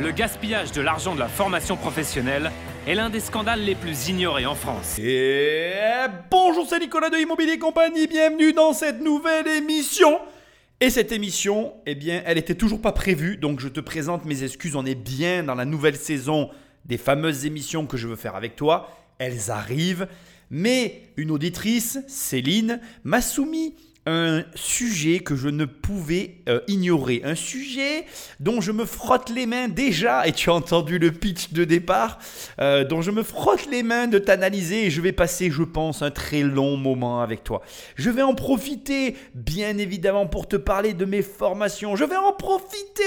[0.00, 2.50] Le gaspillage de l'argent de la formation professionnelle
[2.86, 4.98] est l'un des scandales les plus ignorés en France.
[6.30, 10.18] Bonjour, c'est Nicolas de Immobilier Compagnie, bienvenue dans cette nouvelle émission.
[10.80, 14.42] Et cette émission, eh bien, elle était toujours pas prévue, donc je te présente mes
[14.44, 14.76] excuses.
[14.76, 16.48] On est bien dans la nouvelle saison
[16.86, 18.88] des fameuses émissions que je veux faire avec toi.
[19.18, 20.08] Elles arrivent,
[20.50, 23.74] mais une auditrice, Céline, m'a soumis
[24.04, 28.04] un sujet que je ne pouvais euh, ignorer, un sujet
[28.40, 32.18] dont je me frotte les mains déjà, et tu as entendu le pitch de départ,
[32.60, 36.02] euh, dont je me frotte les mains de t'analyser et je vais passer, je pense,
[36.02, 37.62] un très long moment avec toi.
[37.94, 42.32] Je vais en profiter, bien évidemment, pour te parler de mes formations, je vais en
[42.32, 43.02] profiter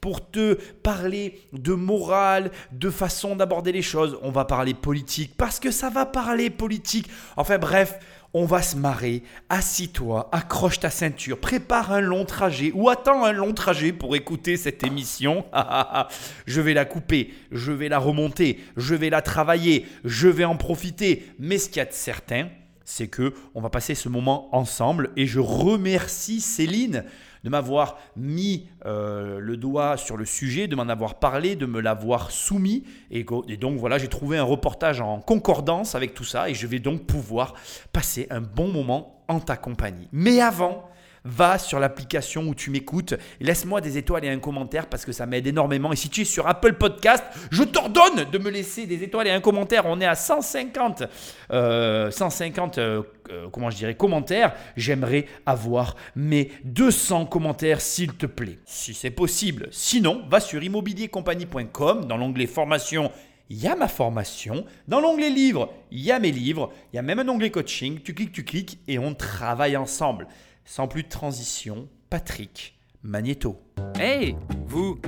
[0.00, 5.60] pour te parler de morale, de façon d'aborder les choses, on va parler politique, parce
[5.60, 8.00] que ça va parler politique, enfin bref,
[8.34, 9.22] on va se marrer.
[9.48, 14.56] Assis-toi, accroche ta ceinture, prépare un long trajet ou attends un long trajet pour écouter
[14.56, 15.44] cette émission.
[16.46, 20.56] je vais la couper, je vais la remonter, je vais la travailler, je vais en
[20.56, 21.26] profiter.
[21.38, 22.48] Mais ce qu'il y a de certain,
[22.84, 27.04] c'est que on va passer ce moment ensemble et je remercie Céline
[27.44, 31.80] de m'avoir mis euh, le doigt sur le sujet, de m'en avoir parlé, de me
[31.80, 32.84] l'avoir soumis.
[33.10, 36.66] Et, et donc voilà, j'ai trouvé un reportage en concordance avec tout ça et je
[36.66, 37.54] vais donc pouvoir
[37.92, 40.08] passer un bon moment en ta compagnie.
[40.12, 40.88] Mais avant,
[41.24, 45.26] va sur l'application où tu m'écoutes, laisse-moi des étoiles et un commentaire parce que ça
[45.26, 45.92] m'aide énormément.
[45.92, 49.30] Et si tu es sur Apple Podcast, je t'ordonne de me laisser des étoiles et
[49.30, 49.86] un commentaire.
[49.86, 51.04] On est à 150,
[51.50, 54.54] 150 euh, euh, euh, comment je dirais, commentaires.
[54.76, 59.68] J'aimerais avoir mes 200 commentaires s'il te plaît, si c'est possible.
[59.70, 63.10] Sinon, va sur immobiliercompagnie.com dans l'onglet formation
[63.50, 64.64] il y a ma formation.
[64.88, 66.72] Dans l'onglet livres, il y a mes livres.
[66.90, 68.00] Il y a même un onglet coaching.
[68.02, 70.26] Tu cliques, tu cliques et on travaille ensemble.
[70.64, 73.60] Sans plus de transition, Patrick Magneto.
[73.98, 74.98] Hey, vous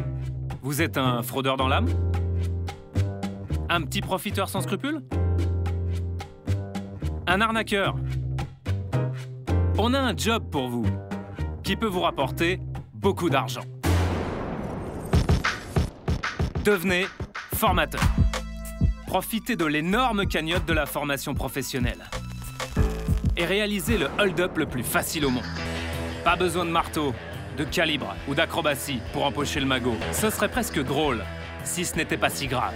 [0.62, 1.88] Vous êtes un fraudeur dans l'âme?
[3.68, 5.02] Un petit profiteur sans scrupules?
[7.26, 7.96] Un arnaqueur?
[9.78, 10.86] On a un job pour vous
[11.62, 12.60] qui peut vous rapporter
[12.92, 13.64] beaucoup d'argent.
[16.64, 17.06] Devenez
[17.54, 18.02] formateur.
[19.06, 22.04] Profitez de l'énorme cagnotte de la formation professionnelle
[23.36, 25.44] et réaliser le hold-up le plus facile au monde.
[26.24, 27.14] Pas besoin de marteau,
[27.56, 29.96] de calibre ou d'acrobatie pour empocher le magot.
[30.12, 31.24] Ce serait presque drôle
[31.64, 32.74] si ce n'était pas si grave.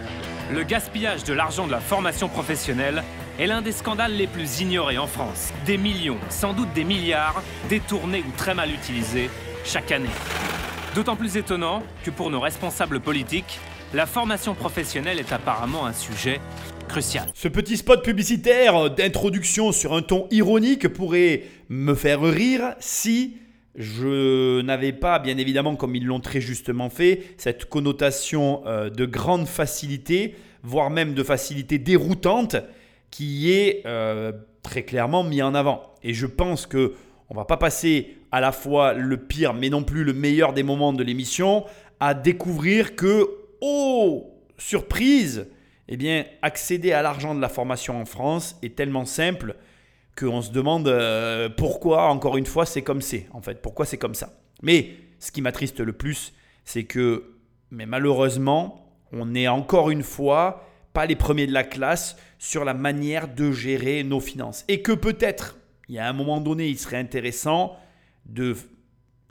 [0.53, 3.03] Le gaspillage de l'argent de la formation professionnelle
[3.39, 5.53] est l'un des scandales les plus ignorés en France.
[5.67, 9.31] Des millions, sans doute des milliards, détournés ou très mal utilisés
[9.65, 10.09] chaque année.
[10.95, 13.61] D'autant plus étonnant que pour nos responsables politiques,
[13.95, 16.41] la formation professionnelle est apparemment un sujet
[17.35, 23.37] Ce petit spot publicitaire d'introduction sur un ton ironique pourrait me faire rire si
[23.75, 29.07] je n'avais pas, bien évidemment, comme ils l'ont très justement fait, cette connotation euh, de
[29.07, 30.35] grande facilité,
[30.65, 32.57] voire même de facilité déroutante,
[33.11, 34.33] qui est euh,
[34.63, 35.95] très clairement mis en avant.
[36.03, 36.95] Et je pense que
[37.31, 40.63] on va pas passer à la fois le pire, mais non plus le meilleur des
[40.63, 41.65] moments de l'émission,
[42.01, 43.29] à découvrir que,
[43.61, 45.47] oh, surprise,
[45.89, 49.57] eh bien, accéder à l'argent de la formation en France est tellement simple
[50.17, 53.63] qu'on se demande euh, pourquoi, encore une fois, c'est comme c'est, en fait.
[53.63, 54.35] Pourquoi c'est comme ça?
[54.63, 56.35] Mais ce qui m'attriste le plus,
[56.65, 57.37] c'est que,
[57.71, 62.75] mais malheureusement, on n'est encore une fois pas les premiers de la classe sur la
[62.75, 64.65] manière de gérer nos finances.
[64.69, 67.77] Et que peut-être, il y a un moment donné, il serait intéressant
[68.27, 68.57] de,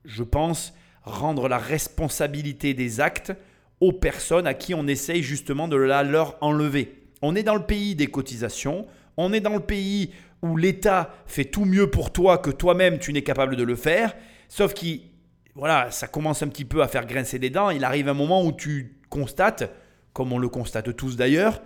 [0.05, 0.73] je pense,
[1.03, 3.33] rendre la responsabilité des actes
[3.79, 7.03] aux personnes à qui on essaye justement de la leur enlever.
[7.21, 10.11] On est dans le pays des cotisations, on est dans le pays
[10.41, 14.15] où l'État fait tout mieux pour toi que toi-même tu n'es capable de le faire,
[14.49, 14.85] sauf que
[15.55, 18.45] voilà, ça commence un petit peu à faire grincer des dents, il arrive un moment
[18.45, 19.71] où tu constates,
[20.13, 21.61] comme on le constate tous d'ailleurs,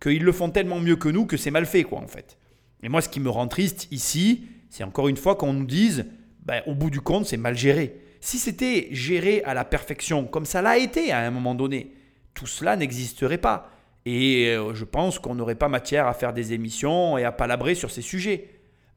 [0.00, 2.38] qu'ils le font tellement mieux que nous que c'est mal fait quoi en fait.
[2.82, 6.06] Et moi ce qui me rend triste ici, c'est encore une fois qu'on nous dise,
[6.44, 8.00] ben, au bout du compte c'est mal géré.
[8.22, 11.92] Si c'était géré à la perfection, comme ça l'a été à un moment donné,
[12.34, 13.68] tout cela n'existerait pas.
[14.06, 17.74] Et euh, je pense qu'on n'aurait pas matière à faire des émissions et à palabrer
[17.74, 18.48] sur ces sujets.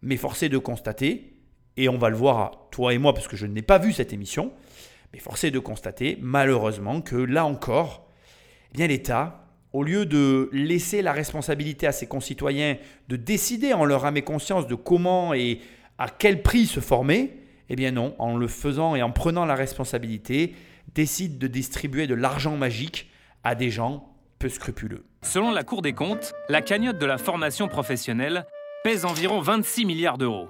[0.03, 1.33] Mais forcé de constater,
[1.75, 4.13] et on va le voir, toi et moi, parce que je n'ai pas vu cette
[4.13, 4.53] émission,
[5.11, 8.07] mais forcé de constater, malheureusement, que là encore,
[8.77, 12.77] eh l'État, au lieu de laisser la responsabilité à ses concitoyens
[13.07, 15.61] de décider en leur âme et conscience de comment et
[15.97, 17.39] à quel prix se former,
[17.69, 20.55] eh bien non, en le faisant et en prenant la responsabilité,
[20.93, 23.09] décide de distribuer de l'argent magique
[23.43, 24.09] à des gens
[24.39, 25.05] peu scrupuleux.
[25.21, 28.45] Selon la Cour des comptes, la cagnotte de la formation professionnelle
[28.83, 30.49] pèse environ 26 milliards d'euros.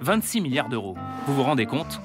[0.00, 0.96] 26 milliards d'euros,
[1.26, 2.00] vous vous rendez compte?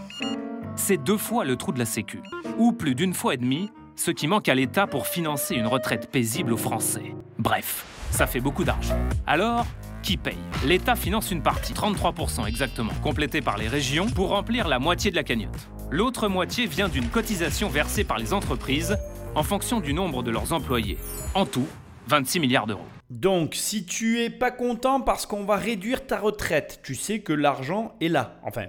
[0.75, 2.21] C'est deux fois le trou de la Sécu,
[2.57, 6.09] ou plus d'une fois et demie ce qui manque à l'État pour financer une retraite
[6.09, 7.13] paisible aux Français.
[7.38, 8.97] Bref, ça fait beaucoup d'argent.
[9.27, 9.65] Alors,
[10.03, 14.77] qui paye L'État finance une partie, 33% exactement, complétée par les régions pour remplir la
[14.77, 15.69] moitié de la cagnotte.
[15.89, 18.97] L'autre moitié vient d'une cotisation versée par les entreprises
[19.33, 20.97] en fonction du nombre de leurs employés.
[21.33, 21.67] En tout,
[22.07, 22.85] 26 milliards d'euros.
[23.09, 27.33] Donc, si tu es pas content parce qu'on va réduire ta retraite, tu sais que
[27.33, 28.39] l'argent est là.
[28.44, 28.65] Enfin,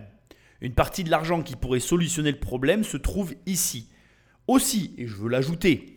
[0.60, 3.90] une partie de l'argent qui pourrait solutionner le problème se trouve ici.
[4.46, 5.93] Aussi, et je veux l'ajouter,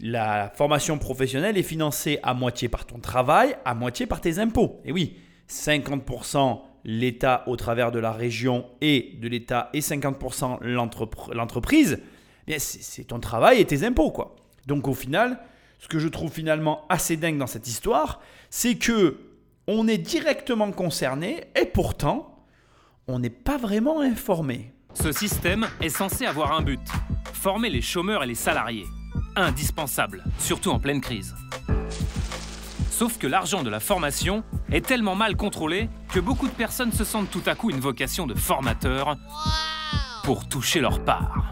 [0.00, 4.80] la formation professionnelle est financée à moitié par ton travail, à moitié par tes impôts.
[4.84, 5.16] Et oui,
[5.48, 12.00] 50% l'État au travers de la région et de l'État et 50% l'entreprise,
[12.58, 14.10] c'est ton travail et tes impôts.
[14.10, 14.36] quoi.
[14.66, 15.40] Donc au final,
[15.78, 19.18] ce que je trouve finalement assez dingue dans cette histoire, c'est que
[19.66, 22.46] on est directement concerné et pourtant,
[23.06, 24.72] on n'est pas vraiment informé.
[24.94, 26.80] Ce système est censé avoir un but,
[27.34, 28.86] former les chômeurs et les salariés.
[29.36, 31.34] Indispensable, surtout en pleine crise.
[32.90, 34.42] Sauf que l'argent de la formation
[34.72, 38.26] est tellement mal contrôlé que beaucoup de personnes se sentent tout à coup une vocation
[38.26, 39.16] de formateur
[40.24, 41.48] pour toucher leur part.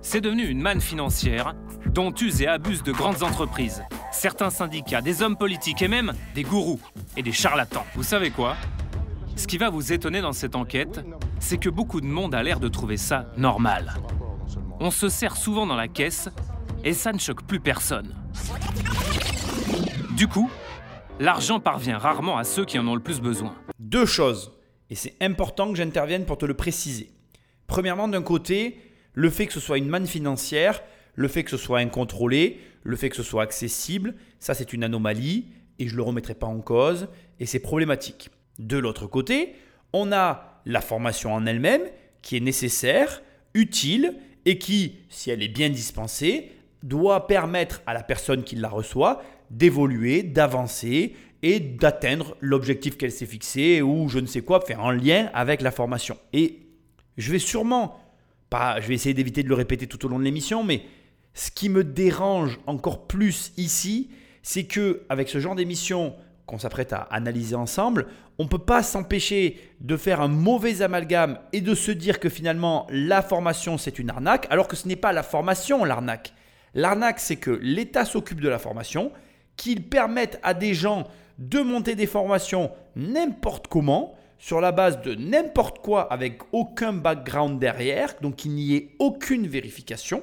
[0.00, 1.54] C'est devenu une manne financière
[1.86, 6.42] dont usent et abusent de grandes entreprises, certains syndicats, des hommes politiques et même des
[6.42, 6.80] gourous
[7.16, 7.84] et des charlatans.
[7.94, 8.56] Vous savez quoi?
[9.36, 11.04] Ce qui va vous étonner dans cette enquête,
[11.40, 13.94] c'est que beaucoup de monde a l'air de trouver ça normal.
[14.84, 16.28] On se sert souvent dans la caisse
[16.82, 18.16] et ça ne choque plus personne.
[20.16, 20.50] Du coup,
[21.20, 23.54] l'argent parvient rarement à ceux qui en ont le plus besoin.
[23.78, 24.58] Deux choses,
[24.90, 27.12] et c'est important que j'intervienne pour te le préciser.
[27.68, 28.80] Premièrement, d'un côté,
[29.12, 30.82] le fait que ce soit une manne financière,
[31.14, 34.82] le fait que ce soit incontrôlé, le fait que ce soit accessible, ça c'est une
[34.82, 35.46] anomalie
[35.78, 37.06] et je ne le remettrai pas en cause
[37.38, 38.30] et c'est problématique.
[38.58, 39.54] De l'autre côté,
[39.92, 41.82] on a la formation en elle-même
[42.20, 43.22] qui est nécessaire,
[43.54, 46.52] utile et qui, si elle est bien dispensée,
[46.82, 53.26] doit permettre à la personne qui la reçoit d'évoluer, d'avancer et d'atteindre l'objectif qu'elle s'est
[53.26, 56.16] fixé ou je ne sais quoi, faire un lien avec la formation.
[56.32, 56.60] Et
[57.16, 58.00] je vais sûrement,
[58.50, 60.82] pas, je vais essayer d'éviter de le répéter tout au long de l'émission, mais
[61.34, 64.10] ce qui me dérange encore plus ici,
[64.42, 66.14] c'est que avec ce genre d'émission
[66.46, 68.06] qu'on s'apprête à analyser ensemble,
[68.38, 72.28] on ne peut pas s'empêcher de faire un mauvais amalgame et de se dire que
[72.28, 76.32] finalement la formation c'est une arnaque, alors que ce n'est pas la formation l'arnaque.
[76.74, 79.12] L'arnaque c'est que l'État s'occupe de la formation,
[79.56, 81.06] qu'ils permettent à des gens
[81.38, 87.60] de monter des formations n'importe comment, sur la base de n'importe quoi, avec aucun background
[87.60, 90.22] derrière, donc qu'il n'y ait aucune vérification,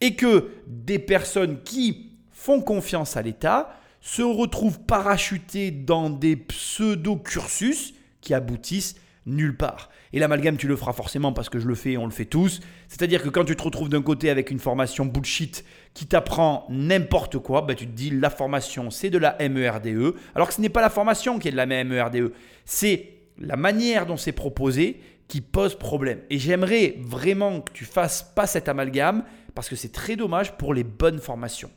[0.00, 7.94] et que des personnes qui font confiance à l'État se retrouvent parachutées dans des pseudo-cursus
[8.20, 8.96] qui aboutissent
[9.26, 9.90] nulle part.
[10.12, 12.24] Et l'amalgame, tu le feras forcément parce que je le fais et on le fait
[12.24, 12.60] tous.
[12.88, 17.38] C'est-à-dire que quand tu te retrouves d'un côté avec une formation bullshit qui t'apprend n'importe
[17.38, 20.60] quoi, bah, tu te dis la formation c'est de la MERDE, e, alors que ce
[20.60, 22.32] n'est pas la formation qui est de la MERDE,
[22.64, 26.20] c'est la manière dont c'est proposé qui pose problème.
[26.30, 29.24] Et j'aimerais vraiment que tu fasses pas cet amalgame
[29.54, 31.70] parce que c'est très dommage pour les bonnes formations.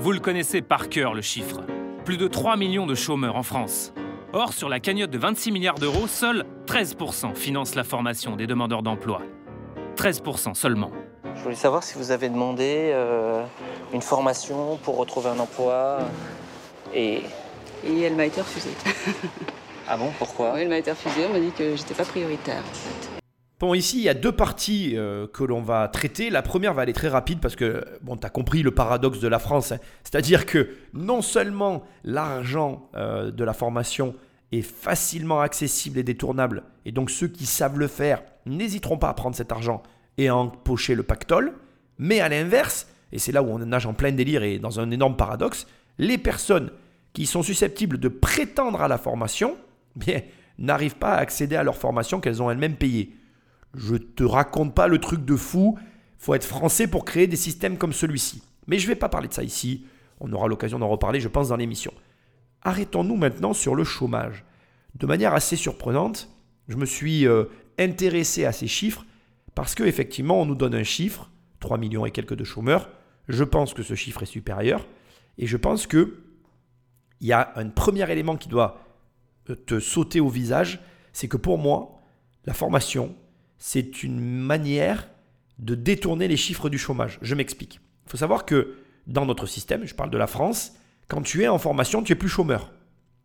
[0.00, 1.60] Vous le connaissez par cœur le chiffre.
[2.06, 3.92] Plus de 3 millions de chômeurs en France.
[4.32, 8.82] Or, sur la cagnotte de 26 milliards d'euros, seuls 13% financent la formation des demandeurs
[8.82, 9.20] d'emploi.
[9.96, 10.90] 13% seulement.
[11.36, 13.44] Je voulais savoir si vous avez demandé euh,
[13.92, 15.98] une formation pour retrouver un emploi.
[16.94, 17.20] Et.
[17.84, 18.72] Et elle m'a été refusée.
[19.86, 20.58] ah bon Pourquoi?
[20.58, 23.19] Elle m'a été refusée, on m'a dit que j'étais pas prioritaire en fait.
[23.60, 26.30] Bon, ici, il y a deux parties euh, que l'on va traiter.
[26.30, 29.28] La première va aller très rapide parce que, bon, tu as compris le paradoxe de
[29.28, 29.72] la France.
[29.72, 29.78] Hein.
[30.02, 34.14] C'est-à-dire que non seulement l'argent euh, de la formation
[34.50, 39.14] est facilement accessible et détournable, et donc ceux qui savent le faire n'hésiteront pas à
[39.14, 39.82] prendre cet argent
[40.16, 41.52] et à empocher le pactole,
[41.98, 44.90] mais à l'inverse, et c'est là où on nage en plein délire et dans un
[44.90, 45.66] énorme paradoxe,
[45.98, 46.70] les personnes
[47.12, 49.56] qui sont susceptibles de prétendre à la formation,
[49.94, 50.22] bien,
[50.58, 53.14] n'arrivent pas à accéder à leur formation qu'elles ont elles-mêmes payée.
[53.74, 55.78] Je te raconte pas le truc de fou.
[56.18, 58.42] Faut être français pour créer des systèmes comme celui-ci.
[58.66, 59.84] Mais je vais pas parler de ça ici.
[60.20, 61.92] On aura l'occasion d'en reparler, je pense, dans l'émission.
[62.62, 64.44] Arrêtons-nous maintenant sur le chômage.
[64.94, 66.28] De manière assez surprenante,
[66.68, 67.44] je me suis euh,
[67.78, 69.04] intéressé à ces chiffres
[69.54, 72.90] parce qu'effectivement, on nous donne un chiffre, 3 millions et quelques de chômeurs.
[73.28, 74.86] Je pense que ce chiffre est supérieur.
[75.38, 76.10] Et je pense qu'il
[77.20, 78.80] y a un premier élément qui doit
[79.48, 80.80] euh, te sauter au visage,
[81.12, 82.00] c'est que pour moi,
[82.44, 83.14] la formation,
[83.60, 85.08] c'est une manière
[85.58, 87.18] de détourner les chiffres du chômage.
[87.22, 87.78] Je m'explique.
[88.06, 88.74] Il faut savoir que
[89.06, 90.72] dans notre système, je parle de la France,
[91.06, 92.72] quand tu es en formation, tu es plus chômeur.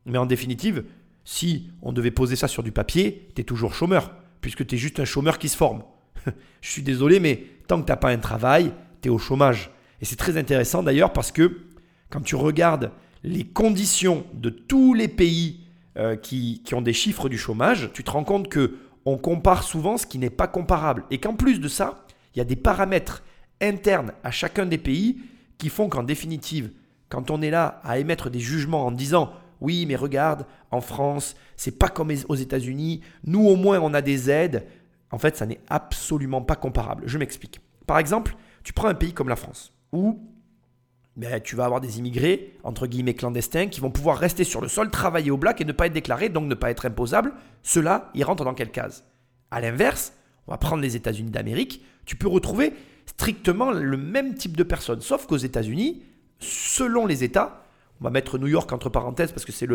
[0.05, 0.83] Mais en définitive,
[1.23, 4.77] si on devait poser ça sur du papier, tu es toujours chômeur, puisque tu es
[4.77, 5.83] juste un chômeur qui se forme.
[6.61, 9.71] je suis désolé, mais tant que tu n'as pas un travail, tu es au chômage.
[10.01, 11.61] Et c'est très intéressant d'ailleurs parce que
[12.09, 12.91] quand tu regardes
[13.23, 15.61] les conditions de tous les pays
[15.97, 19.63] euh, qui, qui, ont des chiffres du chômage, tu te rends compte que on compare
[19.63, 21.05] souvent ce qui n'est pas comparable.
[21.11, 23.23] Et qu'en plus de ça, il y a des paramètres
[23.61, 25.17] internes à chacun des pays
[25.57, 26.71] qui font qu'en définitive,
[27.09, 29.31] quand on est là à émettre des jugements en disant
[29.61, 34.01] oui, mais regarde, en France, c'est pas comme aux États-Unis, nous au moins on a
[34.01, 34.65] des aides,
[35.11, 37.03] en fait, ça n'est absolument pas comparable.
[37.05, 37.61] Je m'explique.
[37.87, 40.19] Par exemple, tu prends un pays comme la France, où
[41.15, 44.67] ben, tu vas avoir des immigrés, entre guillemets clandestins, qui vont pouvoir rester sur le
[44.67, 47.33] sol, travailler au black et ne pas être déclarés, donc ne pas être imposables.
[47.63, 49.05] Ceux-là, ils rentrent dans quelle case?
[49.49, 50.13] À l'inverse,
[50.47, 52.73] on va prendre les États-Unis d'Amérique, tu peux retrouver
[53.05, 56.03] strictement le même type de personnes, sauf qu'aux États-Unis,
[56.39, 57.63] selon les États,
[58.01, 59.67] on va mettre New York entre parenthèses parce que c'est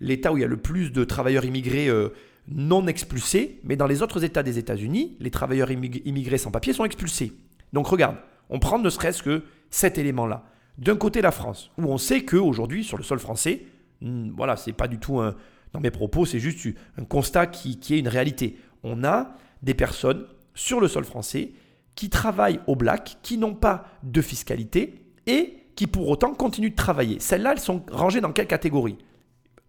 [0.00, 2.08] l'État où il y a le plus de travailleurs immigrés euh,
[2.48, 6.84] non expulsés, mais dans les autres États des États-Unis, les travailleurs immigrés sans papier sont
[6.84, 7.32] expulsés.
[7.72, 8.16] Donc regarde,
[8.48, 10.44] on prend ne serait-ce que cet élément-là.
[10.80, 13.66] D'un côté, la France, où on sait qu'aujourd'hui, sur le sol français,
[14.00, 15.36] hmm, voilà, c'est pas du tout un.
[15.72, 16.66] Dans mes propos, c'est juste
[16.98, 18.56] un constat qui, qui est une réalité.
[18.82, 21.52] On a des personnes sur le sol français
[21.94, 24.94] qui travaillent au black, qui n'ont pas de fiscalité
[25.26, 27.20] et qui pour autant continuent de travailler.
[27.20, 28.98] Celles-là, elles sont rangées dans quelle catégorie?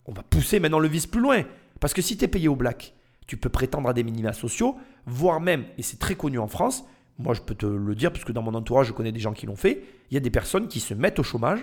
[0.06, 1.44] On va pousser maintenant le vice plus loin.
[1.80, 2.94] Parce que si tu es payé au black,
[3.28, 6.84] tu peux prétendre à des minima sociaux, voire même, et c'est très connu en France,
[7.18, 9.34] moi je peux te le dire parce que dans mon entourage je connais des gens
[9.34, 11.60] qui l'ont fait, il y a des personnes qui se mettent au chômage,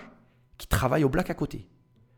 [0.56, 1.66] qui travaillent au black à côté.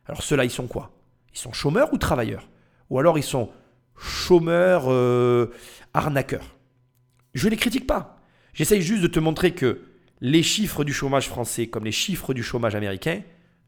[0.06, 0.92] Alors ceux-là, ils sont quoi?
[1.32, 2.48] Ils sont chômeurs ou travailleurs?
[2.88, 3.50] Ou alors ils sont
[3.96, 5.52] chômeurs euh,
[5.94, 6.56] arnaqueurs?
[7.34, 8.18] Je ne les critique pas.
[8.52, 9.82] J'essaye juste de te montrer que
[10.20, 13.22] les chiffres du chômage français comme les chiffres du chômage américain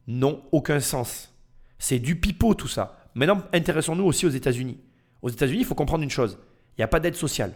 [0.07, 1.33] n'ont aucun sens.
[1.79, 2.97] C'est du pipeau tout ça.
[3.15, 4.79] Maintenant, intéressons-nous aussi aux États-Unis.
[5.21, 6.37] Aux États-Unis, il faut comprendre une chose.
[6.77, 7.53] Il n'y a pas d'aide sociale.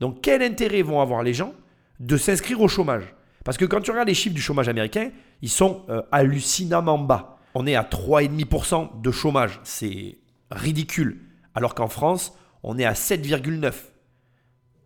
[0.00, 1.54] Donc quel intérêt vont avoir les gens
[2.00, 3.14] de s'inscrire au chômage?
[3.44, 5.10] Parce que quand tu regardes les chiffres du chômage américain,
[5.40, 7.38] ils sont euh, hallucinamment bas.
[7.54, 9.60] On est à 3,5% de chômage.
[9.62, 10.18] C'est
[10.50, 11.22] ridicule.
[11.54, 13.72] Alors qu'en France, on est à 7,9%.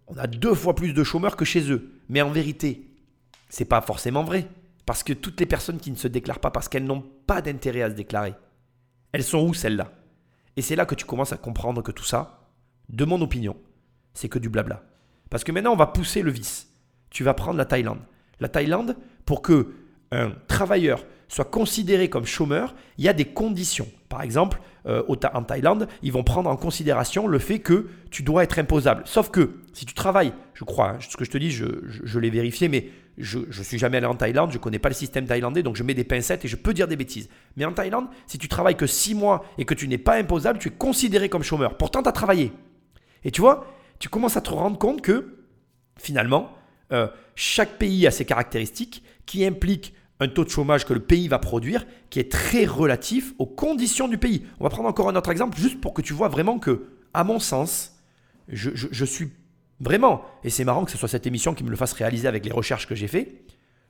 [0.08, 2.00] On a deux fois plus de chômeurs que chez eux.
[2.08, 2.90] Mais en vérité,
[3.48, 4.46] c'est pas forcément vrai.
[4.84, 7.82] Parce que toutes les personnes qui ne se déclarent pas parce qu'elles n'ont pas d'intérêt
[7.82, 8.34] à se déclarer,
[9.12, 9.92] elles sont où celles-là?
[10.56, 12.48] Et c'est là que tu commences à comprendre que tout ça,
[12.88, 13.56] de mon opinion,
[14.14, 14.82] c'est que du blabla.
[15.30, 16.68] Parce que maintenant, on va pousser le vice.
[17.08, 18.00] Tu vas prendre la Thaïlande.
[18.40, 19.72] La Thaïlande, pour que
[20.12, 23.86] un travailleur soit considéré comme chômeur, il y a des conditions.
[24.08, 28.42] Par exemple, euh, en Thaïlande, ils vont prendre en considération le fait que tu dois
[28.42, 29.02] être imposable.
[29.04, 32.30] Sauf que si tu travailles, je crois, hein, ce que je te dis, je, l'ai
[32.30, 35.26] vérifié, mais je ne suis jamais allé en Thaïlande, je ne connais pas le système
[35.26, 37.28] thaïlandais, donc je mets des pincettes et je peux dire des bêtises.
[37.56, 40.58] Mais en Thaïlande, si tu travailles que 6 mois et que tu n'es pas imposable,
[40.58, 41.76] tu es considéré comme chômeur.
[41.76, 42.52] Pourtant, tu as travaillé.
[43.22, 43.66] Et tu vois,
[44.00, 45.44] tu commences à te rendre compte que
[45.96, 46.50] finalement,
[46.90, 51.28] euh, chaque pays a ses caractéristiques qui impliquent un taux de chômage que le pays
[51.28, 54.44] va produire qui est très relatif aux conditions du pays.
[54.58, 57.24] On va prendre encore un autre exemple juste pour que tu vois vraiment que, à
[57.24, 57.96] mon sens,
[58.48, 59.30] je, suis
[59.78, 62.44] vraiment, et c'est marrant que ce soit cette émission qui me le fasse réaliser avec
[62.44, 63.44] les recherches que j'ai fait,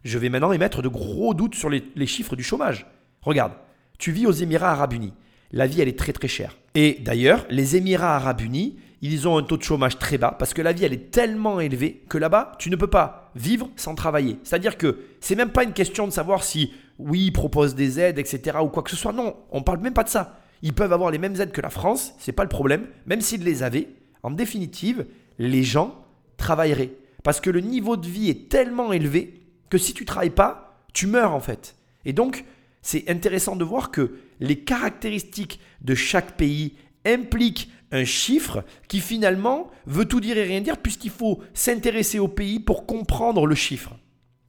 [0.05, 2.87] je vais maintenant émettre de gros doutes sur les, les chiffres du chômage.
[3.23, 3.53] Regarde,
[3.99, 5.13] tu vis aux Émirats arabes unis.
[5.53, 6.57] La vie, elle est très très chère.
[6.75, 10.53] Et d'ailleurs, les Émirats arabes unis, ils ont un taux de chômage très bas parce
[10.53, 13.95] que la vie elle est tellement élevée que là-bas tu ne peux pas vivre sans
[13.95, 14.39] travailler.
[14.45, 18.19] C'est-à-dire que c'est même pas une question de savoir si oui ils proposent des aides
[18.19, 19.13] etc ou quoi que ce soit.
[19.13, 20.39] Non, on parle même pas de ça.
[20.63, 22.87] Ils peuvent avoir les mêmes aides que la France, c'est pas le problème.
[23.07, 23.89] Même s'ils les avaient,
[24.23, 25.07] en définitive,
[25.39, 26.05] les gens
[26.37, 26.93] travailleraient
[27.23, 31.07] parce que le niveau de vie est tellement élevé que si tu travailles pas, tu
[31.07, 31.77] meurs en fait.
[32.05, 32.45] Et donc
[32.83, 36.77] c'est intéressant de voir que les caractéristiques de chaque pays
[37.07, 42.29] impliquent un chiffre qui finalement veut tout dire et rien dire puisqu'il faut s'intéresser au
[42.29, 43.93] pays pour comprendre le chiffre.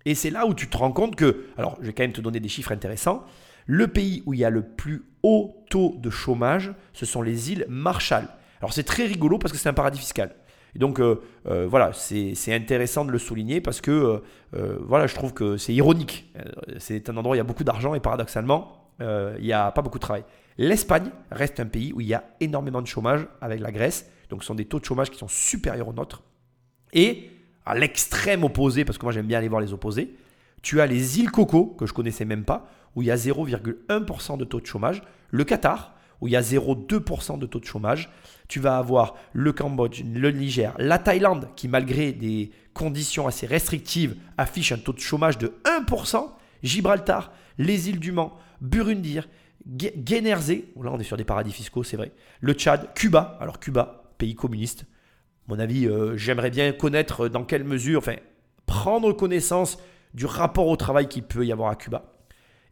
[0.05, 2.21] Et c'est là où tu te rends compte que, alors je vais quand même te
[2.21, 3.23] donner des chiffres intéressants,
[3.65, 7.51] le pays où il y a le plus haut taux de chômage, ce sont les
[7.51, 8.27] îles Marshall.
[8.59, 10.35] Alors c'est très rigolo parce que c'est un paradis fiscal.
[10.75, 14.21] Et donc euh, euh, voilà, c'est intéressant de le souligner parce que
[14.53, 16.31] euh, voilà, je trouve que c'est ironique.
[16.77, 19.81] C'est un endroit où il y a beaucoup d'argent et paradoxalement, il n'y a pas
[19.81, 20.23] beaucoup de travail.
[20.57, 24.09] L'Espagne reste un pays où il y a énormément de chômage avec la Grèce.
[24.29, 26.23] Donc ce sont des taux de chômage qui sont supérieurs aux nôtres.
[26.93, 27.29] Et
[27.65, 30.15] à l'extrême opposé, parce que moi j'aime bien aller voir les opposés,
[30.61, 34.37] tu as les îles Coco, que je connaissais même pas, où il y a 0,1%
[34.37, 35.01] de taux de chômage.
[35.31, 38.09] Le Qatar, où il y a 0,2% de taux de chômage.
[38.47, 44.15] Tu vas avoir le Cambodge, le Niger, la Thaïlande, qui malgré des conditions assez restrictives,
[44.37, 46.29] affiche un taux de chômage de 1%.
[46.63, 49.19] Gibraltar, les îles du Mans, Burundi,
[49.67, 52.11] Guénerzé, là on est sur des paradis fiscaux, c'est vrai.
[52.39, 54.85] Le Tchad, Cuba, alors Cuba, pays communiste.
[55.47, 58.15] mon avis, euh, j'aimerais bien connaître dans quelle mesure, enfin,
[58.65, 59.77] prendre connaissance
[60.13, 62.13] du rapport au travail qu'il peut y avoir à Cuba.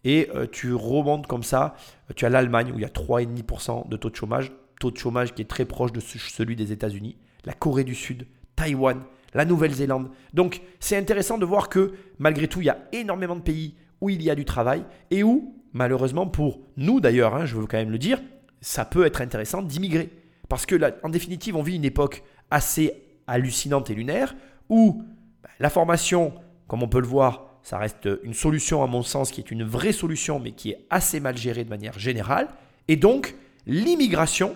[0.04, 1.76] Et euh, tu remontes comme ça,
[2.16, 5.34] tu as l'Allemagne où il y a 3,5% de taux de chômage, taux de chômage
[5.34, 9.02] qui est très proche de celui des États-Unis, la Corée du Sud, Taïwan,
[9.34, 10.10] la Nouvelle-Zélande.
[10.34, 14.10] Donc c'est intéressant de voir que malgré tout, il y a énormément de pays où
[14.10, 17.78] il y a du travail et où, malheureusement pour nous d'ailleurs, hein, je veux quand
[17.78, 18.22] même le dire,
[18.62, 20.10] ça peut être intéressant d'immigrer.
[20.48, 22.94] Parce que en définitive, on vit une époque assez
[23.28, 24.36] hallucinante et lunaire
[24.70, 25.04] où
[25.44, 26.34] bah, la formation,
[26.68, 29.64] comme on peut le voir, ça reste une solution à mon sens qui est une
[29.64, 32.48] vraie solution mais qui est assez mal gérée de manière générale.
[32.88, 33.36] Et donc,
[33.68, 34.56] l'immigration,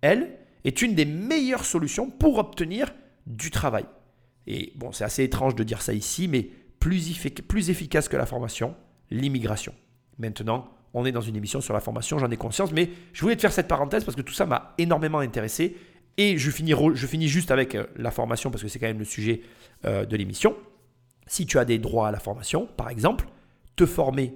[0.00, 0.30] elle,
[0.64, 2.92] est une des meilleures solutions pour obtenir
[3.26, 3.84] du travail.
[4.46, 6.48] Et bon, c'est assez étrange de dire ça ici, mais
[6.80, 8.74] plus, plus efficace que la formation,
[9.10, 9.74] l'immigration.
[10.18, 13.36] Maintenant, on est dans une émission sur la formation, j'en ai conscience, mais je voulais
[13.36, 15.76] te faire cette parenthèse parce que tout ça m'a énormément intéressé.
[16.16, 19.42] Et je finis, juste avec euh, la formation parce que c'est quand même le sujet
[19.84, 20.56] euh, de l'émission.
[21.26, 23.26] Si tu as des droits à la formation, par exemple,
[23.74, 24.34] te former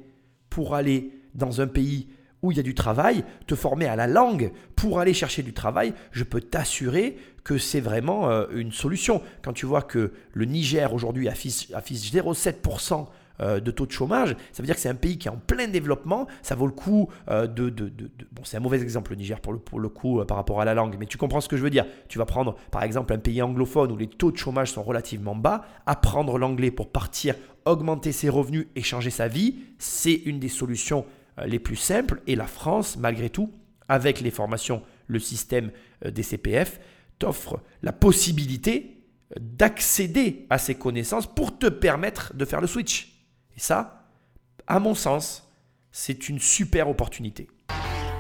[0.51, 2.09] pour aller dans un pays
[2.43, 5.53] où il y a du travail, te former à la langue pour aller chercher du
[5.53, 9.23] travail, je peux t'assurer que c'est vraiment euh, une solution.
[9.43, 13.05] Quand tu vois que le Niger aujourd'hui affiche, affiche 0,7% euh,
[13.41, 15.69] de taux de chômage, ça veut dire que c'est un pays qui est en plein
[15.69, 16.27] développement.
[16.43, 17.91] Ça vaut le coup euh, de, de,
[18.33, 20.61] Bon, c'est un mauvais exemple, le Niger, pour le, pour le coup, euh, par rapport
[20.61, 21.87] à la langue, mais tu comprends ce que je veux dire.
[22.09, 25.35] Tu vas prendre, par exemple, un pays anglophone où les taux de chômage sont relativement
[25.35, 30.49] bas, apprendre l'anglais pour partir, augmenter ses revenus et changer sa vie, c'est une des
[30.49, 31.05] solutions
[31.45, 32.21] les plus simples.
[32.27, 33.53] Et la France, malgré tout,
[33.89, 35.71] avec les formations, le système
[36.05, 36.81] des CPF,
[37.19, 39.03] t'offre la possibilité
[39.39, 43.20] d'accéder à ces connaissances pour te permettre de faire le switch.
[43.57, 44.07] Et ça,
[44.67, 45.49] à mon sens,
[45.93, 47.49] c'est une super opportunité.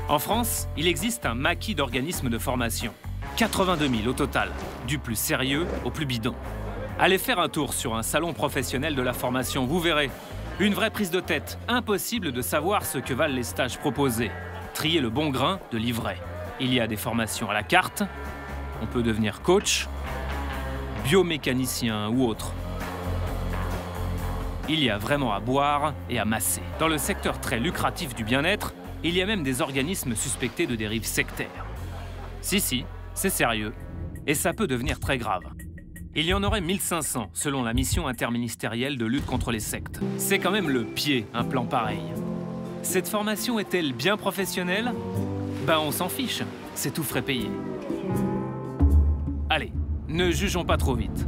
[0.08, 2.92] En France, il existe un maquis d'organismes de formation.
[3.36, 4.50] 82 000 au total,
[4.86, 6.34] du plus sérieux au plus bidon.
[6.98, 10.10] Allez faire un tour sur un salon professionnel de la formation, vous verrez.
[10.58, 14.30] Une vraie prise de tête, impossible de savoir ce que valent les stages proposés.
[14.74, 16.18] Trier le bon grain de livret.
[16.60, 18.02] Il y a des formations à la carte,
[18.82, 19.88] on peut devenir coach,
[21.04, 22.52] biomécanicien ou autre
[24.70, 26.62] il y a vraiment à boire et à masser.
[26.78, 30.76] Dans le secteur très lucratif du bien-être, il y a même des organismes suspectés de
[30.76, 31.66] dérives sectaires.
[32.40, 33.72] Si, si, c'est sérieux.
[34.28, 35.42] Et ça peut devenir très grave.
[36.14, 39.98] Il y en aurait 1500 selon la mission interministérielle de lutte contre les sectes.
[40.18, 42.02] C'est quand même le pied, un plan pareil.
[42.82, 44.92] Cette formation est-elle bien professionnelle?
[45.66, 46.42] Ben on s'en fiche,
[46.76, 47.50] c'est tout frais payé.
[49.48, 49.72] Allez,
[50.06, 51.26] ne jugeons pas trop vite.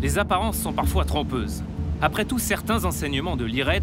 [0.00, 1.64] Les apparences sont parfois trompeuses.
[2.02, 3.82] Après tout, certains enseignements de l'IRET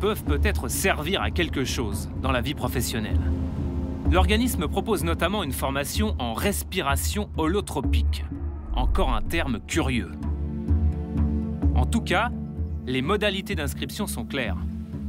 [0.00, 3.20] peuvent peut-être servir à quelque chose dans la vie professionnelle.
[4.10, 8.24] L'organisme propose notamment une formation en respiration holotropique.
[8.74, 10.10] Encore un terme curieux.
[11.76, 12.30] En tout cas,
[12.86, 14.56] les modalités d'inscription sont claires.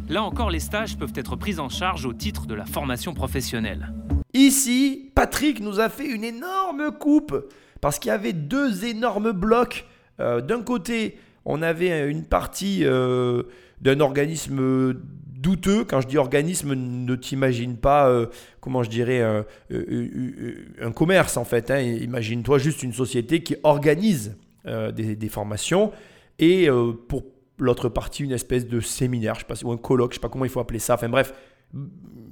[0.10, 3.94] Là encore, les stages peuvent être pris en charge au titre de la formation professionnelle.
[4.34, 9.88] Ici, Patrick nous a fait une énorme coupe parce qu'il y avait deux énormes blocs.
[10.20, 13.43] Euh, d'un côté, on avait une partie euh,
[13.82, 14.93] d'un organisme
[15.25, 15.84] douteux.
[15.86, 18.27] Quand je dis organisme, ne t'imagine pas, euh,
[18.60, 21.71] comment je dirais, un, commerce en fait.
[21.71, 21.80] Hein.
[21.80, 25.91] Imagine-toi juste une société qui organise euh, des, formations
[26.38, 26.67] et
[27.08, 27.23] pour
[27.60, 30.30] l'autre partie, une espèce de séminaire, je sais pas, ou un colloque, je sais pas
[30.30, 30.95] comment il faut appeler ça.
[30.95, 31.34] Enfin bref,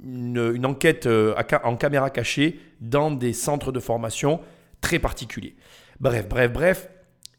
[0.04, 1.08] une enquête
[1.64, 4.40] en caméra cachée dans des centres de formation
[4.80, 5.54] très particuliers.
[6.00, 6.88] Bref, bref, bref,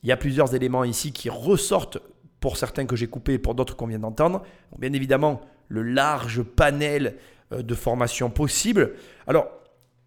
[0.03, 1.99] il y a plusieurs éléments ici qui ressortent
[2.39, 4.41] pour certains que j'ai coupés et pour d'autres qu'on vient d'entendre.
[4.79, 7.15] Bien évidemment, le large panel
[7.53, 8.93] euh, de formations possibles.
[9.27, 9.47] Alors,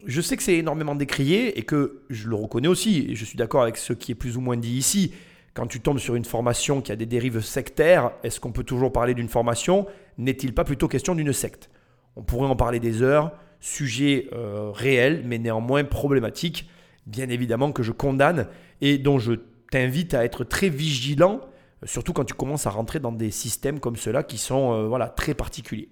[0.06, 3.62] je sais que c'est énormément décrié et que je le reconnais aussi, je suis d'accord
[3.62, 5.14] avec ce qui est plus ou moins dit ici.
[5.54, 8.92] Quand tu tombes sur une formation qui a des dérives sectaires, est-ce qu'on peut toujours
[8.92, 9.86] parler d'une formation?
[10.18, 11.70] N'est-il pas plutôt question d'une secte?
[12.16, 16.68] On pourrait en parler des heures, sujet euh, réel, mais néanmoins problématique,
[17.06, 18.48] bien évidemment que je condamne
[18.80, 19.34] et dont je
[19.74, 21.40] t'invite à être très vigilant,
[21.82, 25.08] surtout quand tu commences à rentrer dans des systèmes comme ceux-là qui sont euh, voilà,
[25.08, 25.88] très particuliers.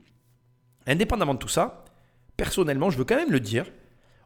[0.86, 1.84] Indépendamment de tout ça,
[2.36, 3.66] personnellement, je veux quand même le dire,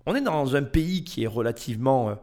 [0.04, 2.14] on est dans un pays qui est relativement euh,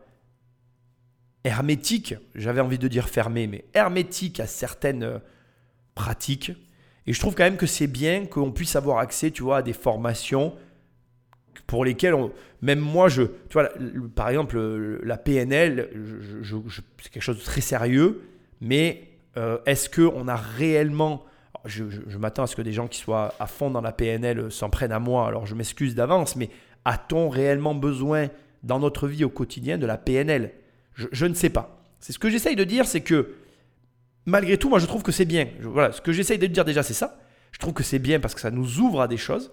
[1.43, 5.17] hermétique, j'avais envie de dire fermé, mais hermétique à certaines euh,
[5.95, 6.51] pratiques.
[7.07, 9.61] Et je trouve quand même que c'est bien qu'on puisse avoir accès, tu vois, à
[9.63, 10.53] des formations
[11.67, 12.15] pour lesquels,
[12.61, 13.69] même moi, je, tu vois,
[14.15, 14.57] par exemple,
[15.03, 15.89] la PNL,
[17.01, 18.21] c'est quelque chose de très sérieux,
[18.61, 19.03] mais
[19.37, 21.25] euh, est-ce qu'on a réellement...
[21.65, 21.83] Je,
[22.17, 24.91] m'attends à ce que des gens qui soient à fond dans la PNL s'en prennent
[24.91, 26.49] à moi, alors je m'excuse d'avance, mais
[26.83, 28.27] a-t-on réellement besoin
[28.63, 30.51] dans notre vie au quotidien de la PNL
[30.95, 31.83] je, ne sais pas.
[31.99, 33.35] C'est ce que j'essaye de dire, c'est que
[34.25, 35.47] malgré tout, moi je trouve que c'est bien.
[35.61, 37.19] Voilà, ce que j'essaye de dire déjà, c'est ça.
[37.51, 39.51] Je trouve que c'est bien parce que ça nous ouvre à des choses.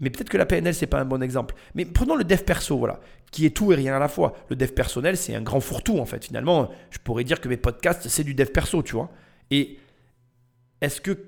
[0.00, 1.54] Mais peut-être que la PNL, c'est pas un bon exemple.
[1.74, 4.34] Mais prenons le dev perso, voilà, qui est tout et rien à la fois.
[4.50, 6.24] Le dev personnel, c'est un grand fourre-tout, en fait.
[6.24, 9.10] Finalement, je pourrais dire que mes podcasts, c'est du dev perso, tu vois.
[9.50, 9.78] Et
[10.80, 11.18] est-ce que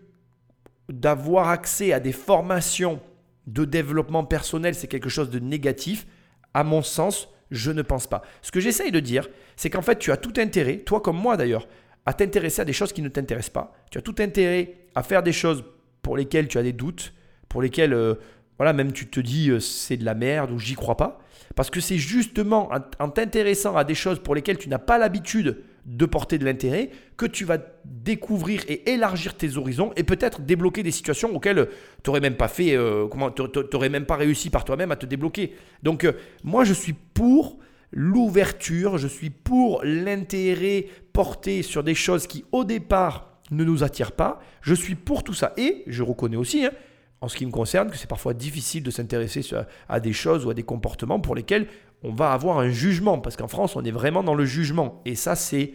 [0.89, 3.01] d'avoir accès à des formations
[3.47, 6.07] de développement personnel, c'est quelque chose de négatif?
[6.55, 8.23] À mon sens, je ne pense pas.
[8.43, 11.37] Ce que j'essaye de dire, c'est qu'en fait, tu as tout intérêt, toi comme moi
[11.37, 11.67] d'ailleurs,
[12.07, 13.73] à t'intéresser à des choses qui ne t'intéressent pas.
[13.91, 15.65] Tu as tout intérêt à faire des choses
[16.03, 17.13] pour lesquelles tu as des doutes,
[17.49, 18.15] pour lesquelles, euh,
[18.59, 21.21] voilà, même tu te dis euh, c'est de la merde ou j'y crois pas.
[21.55, 25.63] Parce que c'est justement en, t'intéressant à des choses pour lesquelles tu n'as pas l'habitude
[25.87, 30.83] de porter de l'intérêt que tu vas découvrir et élargir tes horizons et peut-être débloquer
[30.83, 31.69] des situations auxquelles
[32.03, 35.07] tu n'aurais même pas fait, euh, comment, t'aurais même pas réussi par toi-même à te
[35.07, 35.55] débloquer.
[35.83, 36.13] Donc euh,
[36.45, 37.59] moi je suis pour
[37.91, 44.13] l'ouverture, je suis pour l'intérêt porté sur des choses qui au départ ne nous attirent
[44.13, 44.41] pas.
[44.61, 46.73] Je suis pour tout ça et je reconnais aussi, hein,
[47.21, 49.43] en ce qui me concerne, que c'est parfois difficile de s'intéresser
[49.89, 51.67] à des choses ou à des comportements pour lesquels
[52.03, 55.03] on va avoir un jugement, parce qu'en France, on est vraiment dans le jugement.
[55.05, 55.75] Et ça, c'est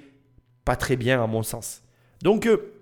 [0.63, 1.83] pas très bien à mon sens.
[2.21, 2.73] Donc, euh,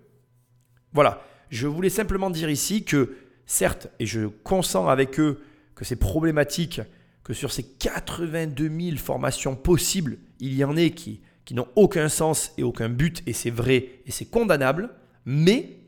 [0.93, 3.15] voilà, je voulais simplement dire ici que,
[3.47, 5.41] certes, et je consens avec eux
[5.73, 6.81] que c'est problématique
[7.23, 12.09] que sur ces 82 000 formations possibles, il y en ait qui, qui n'ont aucun
[12.09, 14.89] sens et aucun but, et c'est vrai et c'est condamnable,
[15.25, 15.79] mais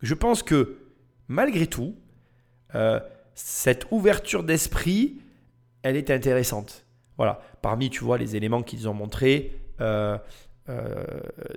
[0.00, 0.78] je pense que,
[1.28, 1.94] malgré tout,
[2.74, 3.00] euh,
[3.34, 5.20] cette ouverture d'esprit,
[5.82, 6.86] elle est intéressante.
[7.16, 10.16] Voilà, parmi, tu vois, les éléments qu'ils ont montrés euh,
[10.68, 11.04] euh,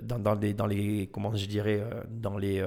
[0.02, 2.66] dans, les, dans les, comment je dirais, dans les,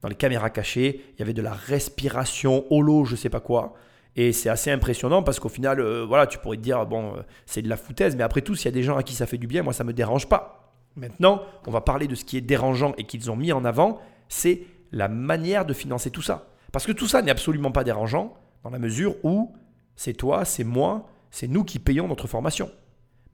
[0.00, 3.74] dans les caméras cachées, il y avait de la respiration, holo, je sais pas quoi.
[4.14, 7.14] Et c'est assez impressionnant parce qu'au final, voilà, tu pourrais te dire, bon,
[7.46, 9.26] c'est de la foutaise, mais après tout, s'il y a des gens à qui ça
[9.26, 10.74] fait du bien, moi, ça me dérange pas.
[10.96, 14.00] Maintenant, on va parler de ce qui est dérangeant et qu'ils ont mis en avant,
[14.28, 16.51] c'est la manière de financer tout ça.
[16.72, 19.54] Parce que tout ça n'est absolument pas dérangeant dans la mesure où
[19.94, 22.70] c'est toi, c'est moi, c'est nous qui payons notre formation.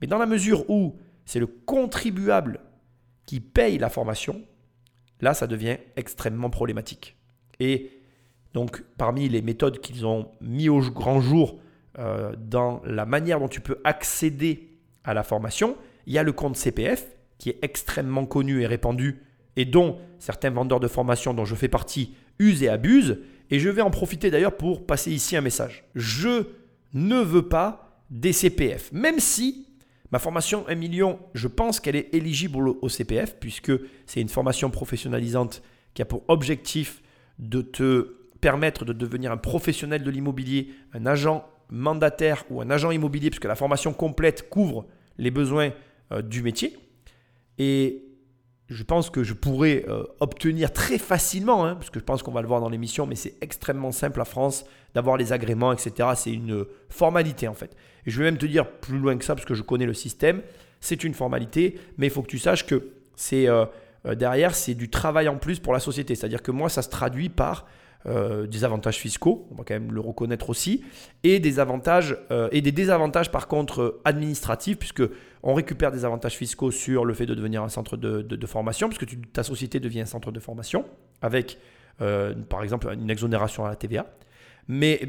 [0.01, 2.59] Mais dans la mesure où c'est le contribuable
[3.25, 4.41] qui paye la formation,
[5.21, 7.17] là, ça devient extrêmement problématique.
[7.59, 7.91] Et
[8.53, 11.59] donc, parmi les méthodes qu'ils ont mis au grand jour
[11.97, 16.31] euh, dans la manière dont tu peux accéder à la formation, il y a le
[16.31, 19.23] compte CPF qui est extrêmement connu et répandu
[19.55, 23.19] et dont certains vendeurs de formation dont je fais partie usent et abusent.
[23.51, 25.85] Et je vais en profiter d'ailleurs pour passer ici un message.
[25.95, 26.45] Je
[26.93, 29.67] ne veux pas des CPF, même si
[30.11, 33.71] ma formation 1 million, je pense qu'elle est éligible au CPF puisque
[34.07, 35.61] c'est une formation professionnalisante
[35.93, 37.03] qui a pour objectif
[37.37, 42.91] de te permettre de devenir un professionnel de l'immobilier, un agent mandataire ou un agent
[42.91, 44.85] immobilier, puisque la formation complète couvre
[45.17, 45.71] les besoins
[46.11, 46.77] euh, du métier.
[47.57, 48.08] Et
[48.69, 52.31] je pense que je pourrais euh, obtenir très facilement, hein, parce que je pense qu'on
[52.31, 56.09] va le voir dans l'émission, mais c'est extrêmement simple à France d'avoir les agréments, etc.
[56.15, 57.75] C'est une formalité en fait.
[58.05, 59.93] Et je vais même te dire plus loin que ça, parce que je connais le
[59.93, 60.41] système,
[60.79, 63.65] c'est une formalité, mais il faut que tu saches que c'est euh,
[64.05, 66.13] euh, derrière, c'est du travail en plus pour la société.
[66.15, 67.65] C'est-à-dire que moi, ça se traduit par
[68.05, 70.85] euh, des avantages fiscaux, on va quand même le reconnaître aussi,
[71.23, 75.03] et des avantages euh, et des désavantages par contre euh, administratifs, puisque
[75.43, 78.87] on récupère des avantages fiscaux sur le fait de devenir un centre de, de- formation,
[78.89, 80.85] puisque tu- ta société devient un centre de formation,
[81.21, 81.57] avec
[82.01, 84.05] euh, par exemple une exonération à la TVA.
[84.67, 85.01] Mais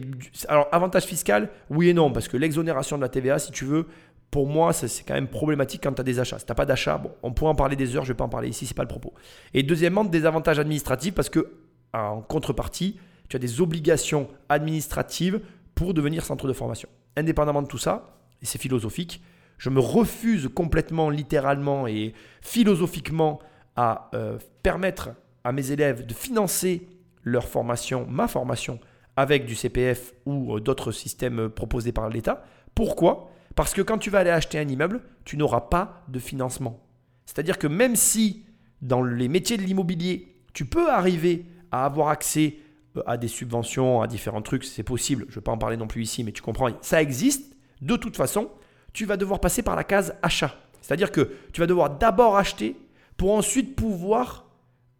[0.49, 3.87] alors avantage fiscal, oui et non, parce que l'exonération de la TVA, si tu veux,
[4.31, 6.39] pour moi, c'est quand même problématique quand tu as des achats.
[6.39, 8.19] Si tu n'as pas d'achat, bon, on pourrait en parler des heures, je ne vais
[8.19, 9.13] pas en parler ici, c'est pas le propos.
[9.55, 11.53] Et deuxièmement, des avantages administratifs, parce que
[11.93, 12.97] en contrepartie,
[13.29, 15.41] tu as des obligations administratives
[15.75, 16.89] pour devenir centre de formation.
[17.17, 19.23] Indépendamment de tout ça, et c'est philosophique,
[19.61, 23.41] je me refuse complètement, littéralement et philosophiquement
[23.77, 25.11] à euh, permettre
[25.45, 26.89] à mes élèves de financer
[27.25, 28.81] leur formation, ma formation,
[29.17, 32.43] avec du CPF ou euh, d'autres systèmes euh, proposés par l'État.
[32.75, 33.31] Pourquoi?
[33.55, 36.83] Parce que quand tu vas aller acheter un immeuble, tu n'auras pas de financement.
[37.27, 38.47] C'est-à-dire que même si
[38.81, 42.57] dans les métiers de l'immobilier, tu peux arriver à avoir accès
[43.05, 45.87] à des subventions, à différents trucs, c'est possible, je ne vais pas en parler non
[45.87, 48.51] plus ici, mais tu comprends, ça existe, de toute façon,
[48.93, 50.55] tu vas devoir passer par la case achat.
[50.81, 52.77] C'est-à-dire que tu vas devoir d'abord acheter
[53.17, 54.47] pour ensuite pouvoir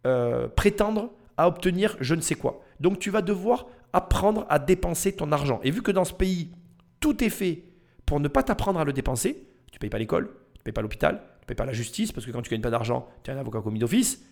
[0.07, 2.61] euh, prétendre à obtenir je ne sais quoi.
[2.79, 5.59] Donc tu vas devoir apprendre à dépenser ton argent.
[5.63, 6.51] Et vu que dans ce pays,
[6.99, 7.63] tout est fait
[8.05, 11.21] pour ne pas t'apprendre à le dépenser, tu payes pas l'école, tu payes pas l'hôpital,
[11.41, 13.37] tu payes pas la justice, parce que quand tu gagnes pas d'argent, tu es un
[13.37, 14.23] avocat commis d'office.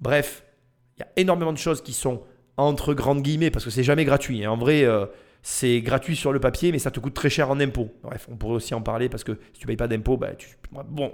[0.00, 0.44] Bref,
[0.96, 2.22] il y a énormément de choses qui sont
[2.56, 4.44] entre grandes guillemets, parce que c'est jamais gratuit.
[4.44, 4.50] hein.
[4.50, 5.06] En vrai, euh,
[5.42, 7.90] c'est gratuit sur le papier, mais ça te coûte très cher en impôts.
[8.02, 10.48] Bref, on pourrait aussi en parler parce que si tu payes pas d'impôts, bah, tu...
[10.72, 11.10] bon,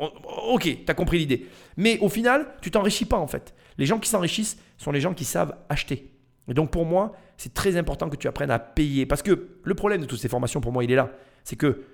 [0.49, 1.47] ok, tu as compris l'idée.
[1.77, 3.55] Mais au final, tu t'enrichis pas en fait.
[3.79, 6.11] Les gens qui s'enrichissent sont les gens qui savent acheter.
[6.49, 9.07] Et donc pour moi, c'est très important que tu apprennes à payer.
[9.07, 11.13] Parce que le problème de toutes ces formations, pour moi, il est là.
[11.45, 11.85] C'est que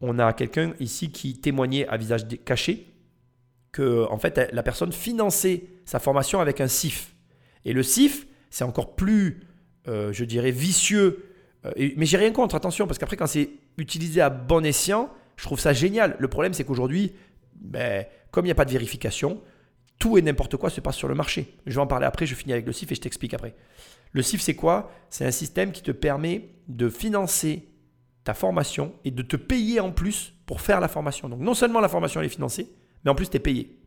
[0.00, 2.92] on a quelqu'un ici qui témoignait à visage caché
[3.72, 7.14] que en fait, la personne finançait sa formation avec un CIF.
[7.64, 9.40] Et le CIF, c'est encore plus,
[9.88, 11.24] euh, je dirais, vicieux
[11.78, 15.44] euh, mais j'ai rien contre, attention, parce qu'après, quand c'est utilisé à bon escient, je
[15.44, 16.16] trouve ça génial.
[16.18, 17.12] Le problème, c'est qu'aujourd'hui,
[17.54, 19.40] ben, comme il n'y a pas de vérification,
[19.98, 21.54] tout et n'importe quoi se passe sur le marché.
[21.66, 23.54] Je vais en parler après, je finis avec le CIF et je t'explique après.
[24.12, 24.90] Le CIF, c'est quoi?
[25.10, 27.68] C'est un système qui te permet de financer
[28.24, 31.28] ta formation et de te payer en plus pour faire la formation.
[31.28, 32.68] Donc non seulement la formation est financée,
[33.04, 33.78] mais en plus tu es payé.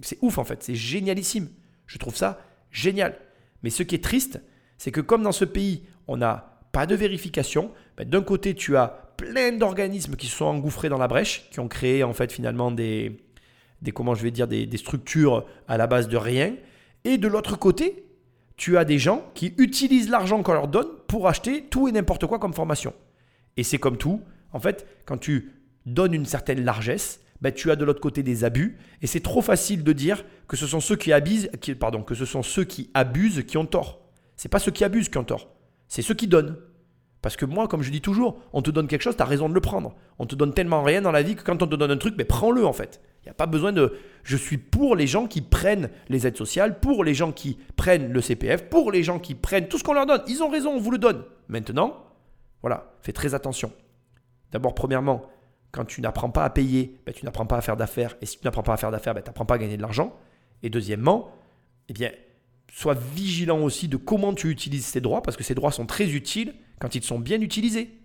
[0.00, 1.48] C'est ouf en fait, c'est génialissime.
[1.86, 3.16] Je trouve ça génial.
[3.62, 4.40] Mais ce qui est triste,
[4.78, 7.70] c'est que comme dans ce pays, on a pas de vérification.
[7.96, 11.60] Ben, d'un côté, tu as plein d'organismes qui se sont engouffrés dans la brèche, qui
[11.60, 13.20] ont créé en fait finalement des,
[13.80, 16.56] des comment je vais dire, des, structures à la base de rien.
[17.04, 18.04] Et de l'autre côté,
[18.56, 22.26] tu as des gens qui utilisent l'argent qu'on leur donne pour acheter tout et n'importe
[22.26, 22.92] quoi comme formation.
[23.56, 24.20] Et c'est comme tout.
[24.52, 25.52] En fait, quand tu
[25.86, 28.78] donnes une certaine largesse, ben, tu as de l'autre côté des abus.
[29.00, 32.16] Et c'est trop facile de dire que ce sont ceux qui abusent, qui, pardon, que
[32.16, 34.00] ce sont ceux qui abusent qui ont tort.
[34.36, 35.53] C'est pas ceux qui abusent qui ont tort
[35.94, 36.56] c'est ceux qui donnent.
[37.22, 39.48] Parce que moi, comme je dis toujours, on te donne quelque chose, tu as raison
[39.48, 39.94] de le prendre.
[40.18, 42.16] On te donne tellement rien dans la vie que quand on te donne un truc,
[42.18, 43.00] mais prends-le en fait.
[43.22, 43.96] Il n'y a pas besoin de...
[44.24, 48.12] Je suis pour les gens qui prennent les aides sociales, pour les gens qui prennent
[48.12, 50.22] le CPF, pour les gens qui prennent tout ce qu'on leur donne.
[50.26, 51.22] Ils ont raison, on vous le donne.
[51.46, 52.04] Maintenant,
[52.60, 53.70] voilà, fais très attention.
[54.50, 55.22] D'abord, premièrement,
[55.70, 58.16] quand tu n'apprends pas à payer, ben, tu n'apprends pas à faire d'affaires.
[58.20, 59.82] Et si tu n'apprends pas à faire d'affaires, ben, tu n'apprends pas à gagner de
[59.82, 60.12] l'argent.
[60.64, 61.30] Et deuxièmement,
[61.88, 62.10] eh bien,
[62.74, 66.10] sois vigilant aussi de comment tu utilises ces droits, parce que ces droits sont très
[66.10, 68.00] utiles quand ils sont bien utilisés.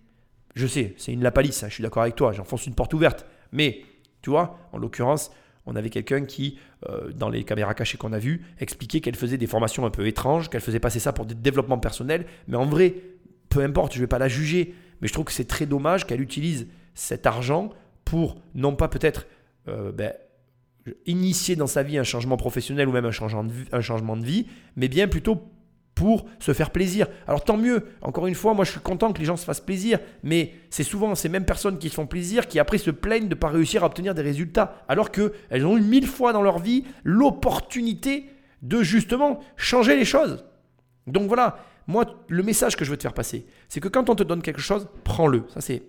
[0.54, 3.26] Je sais, c'est une lapalisse, hein, je suis d'accord avec toi, j'enfonce une porte ouverte.
[3.52, 3.82] Mais,
[4.22, 5.32] tu vois, en l'occurrence,
[5.66, 9.38] on avait quelqu'un qui, euh, dans les caméras cachées qu'on a vues, expliquait qu'elle faisait
[9.38, 12.28] des formations un peu étranges, qu'elle faisait passer ça pour des développements personnels.
[12.48, 12.94] Mais en vrai,
[13.50, 14.76] peu importe, je ne vais pas la juger.
[15.02, 17.72] Mais je trouve que c'est très dommage qu'elle utilise cet argent
[18.06, 19.26] pour, non pas peut-être
[19.68, 20.14] euh, ben,
[21.06, 24.18] initier dans sa vie un changement professionnel ou même un changement de vie, un changement
[24.18, 25.42] de vie mais bien plutôt
[25.96, 27.08] pour se faire plaisir.
[27.28, 29.60] Alors tant mieux, encore une fois, moi je suis content que les gens se fassent
[29.60, 33.26] plaisir, mais c'est souvent ces mêmes personnes qui se font plaisir qui après se plaignent
[33.26, 36.42] de ne pas réussir à obtenir des résultats, alors qu'elles ont eu mille fois dans
[36.42, 38.30] leur vie l'opportunité
[38.62, 40.46] de justement changer les choses.
[41.06, 44.16] Donc voilà, moi le message que je veux te faire passer, c'est que quand on
[44.16, 45.84] te donne quelque chose, prends-le, ça c'est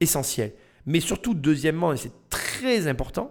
[0.00, 0.52] essentiel.
[0.86, 3.30] Mais surtout, deuxièmement, et c'est très important,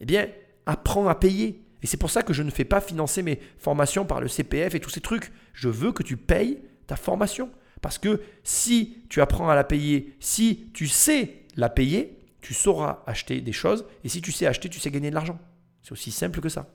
[0.00, 0.28] eh bien,
[0.66, 1.62] apprends à payer.
[1.82, 4.74] Et c'est pour ça que je ne fais pas financer mes formations par le CPF
[4.74, 5.32] et tous ces trucs.
[5.52, 7.50] Je veux que tu payes ta formation.
[7.82, 13.02] Parce que si tu apprends à la payer, si tu sais la payer, tu sauras
[13.06, 13.84] acheter des choses.
[14.04, 15.38] Et si tu sais acheter, tu sais gagner de l'argent.
[15.82, 16.66] C'est aussi simple que ça.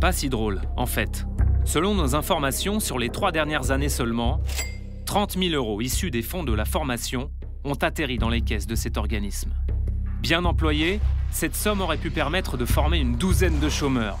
[0.00, 1.24] Pas si drôle, en fait.
[1.64, 4.40] Selon nos informations, sur les trois dernières années seulement,
[5.06, 7.30] 30 000 euros issus des fonds de la formation
[7.64, 9.52] ont atterri dans les caisses de cet organisme.
[10.20, 11.00] Bien employé,
[11.32, 14.18] cette somme aurait pu permettre de former une douzaine de chômeurs.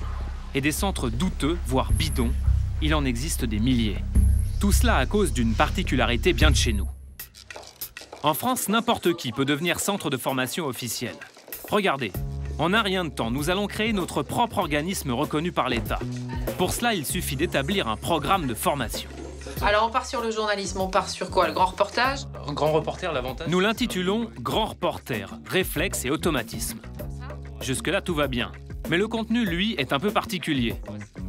[0.54, 2.32] Et des centres douteux, voire bidons,
[2.80, 3.98] il en existe des milliers.
[4.60, 6.88] Tout cela à cause d'une particularité bien de chez nous.
[8.22, 11.14] En France, n'importe qui peut devenir centre de formation officiel.
[11.70, 12.12] Regardez,
[12.58, 15.98] en un rien de temps, nous allons créer notre propre organisme reconnu par l'État.
[16.58, 19.08] Pour cela, il suffit d'établir un programme de formation.
[19.60, 21.46] Alors on part sur le journalisme, on part sur quoi?
[21.46, 22.20] Le grand reportage?
[22.46, 23.48] Un grand reporter, l'avantage?
[23.48, 26.78] Nous l'intitulons Grand reporter, réflexe et automatisme.
[27.62, 28.50] Jusque-là, tout va bien.
[28.90, 30.74] Mais le contenu, lui, est un peu particulier.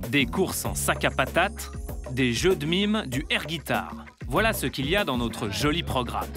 [0.09, 1.71] Des courses en sac à patates,
[2.11, 3.93] des jeux de mime, du air guitar.
[4.27, 6.27] Voilà ce qu'il y a dans notre joli programme.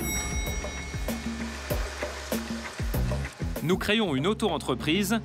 [3.62, 5.18] Nous créons une auto-entreprise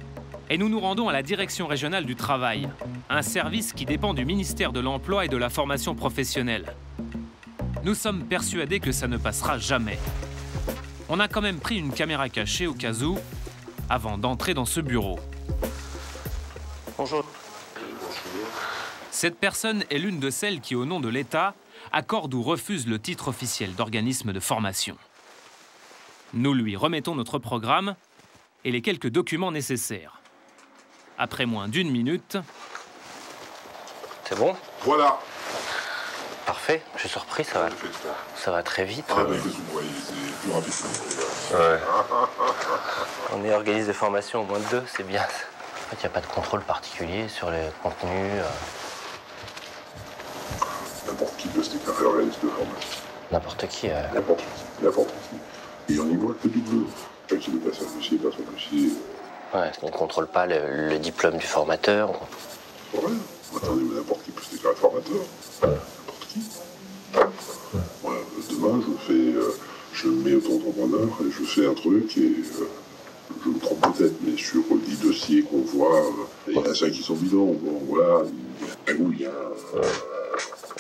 [0.50, 2.70] et nous nous rendons à la Direction régionale du travail,
[3.10, 6.74] un service qui dépend du ministère de l'Emploi et de la formation professionnelle.
[7.84, 10.00] Nous sommes persuadés que ça ne passera jamais.
[11.10, 13.18] On a quand même pris une caméra cachée au cas où,
[13.92, 15.20] avant d'entrer dans ce bureau.
[16.98, 17.26] Bonjour.
[19.12, 21.54] Cette personne est l'une de celles qui, au nom de l'État,
[21.92, 24.96] accorde ou refuse le titre officiel d'organisme de formation.
[26.34, 27.96] Nous lui remettons notre programme
[28.64, 30.22] et les quelques documents nécessaires.
[31.18, 32.38] Après moins d'une minute,
[34.24, 34.56] c'est bon?
[34.84, 35.20] Voilà.
[36.46, 37.70] Parfait, je suis surpris, ça va,
[38.38, 39.06] ça va très vite.
[39.10, 41.31] Ah, mais c'est plus rapide.
[41.54, 41.80] Ouais.
[43.34, 45.22] On est organisé de formation au moins de deux, c'est bien.
[45.22, 48.32] En fait, il n'y a pas de contrôle particulier sur les contenus.
[48.40, 48.44] Euh.
[51.08, 53.00] N'importe qui peut se déclarer organisme de formation.
[53.32, 53.90] N'importe qui.
[53.90, 54.02] euh.
[54.14, 54.84] N'importe qui.
[54.84, 55.94] N'importe qui.
[55.94, 56.86] Et on y voit que double.
[57.28, 58.94] Quelqu'un qui veut passer un dossier, passe un dossier.
[59.54, 62.12] Ouais, on ne contrôle pas le, le diplôme du formateur.
[62.94, 63.16] Voilà.
[63.58, 65.22] Attendez, mais n'importe qui peut se déclarer formateur.
[65.64, 66.40] N'importe qui.
[68.04, 68.14] Moi,
[68.50, 69.38] demain, je fais.
[69.38, 69.54] euh,
[69.94, 72.22] je me mets auto-entrepreneur et je fais un truc et.
[72.22, 72.66] euh,
[73.46, 76.10] je me trompe peut-être, mais sur 10 dossiers qu'on voit, euh,
[76.50, 77.54] il y en a 5 qui sont bidons.
[77.62, 78.24] Bon, voilà.
[78.90, 79.82] Il y a un hein.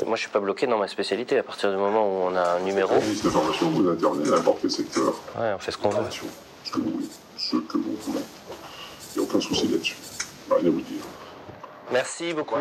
[0.06, 1.38] Moi, je suis pas bloqué dans ma spécialité.
[1.38, 4.32] À partir du moment où on a un numéro, ministre de formation, vous intervenez à
[4.36, 5.14] n'importe quel secteur.
[5.40, 6.04] ouais, on fait ce qu'on veut.
[6.12, 7.06] Ce que vous voulez.
[7.38, 8.20] Ce que vous voulez.
[9.16, 9.96] Il n'y a aucun souci là-dessus.
[10.50, 11.04] Rien à vous dire.
[11.92, 12.56] Merci beaucoup.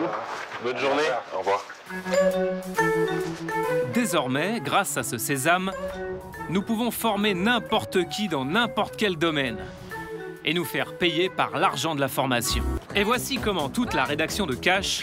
[0.65, 1.03] Bonne journée.
[1.35, 1.65] Au revoir.
[3.95, 5.73] Désormais, grâce à ce sésame,
[6.49, 9.59] nous pouvons former n'importe qui dans n'importe quel domaine
[10.45, 12.63] et nous faire payer par l'argent de la formation.
[12.95, 15.03] Et voici comment toute la rédaction de Cash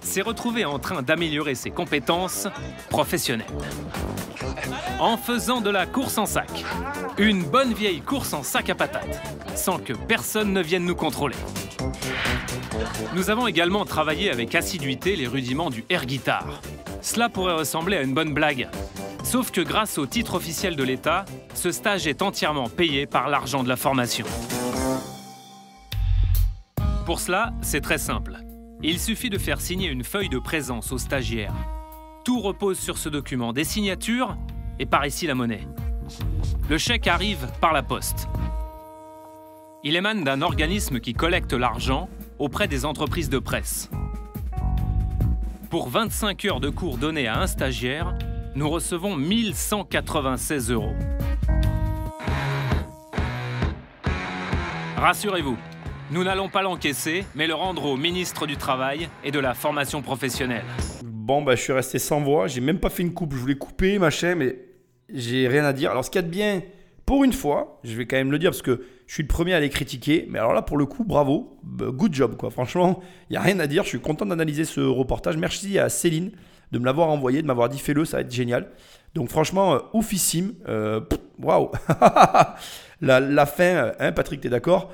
[0.00, 2.48] s'est retrouvée en train d'améliorer ses compétences
[2.90, 3.46] professionnelles.
[4.98, 6.64] En faisant de la course en sac.
[7.18, 9.20] Une bonne vieille course en sac à patates,
[9.54, 11.36] sans que personne ne vienne nous contrôler.
[13.14, 16.60] Nous avons également travaillé avec assiduité les rudiments du air guitar.
[17.02, 18.68] Cela pourrait ressembler à une bonne blague.
[19.24, 23.64] Sauf que grâce au titre officiel de l'État, ce stage est entièrement payé par l'argent
[23.64, 24.24] de la formation.
[27.04, 28.38] Pour cela, c'est très simple.
[28.82, 31.54] Il suffit de faire signer une feuille de présence aux stagiaires.
[32.24, 34.36] Tout repose sur ce document, des signatures
[34.78, 35.66] et par ici la monnaie.
[36.70, 38.28] Le chèque arrive par la poste.
[39.82, 43.90] Il émane d'un organisme qui collecte l'argent auprès des entreprises de presse.
[45.72, 48.14] Pour 25 heures de cours donnés à un stagiaire,
[48.54, 50.92] nous recevons 1196 euros.
[54.98, 55.56] Rassurez-vous,
[56.10, 60.02] nous n'allons pas l'encaisser, mais le rendre au ministre du Travail et de la formation
[60.02, 60.66] professionnelle.
[61.04, 62.48] Bon, bah, je suis resté sans voix.
[62.48, 63.32] J'ai même pas fait une coupe.
[63.32, 64.58] Je voulais couper, machin, mais
[65.08, 65.90] j'ai rien à dire.
[65.90, 66.60] Alors, ce qu'il y a de bien,
[67.06, 69.52] pour une fois, je vais quand même le dire parce que je suis le premier
[69.52, 70.26] à les critiquer.
[70.30, 71.58] Mais alors là, pour le coup, bravo.
[71.76, 72.48] Good job, quoi.
[72.50, 73.82] Franchement, il n'y a rien à dire.
[73.84, 75.36] Je suis content d'analyser ce reportage.
[75.36, 76.30] Merci à Céline
[76.70, 78.70] de me l'avoir envoyé, de m'avoir dit fais-le, ça va être génial.
[79.14, 80.54] Donc, franchement, euh, oufissime.
[80.66, 81.02] Euh,
[81.38, 81.70] Waouh.
[83.02, 84.90] la, la fin, hein, Patrick, t'es d'accord?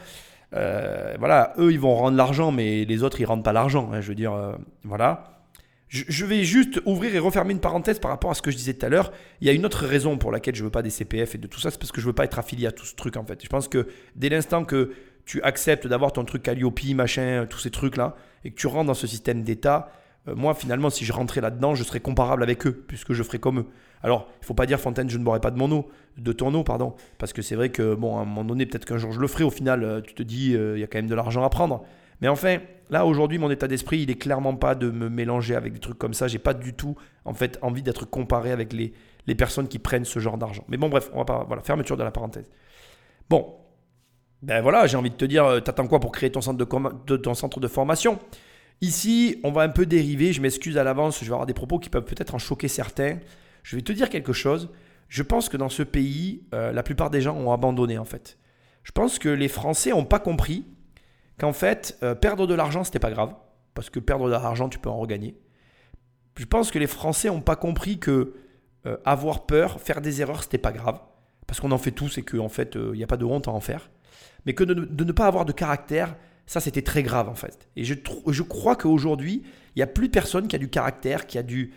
[0.52, 3.88] Euh, Voilà, eux, ils vont rendre l'argent, mais les autres, ils rendent pas l'argent.
[3.92, 4.32] hein, je veux dire,
[4.82, 5.37] voilà.
[5.88, 8.74] Je, vais juste ouvrir et refermer une parenthèse par rapport à ce que je disais
[8.74, 9.10] tout à l'heure.
[9.40, 11.46] Il y a une autre raison pour laquelle je veux pas des CPF et de
[11.46, 13.24] tout ça, c'est parce que je veux pas être affilié à tout ce truc en
[13.24, 13.42] fait.
[13.42, 14.92] Je pense que dès l'instant que
[15.24, 18.86] tu acceptes d'avoir ton truc Calliope, machin, tous ces trucs là, et que tu rentres
[18.86, 19.90] dans ce système d'État,
[20.28, 23.38] euh, moi finalement, si je rentrais là-dedans, je serais comparable avec eux, puisque je ferais
[23.38, 23.66] comme eux.
[24.02, 26.52] Alors, il faut pas dire Fontaine, je ne boirai pas de mon eau, de ton
[26.54, 29.12] eau, pardon, parce que c'est vrai que bon, à un moment donné, peut-être qu'un jour
[29.12, 29.44] je le ferai.
[29.44, 31.50] Au final, euh, tu te dis, euh, il y a quand même de l'argent à
[31.50, 31.84] prendre.
[32.20, 32.58] Mais enfin,
[32.90, 35.98] là aujourd'hui, mon état d'esprit, il est clairement pas de me mélanger avec des trucs
[35.98, 36.28] comme ça.
[36.28, 38.92] J'ai pas du tout, en fait, envie d'être comparé avec les,
[39.26, 40.64] les personnes qui prennent ce genre d'argent.
[40.68, 42.50] Mais bon, bref, on va pas, voilà, fermeture de la parenthèse.
[43.28, 43.54] Bon,
[44.42, 47.16] ben voilà, j'ai envie de te dire, euh, t'attends quoi pour créer ton centre de,
[47.16, 48.18] ton centre de formation?
[48.80, 50.32] Ici, on va un peu dériver.
[50.32, 53.18] Je m'excuse à l'avance, je vais avoir des propos qui peuvent peut-être en choquer certains.
[53.62, 54.70] Je vais te dire quelque chose.
[55.08, 58.38] Je pense que dans ce pays, euh, la plupart des gens ont abandonné en fait.
[58.84, 60.64] Je pense que les Français n'ont pas compris
[61.38, 63.34] qu'en fait, euh, perdre de l'argent, c'était pas grave.
[63.74, 65.38] Parce que perdre de l'argent, tu peux en regagner.
[66.36, 68.34] Je pense que les Français n'ont pas compris que
[68.86, 71.00] euh, avoir peur, faire des erreurs, c'était pas grave.
[71.46, 73.52] Parce qu'on en fait tous et qu'en fait, il n'y a pas de honte à
[73.52, 73.90] en faire.
[74.44, 77.68] Mais que de, ne- pas avoir de caractère, ça, c'était très grave en fait.
[77.76, 77.94] Et je,
[78.26, 79.42] je crois qu'aujourd'hui,
[79.74, 81.72] il n'y a plus personne qui a du caractère, qui a, du,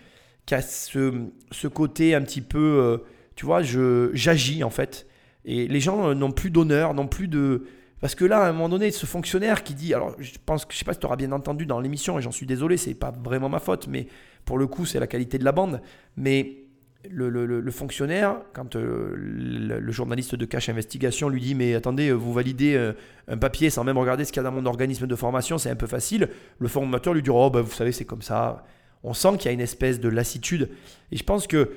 [0.46, 2.98] qui a ce, côté un petit peu, euh,
[3.36, 5.08] tu vois, j'agis en fait.
[5.46, 7.66] Et les gens euh, n'ont plus d'honneur, n'ont plus de...
[8.02, 10.74] Parce que là, à un moment donné, ce fonctionnaire qui dit, alors je pense que
[10.74, 12.96] je sais pas si tu auras bien entendu dans l'émission, et j'en suis désolé, c'est
[12.96, 14.08] pas vraiment ma faute, mais
[14.44, 15.82] pour le coup, c'est la qualité de la bande.
[16.18, 16.62] Mais
[17.10, 22.34] le, fonctionnaire, quand euh, le, journaliste de Cache Investigation lui dit Mais attendez, euh, vous
[22.34, 22.94] validez euh,
[23.28, 25.70] un papier sans même regarder ce qu'il y a dans mon organisme de formation, c'est
[25.70, 26.30] un peu facile.
[26.60, 28.64] Le formateur lui dit Oh, ben, vous savez, c'est comme ça.
[29.04, 30.70] On sent qu'il y a une espèce de lassitude.
[31.12, 31.72] Et je pense que,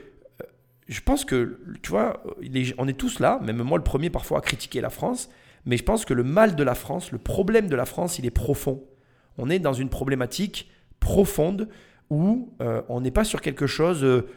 [0.88, 2.22] je pense que tu vois,
[2.76, 5.30] on est tous là, même moi le premier parfois à critiquer la France,
[5.66, 8.26] mais je pense que le mal de la France, le problème de la France, il
[8.26, 8.84] est profond.
[9.38, 11.68] On est dans une problématique profonde
[12.10, 14.04] où euh, on n'est pas sur quelque chose.
[14.04, 14.28] euh,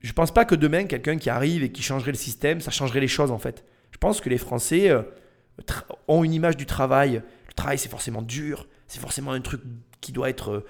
[0.00, 3.00] je pense pas que demain, quelqu'un qui arrive et qui changerait le système, ça changerait
[3.00, 3.64] les choses en fait.
[3.92, 5.02] Je pense que les Français euh,
[6.08, 7.22] ont une image du travail.
[7.48, 9.62] Le travail, c'est forcément dur, c'est forcément un truc
[10.00, 10.64] qui doit être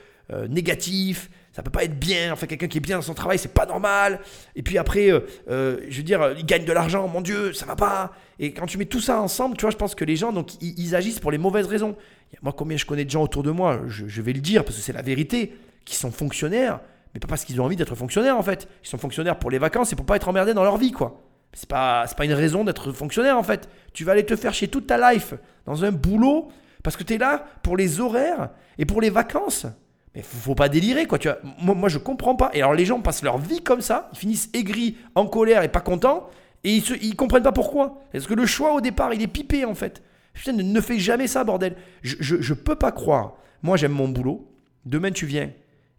[0.49, 2.33] négatif, ça peut pas être bien.
[2.33, 4.21] Enfin, quelqu'un qui est bien dans son travail, c'est pas normal.
[4.55, 5.09] Et puis après,
[5.49, 8.13] je veux dire, il gagne de l'argent, mon Dieu, ça va pas.
[8.39, 10.61] Et quand tu mets tout ça ensemble, tu vois, je pense que les gens, donc,
[10.63, 11.97] ils, agissent pour les mauvaises raisons.
[12.43, 14.83] Moi, combien je connais de gens autour de moi, je, vais le dire parce que
[14.83, 16.81] c'est la vérité, qui sont fonctionnaires,
[17.15, 18.69] Mais pas parce qu'ils ont envie d'être fonctionnaires en fait.
[18.85, 21.23] Ils sont fonctionnaires pour les vacances et pour pas être emmerdés dans leur vie quoi.
[21.53, 23.69] C'est pas, pas une raison d'être fonctionnaire en fait.
[23.95, 25.33] Tu vas aller te faire chier toute ta life
[25.65, 26.49] dans un boulot
[26.83, 29.67] parce que tu es là pour les horaires et pour les vacances.
[30.15, 31.19] Mais faut, faut pas délirer quoi.
[31.63, 32.51] Moi, moi je comprends pas.
[32.53, 35.69] Et alors les gens passent leur vie comme ça, ils finissent aigris, en colère et
[35.69, 36.29] pas contents
[36.65, 38.03] et ils, se, comprennent pas pourquoi.
[38.13, 40.03] Parce que le choix au départ il est pipé en fait.
[40.35, 41.77] Putain, ne, fais jamais ça bordel.
[42.03, 43.35] Je, je, je peux pas croire.
[43.63, 44.53] Moi j'aime mon boulot.
[44.85, 45.51] Demain tu viens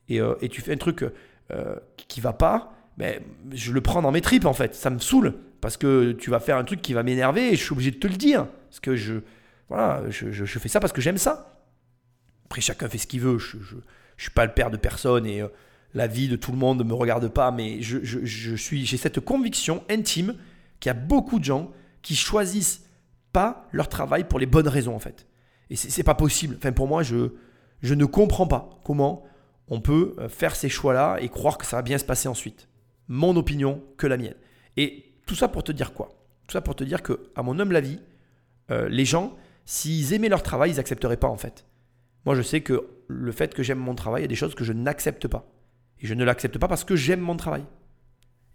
[0.10, 1.04] et, euh, tu fais un truc
[1.52, 1.76] euh,
[2.08, 2.74] qui va pas.
[2.98, 3.22] Mais
[3.54, 4.74] je le prends dans mes tripes en fait.
[4.76, 7.64] Ça me saoule parce que tu vas faire un truc qui va m'énerver et je
[7.64, 8.48] suis obligé de te le dire.
[8.70, 9.16] Parce que je,
[9.70, 11.54] voilà, je, je- je fais ça parce que j'aime ça.
[12.46, 13.38] Après, chacun fait ce qu'il veut.
[13.38, 13.82] Je ne
[14.18, 15.48] suis pas le père de personne et euh,
[15.98, 17.52] la vie de tout le monde ne me regarde pas.
[17.52, 20.36] Mais je, suis, j'ai cette conviction intime
[20.80, 21.72] qu'il y a beaucoup de gens
[22.04, 22.86] qui choisissent
[23.34, 25.26] pas leur travail pour les bonnes raisons en fait.
[25.70, 26.56] Et c'est pas possible.
[26.58, 27.34] Enfin, pour moi, je,
[27.82, 29.26] je ne comprends pas comment
[29.68, 32.70] on peut euh, faire ces choix-là et croire que ça va bien se passer ensuite.
[33.08, 34.36] Mon opinion que la mienne.
[34.78, 36.10] Et tout ça pour te dire quoi?
[36.48, 38.00] Tout ça pour te dire que, à mon humble avis,
[38.72, 39.36] euh, les gens,
[39.66, 41.66] s'ils aimaient leur travail, ils n'accepteraient pas en fait.
[42.26, 44.56] Moi, je sais que le fait que j'aime mon travail, il y a des choses
[44.56, 45.46] que je n'accepte pas.
[46.02, 47.64] Et je ne l'accepte pas parce que j'aime mon travail.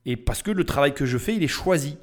[0.05, 1.99] Et parce que le travail que je fais, il est choisi.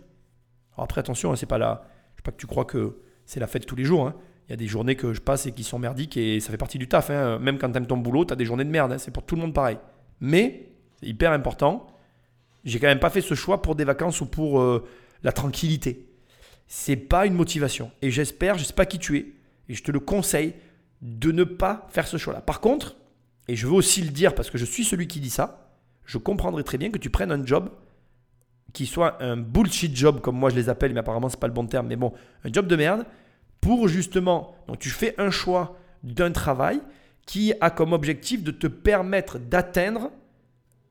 [0.73, 1.85] Alors après, attention, hein, c'est pas la.
[2.15, 4.07] Je sais pas que tu crois que c'est la fête tous les jours.
[4.07, 4.15] hein.
[4.47, 6.57] Il y a des journées que je passe et qui sont merdiques et ça fait
[6.57, 7.09] partie du taf.
[7.09, 7.37] hein.
[7.39, 8.91] Même quand tu aimes ton boulot, tu as des journées de merde.
[8.91, 8.97] hein.
[8.97, 9.77] C'est pour tout le monde pareil.
[10.21, 10.69] Mais,
[10.99, 11.87] c'est hyper important,
[12.65, 14.85] j'ai quand même pas fait ce choix pour des vacances ou pour euh,
[15.23, 16.09] la tranquillité.
[16.67, 17.91] C'est pas une motivation.
[18.01, 19.33] Et j'espère, je sais pas qui tu es,
[19.69, 20.53] et je te le conseille
[21.01, 22.41] de ne pas faire ce choix-là.
[22.41, 22.97] Par contre,
[23.49, 25.71] et je veux aussi le dire parce que je suis celui qui dit ça,
[26.05, 27.71] je comprendrais très bien que tu prennes un job
[28.73, 31.53] qui soit un bullshit job comme moi je les appelle, mais apparemment c'est pas le
[31.53, 33.07] bon terme, mais bon, un job de merde
[33.59, 36.79] pour justement, donc tu fais un choix d'un travail
[37.25, 40.11] qui a comme objectif de te permettre d'atteindre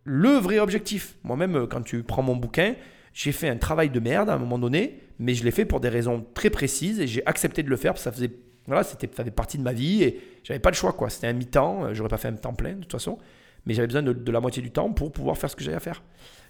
[0.03, 1.17] le vrai objectif.
[1.23, 2.75] Moi-même, euh, quand tu prends mon bouquin,
[3.13, 5.79] j'ai fait un travail de merde à un moment donné, mais je l'ai fait pour
[5.79, 8.33] des raisons très précises et j'ai accepté de le faire parce que ça faisait,
[8.69, 11.11] voilà, c'était, ça faisait partie de ma vie et j'avais pas le choix quoi.
[11.11, 13.19] C'était un mi-temps, euh, j'aurais pas fait un temps plein de toute façon,
[13.67, 15.77] mais j'avais besoin de, de la moitié du temps pour pouvoir faire ce que j'avais
[15.77, 16.03] à faire.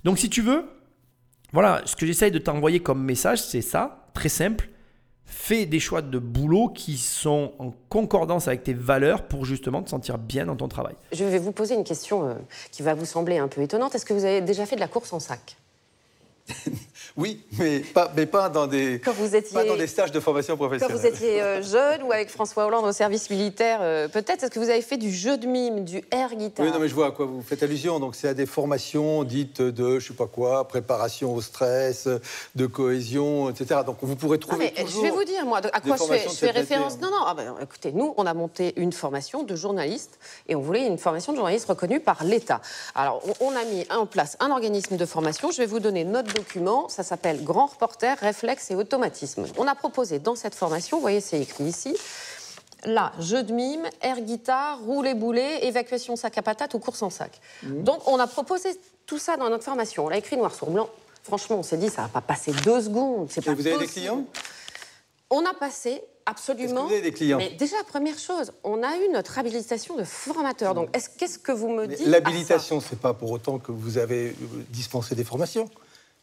[0.05, 0.65] Donc si tu veux,
[1.53, 4.69] voilà, ce que j'essaye de t'envoyer comme message, c'est ça, très simple.
[5.25, 9.91] Fais des choix de boulot qui sont en concordance avec tes valeurs pour justement te
[9.91, 10.95] sentir bien dans ton travail.
[11.13, 12.35] Je vais vous poser une question euh,
[12.73, 13.95] qui va vous sembler un peu étonnante.
[13.95, 15.57] Est-ce que vous avez déjà fait de la course en sac?
[17.19, 20.21] Oui, mais pas, mais pas, dans des, Quand vous étiez, pas dans des stages de
[20.21, 20.97] formation quand professionnelle.
[20.97, 24.61] vous étiez euh, jeune ou avec François Hollande au service militaire, euh, peut-être Est-ce que
[24.61, 27.09] vous avez fait du jeu de mime, du air guitar Oui, non, mais je vois
[27.09, 27.99] à quoi vous faites allusion.
[27.99, 32.09] Donc, c'est à des formations dites de, je sais pas quoi, préparation au stress,
[32.55, 33.81] de cohésion, etc.
[33.85, 35.05] Donc, vous pourrez Non, trouver mais toujours...
[35.05, 37.01] je vais vous dire, moi, à quoi je fais, je référence?
[37.01, 40.61] Non, non, ah ben, écoutez, nous, on a monté une formation de journaliste et on
[40.61, 42.61] voulait une formation de journaliste reconnue par l'État.
[42.95, 45.51] Alors, on, on a mis en place un organisme de formation.
[45.51, 46.89] Je vais vous donner notre document.
[46.89, 49.47] Ça s'appelle Grand reporter, réflexe et automatisme.
[49.57, 51.97] On a proposé dans cette formation, vous voyez, c'est écrit ici.
[52.85, 57.11] Là, jeu de mime, air guitare, rouler boulet, évacuation sac à patate ou course en
[57.11, 57.41] sac.
[57.65, 57.83] Mmh.
[57.83, 58.71] Donc, on a proposé
[59.07, 60.07] tout ça dans notre formation.
[60.07, 60.89] On l'a écrit noir sur blanc.
[61.25, 63.29] Franchement, on s'est dit, ça va pas passer deux secondes.
[63.31, 64.25] C'est Et pas vous avez des clients?
[65.31, 66.85] On a passé absolument.
[66.85, 67.39] que vous avez des clients?
[67.39, 70.75] Mais déjà, première chose, on a eu notre habilitation de formateur.
[70.75, 74.29] Donc, est-ce- qu'est-ce que vous me dites L'habilitation, c'est pas pour autant que vous avez
[74.29, 74.35] euh,
[74.71, 75.69] dispensé des formations.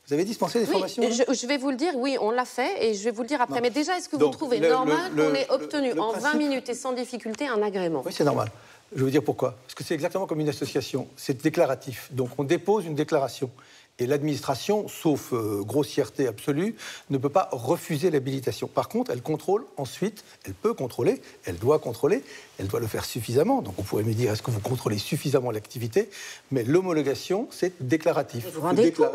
[0.08, 2.46] Vous avez dispensé des Oui, formations je, je vais vous le dire, oui, on l'a
[2.46, 3.56] fait et je vais vous le dire après.
[3.56, 3.62] Non.
[3.64, 6.20] Mais déjà, est-ce que Donc, vous trouvez le- normal qu'on ait obtenu le en 20
[6.20, 8.04] principe- minutes et sans difficulté un agrément?
[8.06, 8.50] Oui, c'est normal.
[8.92, 9.56] Je vais vous dire pourquoi?
[9.66, 11.08] Parce que c'est exactement comme une association.
[11.16, 12.08] C'est déclaratif.
[12.12, 13.50] Donc on dépose une déclaration.
[13.98, 16.76] Et l'administration, sauf euh, grossièreté absolue,
[17.10, 18.68] ne peut pas refuser l'habilitation.
[18.68, 22.22] Par contre, elle contrôle ensuite, elle peut contrôler, elle doit contrôler,
[22.60, 23.62] elle doit le faire suffisamment.
[23.62, 26.10] Donc on pourrait me dire, est-ce que vous contrôlez suffisamment l'activité?
[26.52, 28.46] Mais l'homologation, c'est déclaratif.
[28.46, 29.08] Vous vous rendez compte?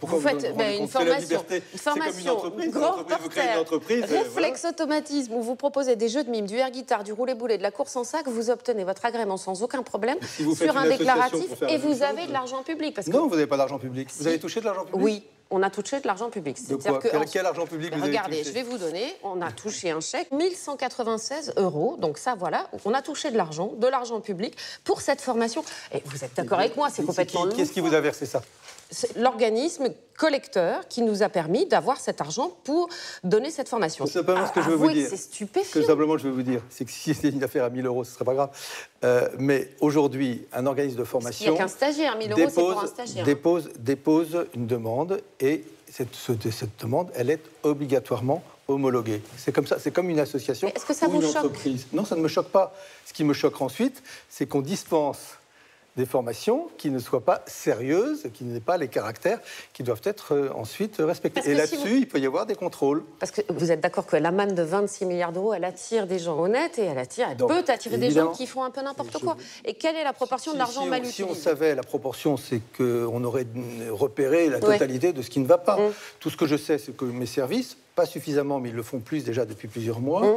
[0.00, 2.70] pourquoi Vous vous faites vous une formation, une C'est comme une formation, entreprise.
[2.72, 4.04] grand Une entreprise, vous créez une entreprise.
[4.10, 7.34] euh, réflexe automatisme, où vous proposez des jeux de mime, du air guitare, du roulé
[7.34, 10.76] boulet, de la course en sac, vous obtenez votre agrément sans aucun problème si sur
[10.76, 12.94] un déclaratif et vous avez de l'argent public.
[12.94, 13.97] Parce que Non, vous n'avez pas d'argent public.
[14.08, 14.18] Si.
[14.20, 16.56] Vous avez touché de l'argent public Oui, on a touché de l'argent public.
[16.68, 19.14] De quoi que quel, en- quel argent public vous Regardez, avez je vais vous donner,
[19.22, 23.72] on a touché un chèque, 1196 euros, donc ça voilà, on a touché de l'argent,
[23.76, 25.64] de l'argent public pour cette formation.
[25.92, 28.42] Et vous êtes d'accord avec moi, c'est complètement qui- Qu'est-ce qui vous a versé ça?
[29.16, 32.88] L'organisme collecteur qui nous a permis d'avoir cet argent pour
[33.22, 34.06] donner cette formation.
[34.06, 35.06] C'est simplement ce que je veux vous dire.
[35.08, 35.86] C'est Ce que stupéfiant.
[35.86, 38.10] simplement je veux vous dire, c'est que si c'était une affaire à 1000 euros, ce
[38.10, 38.50] ne serait pas grave.
[39.04, 42.54] Euh, mais aujourd'hui, un organisme de Il n'y formation a qu'un stagiaire, 1000 euros, c'est
[42.60, 43.24] pour un stagiaire.
[43.24, 49.22] dépose, dépose une demande et cette, ce- cette demande, elle est obligatoirement homologuée.
[49.36, 51.86] C'est comme ça, c'est comme une association est-ce que ça ou vous une choque entreprise.
[51.92, 52.74] Non, ça ne me choque pas.
[53.06, 55.18] Ce qui me choque ensuite, c'est qu'on dispense
[55.98, 59.40] des formations qui ne soient pas sérieuses, qui n'aient pas les caractères
[59.72, 61.40] qui doivent être euh, ensuite respectés.
[61.40, 63.02] Et si là-dessus, vous- il peut y avoir des contrôles.
[63.18, 66.20] Parce que vous êtes d'accord que la manne de 26 milliards d'euros, elle attire des
[66.20, 68.80] gens honnêtes et elle attire, elle Donc, peut attirer des gens qui font un peu
[68.80, 69.36] n'importe Je- quoi.
[69.64, 71.42] Et quelle est la proportion Si- de l'argent si mal Si on utilisé?
[71.44, 73.46] savait la proportion, c'est qu'on aurait
[73.90, 74.72] repéré la Ouais.
[74.78, 75.76] totalité de ce qui ne va pas.
[75.78, 75.92] Mm.
[76.20, 79.00] Tout ce que je sais, c'est que mes services, pas suffisamment, mais ils le font
[79.00, 80.36] plus déjà depuis plusieurs mois, Mm.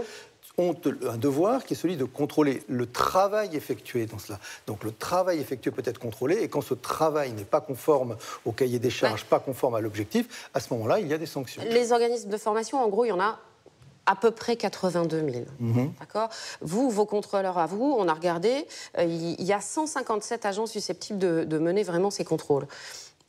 [0.58, 0.76] Ont
[1.08, 4.39] un devoir qui est celui de contrôler le travail effectué dans cela.
[4.68, 8.52] Donc le travail effectué peut être contrôlé, et quand ce travail n'est pas conforme au
[8.52, 11.62] cahier des charges, pas conforme à l'objectif, à ce moment-là, il y a des sanctions.
[11.66, 13.39] Les organismes de formation, en gros, il y en a
[14.06, 15.45] à peu près 82 000.
[15.60, 15.93] Mhm.
[15.99, 16.30] D'accord?
[16.62, 20.66] Vous, vos contrôleurs à vous, on a regardé, euh, il il y a 157 agents
[20.66, 22.68] susceptibles de, de mener vraiment ces contrôles.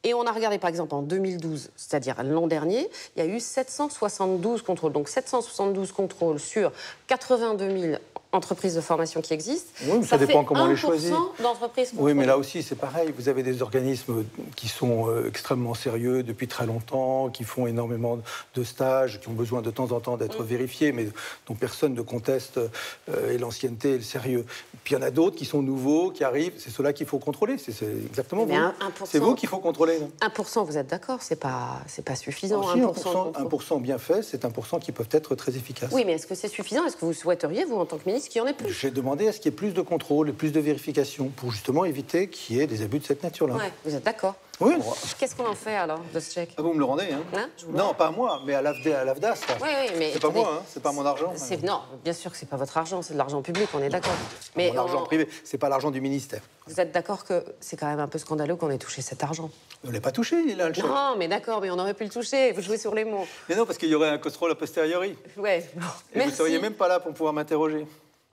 [0.04, 3.38] Et on a regardé, par exemple, en 2012, c'est-à-dire l'an dernier, il y a eu
[3.38, 4.92] 772 contrôles.
[4.92, 6.72] Donc 772 contrôles sur
[7.06, 7.98] 82 000
[8.32, 9.70] entreprises de formation qui existent.
[9.86, 11.12] Oui, mais ça dépend comment on les 1% choisit.
[11.42, 13.12] d'entreprises Oui, mais là aussi, c'est pareil.
[13.16, 14.24] Vous avez des organismes
[14.56, 18.18] qui sont euh, extrêmement sérieux depuis très longtemps, qui font énormément
[18.54, 20.46] de stages, qui ont besoin de temps en temps d'être Mm.
[20.46, 21.08] vérifiés, mais
[21.46, 24.46] dont personne ne conteste euh, et l'ancienneté et le sérieux.
[24.84, 26.54] Puis il y en a d'autres qui sont nouveaux, qui arrivent.
[26.56, 27.58] C'est ceux-là qu'il faut contrôler.
[27.58, 27.74] C'est
[28.06, 28.62] exactement Mais vous.
[28.62, 29.04] un- 1%.
[29.04, 29.98] C'est vous qu'il faut contrôler.
[30.00, 32.60] non 1%, vous êtes d'accord C'est pas, c'est pas suffisant.
[32.62, 33.78] Alors, si, 1%, de 1%, contrôle.
[33.78, 35.90] 1% bien fait, c'est 1% qui peuvent être très efficaces.
[35.92, 36.84] Oui, mais est-ce que c'est suffisant?
[36.86, 38.90] Est-ce que vous souhaiteriez, vous, en tant que ministre, qu'il y en ait plus J'ai
[38.90, 41.84] demandé à ce qu'il y ait plus de contrôle et plus de vérification pour justement
[41.84, 43.54] éviter qu'il y ait des abus de cette nature-là.
[43.54, 44.74] Ouais, vous êtes d'accord Oui.
[45.18, 46.54] Qu'est-ce qu'on en fait alors de ce chèque?
[46.56, 47.48] Ah, vous me le rendez, hein, Hein?
[47.68, 49.34] Non, pas à moi, mais à l'AFD- à l'AFDAS.
[49.60, 51.32] Oui, oui, mais C'est pas moi, hein, c'est pas mon argent.
[51.36, 53.88] c'est- Non, bien sûr que c'est pas votre argent, c'est de l'argent public, on est
[53.88, 54.12] d'accord.
[54.56, 56.42] Mais Mon argent en- privé, c'est pas l'argent du ministère.
[56.66, 59.50] vous êtes d'accord que c'est quand même un peu scandaleux qu'on ait touché cet argent?
[59.84, 60.84] On ne l'a pas touché, il est là, le chèque.
[60.84, 62.52] Non, mais d'accord, mais on aurait pu le toucher.
[62.52, 63.26] Vous jouez sur les mots.
[63.48, 65.16] Mais non, parce qu'il y aurait un contrôle a posteriori.
[65.36, 65.68] Ouais.
[65.74, 65.82] bon,
[66.14, 66.30] Et Merci.
[66.30, 67.84] vous seriez même pas là pour pouvoir m'interroger.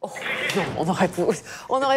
[0.02, 0.10] Oh,
[0.56, 1.10] non, on n'aurait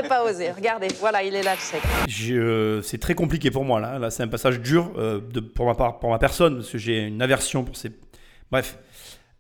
[0.09, 0.51] pas, osé.
[0.51, 1.79] Regardez, voilà, il est là le.
[2.09, 4.11] Je- c'est très compliqué pour moi là.
[4.11, 6.99] C'est un passage dur euh, de, pour ma part, pour ma personne, parce que j'ai
[7.07, 7.93] une aversion pour ces.
[8.51, 8.79] Bref.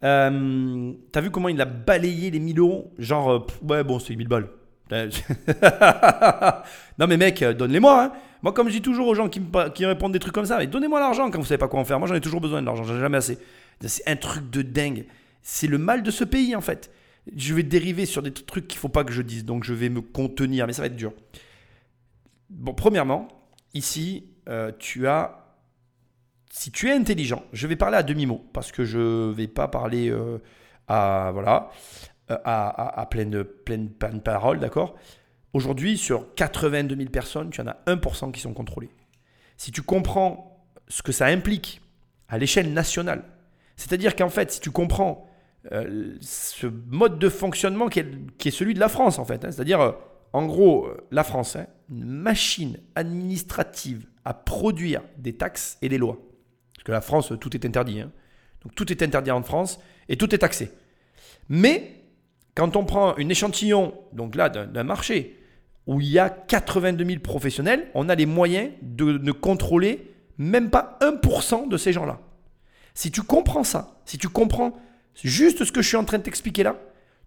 [0.04, 2.92] Euh, T'as vu comment il a balayé les 1000 euros?
[2.98, 3.38] Genre, euh,
[3.68, 4.48] ouais, bon, c'est 1000 balles.
[6.98, 8.02] non, mais mec, euh, donne-les-moi.
[8.04, 8.12] hein.
[8.42, 10.98] Moi, comme je dis toujours aux gens qui me, répondent des trucs comme ça, donnez-moi
[11.00, 11.98] l'argent quand vous savez pas quoi en faire.
[11.98, 13.38] Moi, j'en ai toujours besoin de l'argent, j'en ai jamais assez.
[13.84, 15.06] C'est un truc de dingue.
[15.42, 16.90] C'est le mal de ce pays, en fait.
[17.36, 19.88] Je vais dériver sur des trucs qu'il faut pas que je dise, donc je vais
[19.88, 21.12] me contenir, mais ça va être dur.
[22.50, 23.28] Bon, premièrement,
[23.74, 25.38] ici, euh, tu as.
[26.50, 30.10] Si tu es intelligent, je vais parler à demi-mot, parce que je vais pas parler
[30.10, 30.38] euh,
[30.88, 31.30] à.
[31.32, 31.70] Voilà.
[32.30, 34.94] euh, À, pleine, pleine, pleine parole, d'accord?
[35.52, 38.90] Aujourd'hui, sur 82 000 personnes, tu en as 1% qui sont contrôlés.
[39.56, 41.80] Si tu comprends ce que ça implique
[42.28, 43.22] à l'échelle nationale,
[43.76, 45.28] c'est-à-dire qu'en fait, si tu comprends
[45.70, 49.44] euh, ce mode de fonctionnement qui est, celui de la France, en fait.
[49.44, 49.50] hein.
[49.52, 49.92] C'est-à-dire, euh,
[50.32, 55.98] en gros, euh, la France, hein, une machine administrative à produire des taxes et des
[55.98, 56.18] lois.
[56.74, 58.00] Parce que la France, tout est interdit.
[58.00, 58.10] hein.
[58.62, 60.70] Donc tout est interdit en France et tout est taxé.
[61.48, 62.04] Mais
[62.54, 65.38] quand on prend une échantillon, donc là, d'un marché,
[65.86, 70.70] où il y a 82 000 professionnels, on a les moyens de ne contrôler même
[70.70, 72.20] pas 1% de ces gens-là.
[72.94, 74.76] Si tu comprends ça, si tu comprends
[75.14, 76.76] juste ce que je suis en train de t'expliquer là,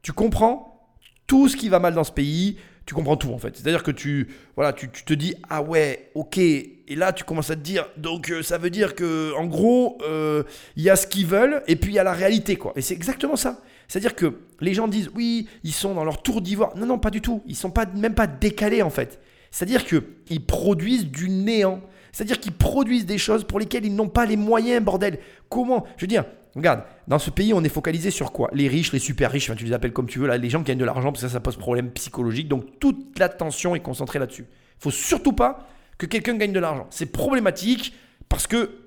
[0.01, 0.89] tu comprends
[1.27, 3.55] tout ce qui va mal dans ce pays, tu comprends tout en fait.
[3.55, 7.49] C'est-à-dire que tu, voilà, tu, tu te dis ah ouais, ok, et là tu commences
[7.49, 10.43] à te dire donc euh, ça veut dire que en gros euh,
[10.75, 12.73] il y a ce qu'ils veulent et puis il y a la réalité quoi.
[12.75, 13.61] Et c'est exactement ça.
[13.87, 16.75] C'est-à-dire que les gens disent oui, ils sont dans leur tour d'ivoire.
[16.77, 17.41] Non non pas du tout.
[17.47, 19.19] Ils sont pas même pas décalés en fait.
[19.51, 21.81] C'est-à-dire que ils produisent du néant.
[22.11, 25.19] C'est-à-dire qu'ils produisent des choses pour lesquelles ils n'ont pas les moyens, bordel.
[25.49, 25.85] Comment?
[25.97, 26.25] Je veux dire,
[26.59, 28.49] regarde, dans ce pays, on est focalisé sur quoi?
[28.53, 30.65] Les riches, les super riches, tu les appelles comme tu veux, là, les gens qui
[30.65, 32.47] gagnent de l'argent, parce que ça, pose problème psychologique.
[32.47, 34.45] Donc toute l'attention est concentrée là-dessus.
[34.49, 36.87] Il faut surtout pas que quelqu'un gagne de l'argent.
[36.89, 37.93] C'est problématique
[38.29, 38.79] parce que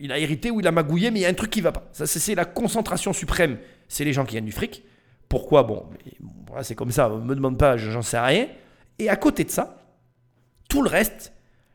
[0.00, 1.72] il a hérité ou il a magouillé, mais il y a un truc qui va
[1.72, 1.88] pas.
[1.92, 3.58] Ça, c'est la concentration suprême.
[3.88, 4.82] C'est les gens qui gagnent du fric.
[5.28, 5.62] Pourquoi?
[5.62, 5.86] Bon,
[6.62, 7.08] c'est comme ça.
[7.08, 8.48] Me demande pas, j'en sais rien.
[8.98, 9.84] Et à côté de ça,
[10.68, 11.32] tout le reste,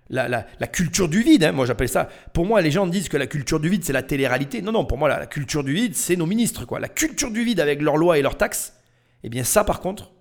[0.10, 2.10] la, culture du vide, hein, moi j'appelle ça.
[2.34, 4.62] Pour moi, les gens disent que la culture du vide, c'est la télé-réalité.
[4.62, 6.66] Non, non, pour moi, la, culture du vide, c'est nos ministres.
[6.66, 6.80] Quoi.
[6.80, 8.74] La culture du vide avec leurs lois et leurs taxes,
[9.24, 10.12] eh bien, ça, par contre,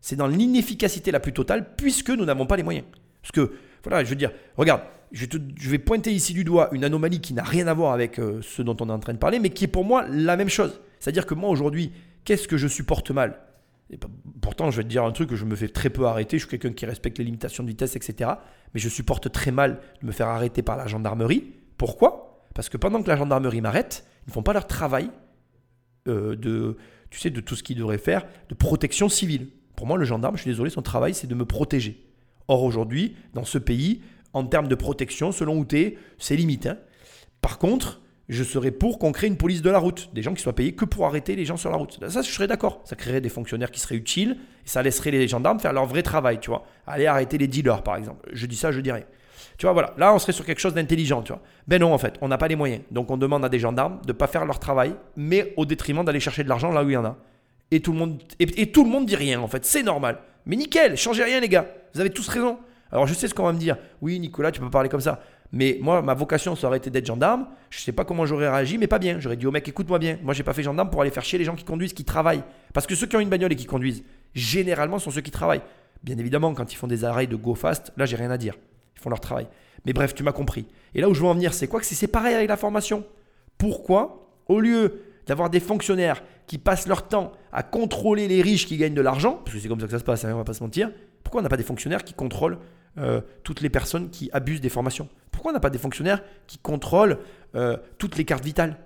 [0.00, 2.86] c'est dans l'inefficacité la plus totale, puisque nous n'avons pas les moyens.
[3.22, 4.82] Parce que, voilà, je veux dire, regarde,
[5.12, 8.40] je vais pointer ici du doigt une anomalie qui n'a rien à voir avec euh,
[8.42, 10.48] ce dont on est en train de parler, mais qui est pour moi la même
[10.48, 10.80] chose.
[10.98, 11.92] C'est-à-dire que moi, aujourd'hui,
[12.24, 13.38] qu'est-ce que je supporte mal?
[14.40, 16.38] Pourtant, je vais te dire un truc que je me fais très peu arrêter.
[16.38, 18.30] Je suis quelqu'un qui respecte les limitations de vitesse, etc.
[18.72, 21.52] Mais je supporte très mal de me faire arrêter par la gendarmerie.
[21.76, 22.44] Pourquoi?
[22.54, 25.10] Parce que pendant que la gendarmerie m'arrête, ils ne font pas leur travail
[26.08, 26.76] euh, de,
[27.10, 29.48] tu sais, de tout ce qu'ils devraient faire de protection civile.
[29.76, 32.04] Pour moi, le gendarme, je suis désolé, son travail, c'est de me protéger.
[32.48, 36.66] Or aujourd'hui, dans ce pays, en termes de protection, selon où tu es, c'est limite.
[36.66, 36.78] hein.
[37.40, 40.42] Par contre, je serais pour qu'on crée une police de la route, des gens qui
[40.42, 41.98] soient payés que pour arrêter les gens sur la route.
[42.08, 42.80] Ça, je serais d'accord.
[42.84, 46.02] Ça créerait des fonctionnaires qui seraient utiles et ça laisserait les gendarmes faire leur vrai
[46.02, 46.64] travail, tu vois.
[46.86, 48.28] Aller arrêter les dealers, par exemple.
[48.32, 49.06] Je dis ça, je dirais.
[49.58, 49.94] Tu vois, voilà.
[49.98, 51.42] Là, on serait sur quelque chose d'intelligent, tu vois.
[51.68, 52.82] Ben non, en fait, on n'a pas les moyens.
[52.90, 56.04] Donc, on demande à des gendarmes de ne pas faire leur travail, mais au détriment
[56.04, 57.16] d'aller chercher de l'argent là où il y en a.
[57.70, 59.64] Et tout le monde, et tout le monde dit rien, en fait.
[59.64, 60.18] C'est normal.
[60.46, 61.66] Mais nickel, changez rien, les gars.
[61.94, 62.58] Vous avez tous raison.
[62.90, 63.76] Alors, je sais ce qu'on va me dire.
[64.00, 65.20] Oui, Nicolas, tu peux parler comme ça.
[65.54, 67.46] Mais moi, ma vocation, ça aurait été d'être gendarme.
[67.70, 69.20] Je sais pas comment j'aurais réagi, mais pas bien.
[69.20, 70.18] J'aurais dit au mec, écoute-moi bien.
[70.20, 72.42] Moi, j'ai pas fait gendarme pour aller faire chier les gens qui conduisent, qui travaillent.
[72.72, 74.02] Parce que ceux qui ont une bagnole et qui conduisent,
[74.34, 75.62] généralement, sont ceux qui travaillent.
[76.02, 78.56] Bien évidemment, quand ils font des arrêts de go fast, là, j'ai rien à dire.
[78.96, 79.46] Ils font leur travail.
[79.86, 80.66] Mais bref, tu m'as compris.
[80.92, 82.08] Et là où je veux en venir, c'est quoi que c'est?
[82.08, 83.04] Pareil avec la formation.
[83.56, 88.76] Pourquoi, au lieu d'avoir des fonctionnaires qui passent leur temps à contrôler les riches qui
[88.76, 90.44] gagnent de l'argent, parce que c'est comme ça que ça se passe, hein, on va
[90.44, 90.90] pas se mentir,
[91.22, 92.58] pourquoi on n'a pas des fonctionnaires qui contrôlent
[92.98, 96.58] euh, toutes les personnes qui abusent des formations Pourquoi on n'a pas des fonctionnaires qui
[96.58, 97.18] contrôlent
[97.54, 98.76] euh, toutes les cartes vitales?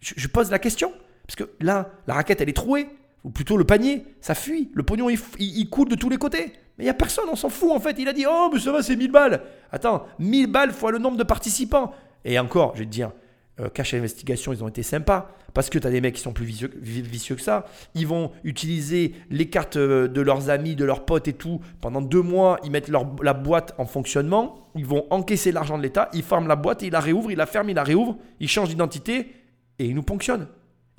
[0.00, 0.92] Je, pose la question.
[1.26, 2.88] Parce que là, la raquette, elle est trouée.
[3.24, 4.70] Ou plutôt le panier, ça fuit.
[4.74, 6.52] Le pognon, il- il coule de tous les côtés.
[6.76, 7.96] Mais il n'y a personne, on s'en fout en fait.
[7.98, 9.42] Il a dit Oh, mais ça va, c'est 1000 balles.
[9.70, 11.92] Attends, 1000 balles fois le nombre de participants.
[12.24, 13.12] Et encore, je vais te dire,
[13.60, 15.34] euh, Cache ils ont été sympas.
[15.54, 17.66] Parce que tu as des mecs qui sont plus vicieux, vi- vicieux que ça.
[17.94, 21.60] Ils vont utiliser les cartes euh, de leurs amis, de leurs potes et tout.
[21.82, 24.70] Pendant deux mois, ils mettent leur, la boîte en fonctionnement.
[24.76, 26.08] Ils vont encaisser l'argent de l'État.
[26.14, 28.16] Ils ferment la boîte, et ils la réouvrent, ils la ferment, ils la réouvrent.
[28.40, 29.32] Ils changent d'identité
[29.78, 30.48] et ils nous ponctionnent.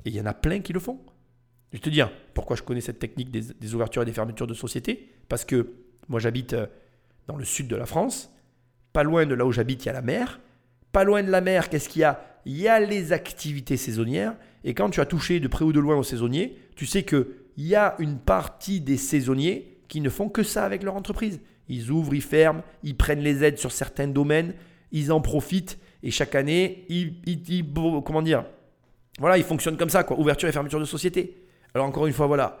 [0.04, 1.00] Et il y en a plein qui le font.
[1.72, 4.54] Je te dire pourquoi je connais cette technique des, des ouvertures et des fermetures de
[4.54, 5.10] société.
[5.28, 5.72] Parce que
[6.08, 6.66] moi, j'habite euh,
[7.26, 8.30] dans le sud de la France.
[8.92, 10.38] Pas loin de là où j'habite, il y a la mer.
[10.92, 12.20] Pas loin de la mer, qu'est-ce qu'il y a?
[12.46, 14.34] Il y a les activités saisonnières.
[14.64, 17.26] Et quand tu as touché de près ou de loin aux saisonniers, tu sais qu'il
[17.58, 21.40] y a une partie des saisonniers qui ne font que ça avec leur entreprise.
[21.68, 24.54] Ils ouvrent, ils ferment, ils prennent les aides sur certains domaines,
[24.92, 25.78] ils en profitent.
[26.02, 27.14] Et chaque année, ils,
[28.04, 28.44] comment dire
[29.18, 30.18] Voilà, ils fonctionnent comme ça, quoi.
[30.18, 31.36] Ouverture et fermeture de société.
[31.74, 32.58] Alors encore une fois, voilà.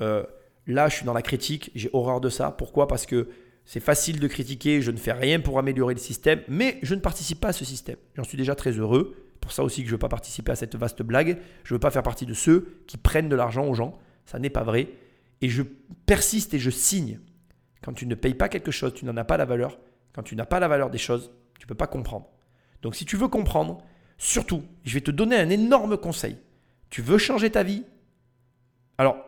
[0.00, 0.22] Euh,
[0.66, 1.70] là, je suis dans la critique.
[1.74, 2.50] J'ai horreur de ça.
[2.50, 2.88] Pourquoi?
[2.88, 3.28] Parce que
[3.68, 4.80] c'est facile de critiquer.
[4.80, 7.66] Je ne fais rien pour améliorer le système, mais je ne participe pas à ce
[7.66, 7.98] système.
[8.14, 9.14] J'en suis déjà très heureux.
[9.42, 11.38] Pour ça aussi que je ne veux pas participer à cette vaste blague.
[11.64, 13.98] Je ne veux pas faire partie de ceux qui prennent de l'argent aux gens.
[14.24, 14.88] Ça n'est pas vrai.
[15.42, 15.62] Et je
[16.06, 17.20] persiste et je signe.
[17.82, 19.78] Quand tu ne payes pas quelque chose, tu n'en as pas la valeur.
[20.14, 22.26] Quand tu n'as pas la valeur des choses, tu ne peux pas comprendre.
[22.80, 23.84] Donc si tu veux comprendre,
[24.16, 26.38] surtout, je vais te donner un énorme conseil.
[26.88, 27.84] Tu veux changer ta vie?
[28.96, 29.18] Alors,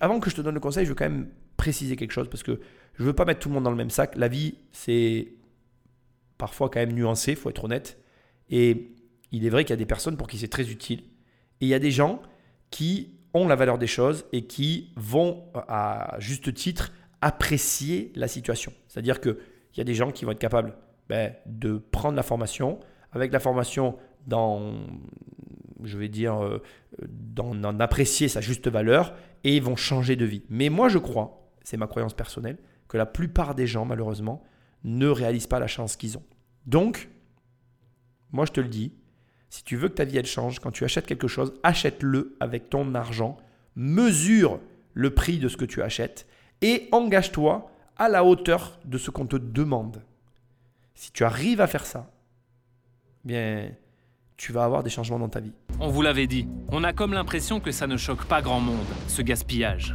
[0.00, 1.28] avant que je te donne le conseil, je veux quand même
[1.62, 2.58] préciser quelque chose parce que
[2.94, 4.16] je veux pas mettre tout le monde dans le même sac.
[4.16, 5.28] La vie, c'est
[6.36, 8.02] parfois quand même nuancé, faut être honnête.
[8.50, 8.96] Et
[9.30, 11.04] il est vrai qu'il y a des personnes pour qui c'est très utile.
[11.60, 12.20] Et il y a des gens
[12.70, 18.72] qui ont la valeur des choses et qui vont, à juste titre, apprécier la situation.
[18.88, 19.36] C'est-à-dire qu'il
[19.76, 20.74] y a des gens qui vont être capables
[21.08, 22.80] ben, de prendre la formation,
[23.12, 23.96] avec la formation
[24.26, 24.74] dans,
[25.84, 26.60] je vais dire, euh,
[27.06, 30.42] d'en d'en apprécier sa juste valeur et ils vont changer de vie.
[30.50, 32.58] Mais moi, je crois, c'est ma croyance personnelle,
[32.88, 34.42] que la plupart des gens, malheureusement,
[34.84, 36.24] ne réalisent pas la chance qu'ils ont.
[36.66, 37.08] Donc,
[38.32, 38.92] moi, je te le dis,
[39.50, 42.70] si tu veux que ta vie elle change, quand tu achètes quelque chose, achète-le avec
[42.70, 43.36] ton argent,
[43.76, 44.60] mesure
[44.94, 46.26] le prix de ce que tu achètes
[46.62, 50.02] et engage-toi à la hauteur de ce qu'on te demande.
[50.94, 52.10] Si tu arrives à faire ça,
[53.24, 53.70] bien,
[54.36, 55.52] tu vas avoir des changements dans ta vie.
[55.80, 58.78] On vous l'avait dit, on a comme l'impression que ça ne choque pas grand monde,
[59.06, 59.94] ce gaspillage.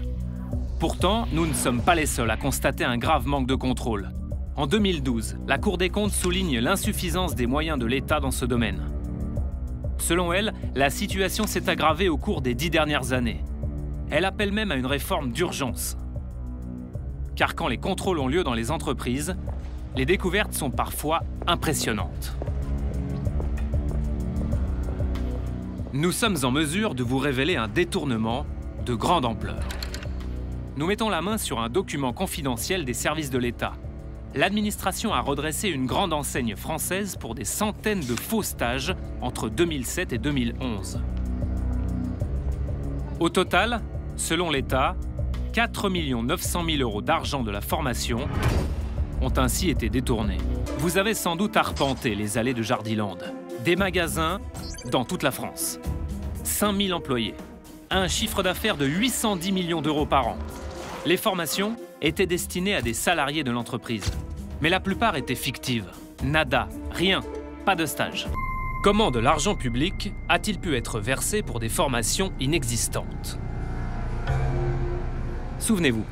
[0.79, 4.11] Pourtant, nous ne sommes pas les seuls à constater un grave manque de contrôle.
[4.55, 8.91] En 2012, la Cour des comptes souligne l'insuffisance des moyens de l'État dans ce domaine.
[9.97, 13.43] Selon elle, la situation s'est aggravée au cours des dix dernières années.
[14.11, 15.97] Elle appelle même à une réforme d'urgence.
[17.35, 19.35] Car quand les contrôles ont lieu dans les entreprises,
[19.95, 22.37] les découvertes sont parfois impressionnantes.
[25.91, 28.45] Nous sommes en mesure de vous révéler un détournement
[28.85, 29.57] de grande ampleur.
[30.77, 33.73] Nous mettons la main sur un document confidentiel des services de l'État.
[34.35, 40.13] L'administration a redressé une grande enseigne française pour des centaines de faux stages entre 2007
[40.13, 41.01] et 2011.
[43.19, 43.81] Au total,
[44.17, 44.95] selon l'État,
[45.53, 48.29] 4 900 000 euros d'argent de la formation
[49.23, 50.37] ont ainsi été détournés.
[50.77, 53.17] Vous avez sans doute arpenté les allées de Jardiland.
[53.65, 54.39] Des magasins
[54.91, 55.79] dans toute la France.
[56.43, 57.33] 5000 employés.
[57.89, 60.37] Un chiffre d'affaires de 810 millions d'euros par an.
[61.07, 64.11] Les formations étaient destinées à des salariés de l'entreprise.
[64.59, 65.89] Mais la plupart étaient fictives.
[66.21, 67.21] Nada, rien,
[67.63, 68.27] pas de stage.
[68.83, 73.39] Comment de l'argent public a-t-il pu être versé pour des formations inexistantes?
[75.59, 76.03] Souvenez-vous,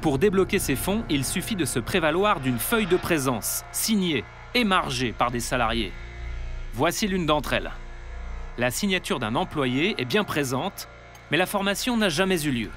[0.00, 4.24] Pour débloquer ces fonds, il suffit de se prévaloir d'une feuille de présence, signée
[4.56, 5.92] et margée par des salariés.
[6.74, 7.70] Voici l'une d'entre elles.
[8.58, 10.88] La signature d'un employé est bien présente,
[11.30, 12.70] mais la formation n'a jamais eu lieu.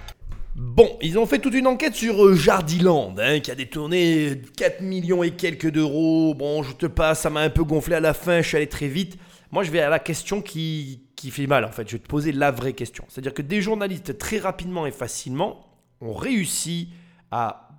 [0.56, 4.82] Bon, ils ont fait toute une enquête sur euh, Jardiland, hein, qui a détourné 4
[4.82, 6.34] millions et quelques d'euros.
[6.34, 8.68] Bon, je te passe, ça m'a un peu gonflé à la fin, je suis allé
[8.68, 9.18] très vite.
[9.52, 11.88] Moi, je vais à la question qui, qui fait mal, en fait.
[11.88, 13.06] Je vais te poser la vraie question.
[13.08, 15.66] C'est-à-dire que des journalistes, très rapidement et facilement,
[16.02, 16.90] ont réussi
[17.32, 17.70] à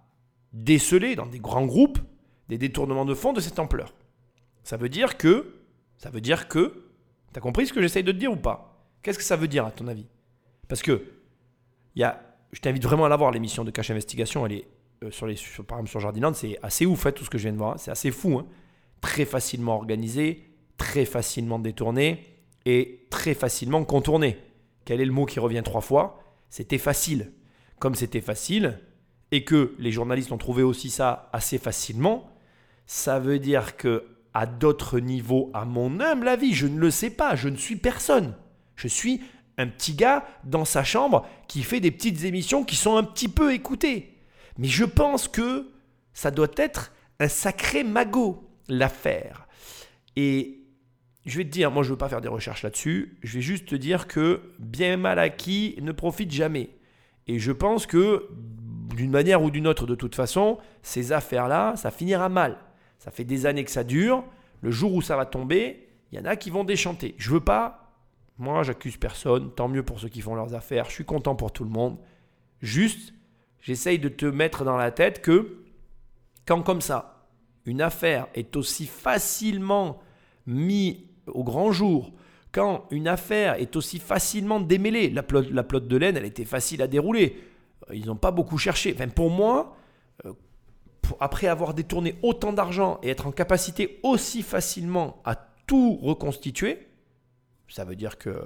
[0.53, 1.99] déceler dans des grands groupes
[2.49, 3.95] des détournements de fonds de cette ampleur.
[4.65, 5.55] Ça veut dire que,
[5.97, 6.85] ça veut dire que,
[7.33, 8.87] t'as compris ce que j'essaye de te dire ou pas?
[9.03, 10.07] Qu'est-ce que ça veut dire à ton avis?
[10.69, 11.05] Parce que,
[11.95, 12.21] il y a,
[12.53, 14.65] je t'invite vraiment à la voir, l'émission de Cache Investigation, elle est
[15.05, 17.39] euh, sur les, sur- par exemple sur Jardiland, c'est assez ouf hein, tout ce que
[17.39, 18.39] je viens de voir, c'est assez fou.
[18.39, 18.47] hein.
[19.01, 20.45] Très facilement organisé,
[20.77, 22.25] très facilement détourné
[22.67, 24.37] et très facilement contourné.
[24.85, 26.23] Quel est le mot qui revient trois fois?
[26.51, 27.33] C'était facile.
[27.79, 28.79] Comme c'était facile,
[29.31, 32.31] et que les journalistes ont trouvé aussi ça assez facilement,
[32.87, 37.11] ça veut dire que à d'autres niveaux, à mon humble avis, je ne le sais
[37.11, 38.35] pas, je ne suis personne.
[38.77, 39.21] Je suis
[39.59, 43.29] un petit gars dans sa chambre qui fait des petites émissions qui sont un petit
[43.29, 44.17] peu écoutées.
[44.59, 45.71] Mais je pense que
[46.13, 49.47] ça doit être un sacré magot, l'affaire.
[50.17, 50.61] Et
[51.27, 53.43] je vais te dire, moi je ne veux pas faire des recherches là-dessus, je vais
[53.43, 56.71] juste te dire que bien mal acquis ne profite jamais.
[57.27, 58.29] Et je pense que
[58.97, 62.59] d'une manière ou d'une autre, de toute façon, ces affaires-là, ça finira mal.
[62.99, 64.25] Ça fait des années que ça dure.
[64.63, 67.15] Le jour où ça va tomber, il y en a qui vont déchanter.
[67.19, 67.90] Je veux pas.
[68.41, 69.53] Moi, j'accuse personne.
[69.55, 70.87] Tant mieux pour ceux qui font leurs affaires.
[70.87, 71.99] Je suis content pour tout le monde.
[72.63, 73.13] Juste,
[73.61, 75.59] j'essaye de te mettre dans la tête que
[76.47, 77.29] quand comme ça,
[77.67, 80.01] une affaire est aussi facilement
[80.47, 82.13] mise au grand jour,
[82.51, 86.47] quand une affaire est aussi facilement démêlée, la plot, la plot de laine, elle était
[86.47, 87.39] facile à dérouler.
[87.93, 88.93] Ils n'ont pas beaucoup cherché.
[88.95, 89.77] Enfin, pour moi,
[90.25, 90.33] euh,
[91.21, 95.37] après avoir détourné autant d'argent et être en capacité aussi facilement à
[95.67, 96.90] tout reconstituer,
[97.71, 98.43] ça veut dire que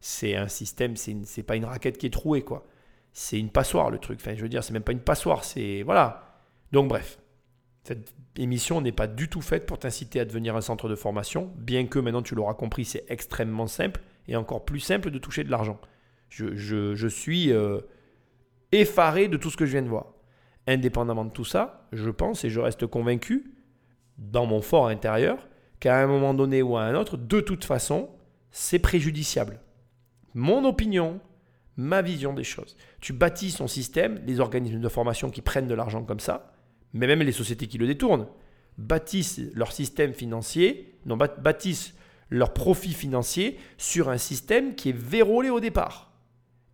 [0.00, 2.66] c'est un système, c'est pas une raquette qui est trouée, quoi.
[3.12, 4.18] C'est une passoire, le truc.
[4.20, 5.82] Enfin, je veux dire, c'est même pas une passoire, c'est.
[5.82, 6.38] Voilà.
[6.72, 7.18] Donc, bref.
[7.82, 11.50] Cette émission n'est pas du tout faite pour t'inciter à devenir un centre de formation,
[11.56, 15.44] bien que maintenant tu l'auras compris, c'est extrêmement simple et encore plus simple de toucher
[15.44, 15.80] de l'argent.
[16.28, 17.80] Je suis euh,
[18.70, 20.12] effaré de tout ce que je viens de voir.
[20.66, 23.54] Indépendamment de tout ça, je pense et je reste convaincu,
[24.18, 25.48] dans mon fort intérieur,
[25.80, 28.10] qu'à un moment donné ou à un autre, de toute façon,
[28.50, 29.60] c'est préjudiciable.
[30.34, 31.20] Mon opinion,
[31.76, 32.76] ma vision des choses.
[33.00, 36.52] Tu bâtis son système, les organismes de formation qui prennent de l'argent comme ça,
[36.92, 38.26] mais même les sociétés qui le détournent,
[38.78, 41.94] bâtissent leur système financier, non, bâtissent
[42.28, 46.12] leur profit financier sur un système qui est vérolé au départ.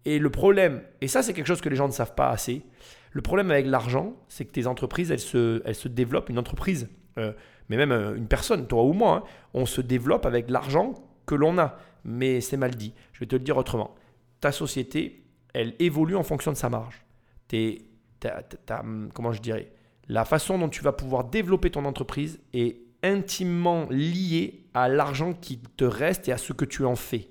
[0.04, 2.62] Et le problème, et ça c'est quelque chose que les gens ne savent pas assez,
[3.10, 6.88] le problème avec l'argent, c'est que tes entreprises, elles se, elles se développent, une entreprise,
[7.18, 7.32] euh,
[7.68, 10.94] mais même euh, une personne, toi ou moi, hein, on se développe avec l'argent
[11.26, 11.76] que l'on a.
[12.04, 12.94] Mais c'est mal dit.
[13.12, 13.94] Je vais te le dire autrement.
[14.40, 15.24] Ta société,
[15.54, 17.04] elle évolue en fonction de sa marge.
[17.48, 17.82] T'es-
[18.20, 19.72] t'as- t'as- comment je dirais
[20.08, 25.58] La façon dont tu vas pouvoir développer ton entreprise est intimement liée à l'argent qui
[25.58, 27.28] te reste et à ce que tu en fais.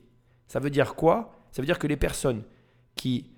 [0.48, 1.34] Ça veut dire quoi?
[1.52, 2.43] Ça veut dire que les personnes
[2.96, 3.32] qui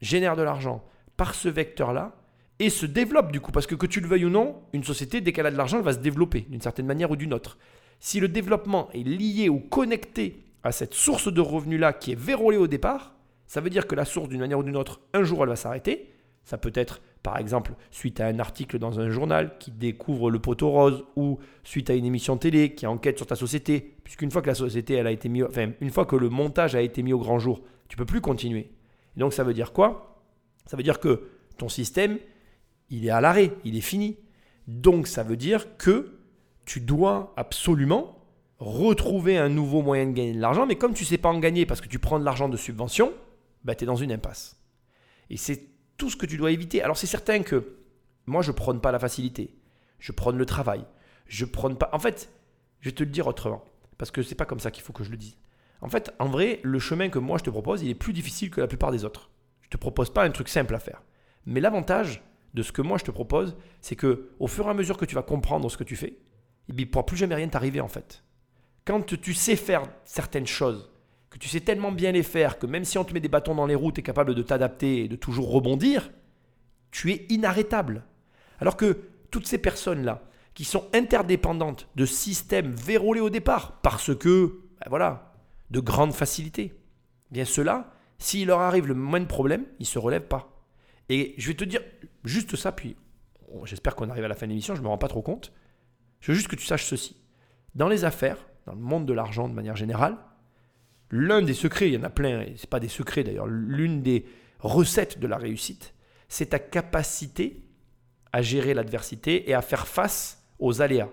[0.00, 0.84] génèrent de l'argent
[1.16, 2.16] par ce vecteur-là
[2.58, 5.20] et se développent du coup, parce que que tu le veuilles ou non, une société,
[5.20, 7.58] dès qu'elle a de l'argent, elle va se développer d'une certaine manière ou d'une autre.
[8.04, 12.58] Si le développement est lié ou connecté à cette source de revenus-là qui est verrouillée
[12.58, 13.14] au départ,
[13.46, 15.54] ça veut dire que la source, d'une manière ou d'une autre, un jour, elle va
[15.54, 16.10] s'arrêter.
[16.42, 20.40] Ça peut être, par exemple, suite à un article dans un journal qui découvre le
[20.40, 23.94] poteau rose ou suite à une émission télé qui enquête sur ta société.
[24.02, 26.74] Puisqu'une fois que la société, elle a été mise, enfin, une fois que le montage
[26.74, 28.72] a été mis au grand jour, tu peux plus continuer.
[29.16, 30.20] Et donc, ça veut dire quoi?
[30.66, 32.18] Ça veut dire que ton système,
[32.90, 34.16] il est à l'arrêt, il est fini.
[34.66, 36.18] Donc, ça veut dire que
[36.64, 38.18] tu dois absolument
[38.58, 41.38] retrouver un nouveau moyen de gagner de l'argent, mais comme tu ne sais pas en
[41.38, 43.12] gagner parce que tu prends de l'argent de subvention,
[43.64, 44.56] bah, tu es dans une impasse.
[45.30, 45.64] Et c'est
[45.96, 46.82] tout ce que tu dois éviter.
[46.82, 47.76] Alors c'est certain que
[48.26, 49.54] moi, je prône pas la facilité.
[49.98, 50.84] Je prône le travail.
[51.26, 51.90] Je prône pas...
[51.92, 52.30] En fait,
[52.80, 53.64] je vais te le dire autrement,
[53.98, 55.36] parce que c'est pas comme ça qu'il faut que je le dise.
[55.80, 58.50] En fait, en vrai, le chemin que moi je te propose, il est plus difficile
[58.50, 59.30] que la plupart des autres.
[59.62, 61.02] Je te propose pas un truc simple à faire.
[61.46, 62.22] Mais l'avantage
[62.54, 65.04] de ce que moi je te propose, c'est que au fur et à mesure que
[65.04, 66.18] tu vas comprendre ce que tu fais,
[66.68, 68.22] eh il ne pourra plus jamais rien t'arriver en fait.
[68.84, 70.90] Quand tu sais faire certaines choses,
[71.30, 73.54] que tu sais tellement bien les faire que même si on te met des bâtons
[73.54, 76.10] dans les roues, tu es capable de t'adapter et de toujours rebondir,
[76.90, 78.04] tu es inarrêtable.
[78.60, 78.98] Alors que
[79.30, 80.22] toutes ces personnes-là,
[80.54, 85.32] qui sont interdépendantes de systèmes verrouillés au départ, parce que, ben voilà,
[85.70, 86.74] de grande facilité,
[87.30, 90.62] bien ceux-là, s'il leur arrive le moins de problèmes, ils ne se relèvent pas.
[91.08, 91.80] Et je vais te dire,
[92.24, 92.96] Juste ça, puis
[93.52, 95.22] oh, j'espère qu'on arrive à la fin de l'émission, je ne me rends pas trop
[95.22, 95.52] compte.
[96.22, 97.16] Je veux juste que tu saches ceci.
[97.74, 100.16] Dans les affaires, dans le monde de l'argent de manière générale,
[101.10, 104.02] l'un des secrets, il y en a plein, et ce pas des secrets d'ailleurs, l'une
[104.02, 104.24] des
[104.60, 105.94] recettes de la réussite,
[106.28, 107.64] c'est ta capacité
[108.32, 111.10] à gérer l'adversité et à faire face aux aléas.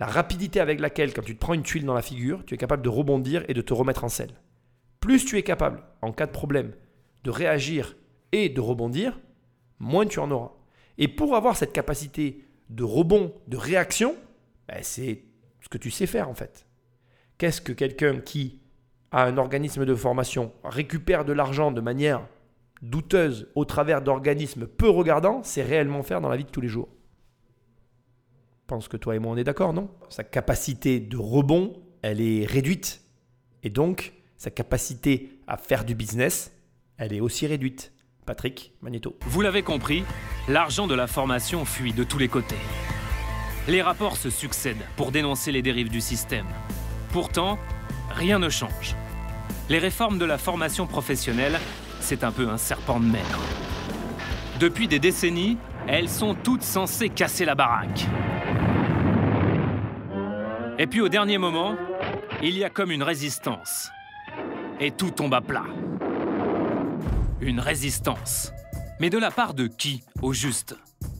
[0.00, 2.56] La rapidité avec laquelle, quand tu te prends une tuile dans la figure, tu es
[2.56, 4.32] capable de rebondir et de te remettre en selle.
[5.00, 6.72] Plus tu es capable, en cas de problème,
[7.24, 7.96] de réagir
[8.32, 9.20] et de rebondir,
[9.78, 10.52] moins tu en auras.
[10.96, 14.16] Et pour avoir cette capacité de rebond, de réaction,
[14.68, 15.24] ben, c'est
[15.60, 16.66] ce que tu sais faire en fait.
[17.38, 18.60] Qu'est-ce que quelqu'un qui
[19.10, 22.26] a un organisme de formation récupère de l'argent de manière
[22.82, 26.68] douteuse au travers d'organismes peu regardants, c'est réellement faire dans la vie de tous les
[26.68, 26.88] jours?
[28.62, 29.90] Je pense que toi et moi on est d'accord, non?
[30.10, 33.02] Sa capacité de rebond, elle est réduite.
[33.62, 36.52] Et donc, sa capacité à faire du business,
[36.98, 37.92] elle est aussi réduite.
[38.26, 39.16] Patrick Magneto.
[39.22, 40.04] Vous l'avez compris,
[40.48, 42.56] l'argent de la formation fuit de tous les côtés.
[43.68, 46.46] Les rapports se succèdent pour dénoncer les dérives du système.
[47.12, 47.58] Pourtant,
[48.10, 48.96] rien ne change.
[49.68, 51.60] Les réformes de la formation professionnelle,
[52.00, 53.26] c'est un peu un serpent de mer.
[54.58, 58.06] Depuis des décennies, elles sont toutes censées casser la baraque.
[60.78, 61.76] Et puis au dernier moment,
[62.42, 63.90] il y a comme une résistance.
[64.80, 65.66] Et tout tombe à plat.
[67.42, 68.50] Une résistance.
[68.98, 70.74] Mais de la part de qui, au juste?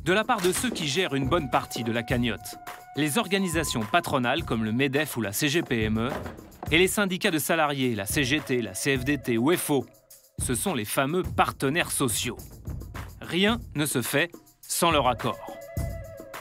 [0.09, 2.57] De la part de ceux qui gèrent une bonne partie de la cagnotte.
[2.97, 6.09] Les organisations patronales comme le MEDEF ou la CGPME,
[6.71, 9.85] et les syndicats de salariés, la CGT, la CFDT ou FO.
[10.39, 12.39] Ce sont les fameux partenaires sociaux.
[13.21, 14.33] Rien ne se fait
[14.63, 15.59] sans leur accord.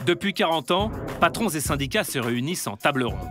[0.06, 0.90] Depuis 40 ans,
[1.20, 3.28] patrons et syndicats se réunissent en table ronde.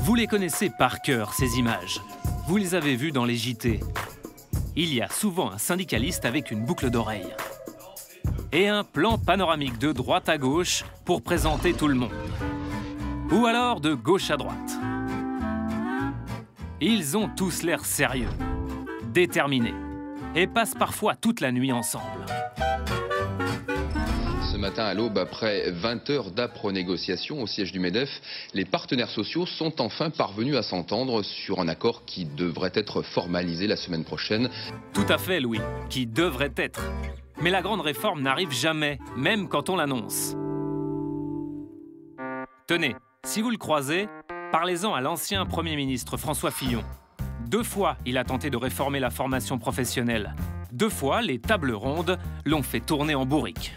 [0.00, 2.00] Vous les connaissez par cœur, ces images.
[2.48, 3.78] Vous les avez vues dans les JT,
[4.74, 7.34] il y a souvent un syndicaliste avec une boucle d'oreille.
[8.52, 12.12] Et un plan panoramique de droite à gauche pour présenter tout le monde.
[13.30, 14.72] Ou alors de gauche à droite.
[16.80, 18.30] Ils ont tous l'air sérieux,
[19.12, 19.74] déterminés,
[20.34, 22.24] et passent parfois toute la nuit ensemble
[24.60, 28.08] matin à l'aube, après 20 heures d'âpres négociations au siège du MEDEF,
[28.54, 33.66] les partenaires sociaux sont enfin parvenus à s'entendre sur un accord qui devrait être formalisé
[33.66, 34.48] la semaine prochaine.
[34.92, 36.80] Tout à fait, Louis, qui devrait être.
[37.42, 40.36] Mais la grande réforme n'arrive jamais, même quand on l'annonce.
[42.66, 44.08] Tenez, si vous le croisez,
[44.52, 46.84] parlez-en à l'ancien Premier ministre François Fillon.
[47.48, 50.34] Deux fois, il a tenté de réformer la formation professionnelle.
[50.70, 53.74] Deux fois, les tables rondes l'ont fait tourner en bourrique.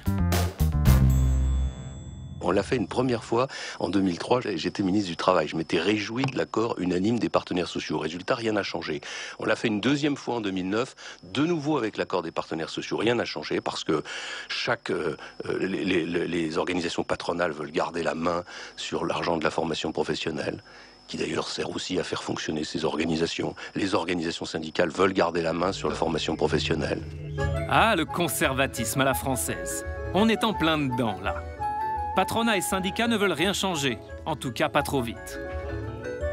[2.44, 3.48] On l'a fait une première fois
[3.80, 5.48] en 2003, j'étais ministre du Travail.
[5.48, 7.98] Je m'étais réjoui de l'accord unanime des partenaires sociaux.
[7.98, 9.02] Résultat, rien n'a changé.
[9.40, 12.98] On l'a fait une deuxième fois en 2009, de nouveau avec l'accord des partenaires sociaux.
[12.98, 14.04] Rien n'a changé parce que
[14.50, 15.18] chaque, euh,
[15.60, 18.44] les, les organisations patronales veulent garder la main
[18.76, 20.62] sur l'argent de la formation professionnelle
[21.08, 23.56] qui d'ailleurs sert aussi à faire fonctionner ces organisations.
[23.76, 27.02] Les organisations syndicales veulent garder la main sur la formation professionnelle.
[27.70, 29.86] Ah, le conservatisme à la française.
[30.14, 31.36] On est en plein dedans, là.
[32.16, 33.98] Patronat et syndicats ne veulent rien changer,
[34.28, 35.40] en tout cas pas trop vite.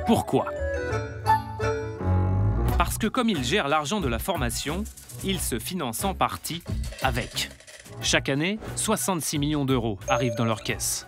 [0.07, 0.47] Pourquoi?
[2.77, 4.85] Parce que comme ils gèrent l'argent de la formation,
[5.25, 6.63] ils se financent en partie
[7.03, 7.51] avec.
[8.03, 11.07] Chaque année, 66 millions d'euros arrivent dans leur caisse.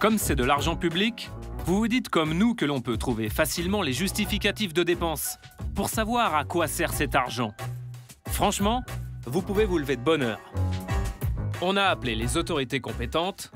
[0.00, 1.30] Comme c'est de l'argent public,
[1.64, 5.38] vous vous dites comme nous que l'on peut trouver facilement les justificatifs de dépenses
[5.74, 7.54] pour savoir à quoi sert cet argent.
[8.28, 8.82] Franchement,
[9.26, 10.40] vous pouvez vous lever de bonne heure.
[11.62, 13.50] On a appelé les autorités compétentes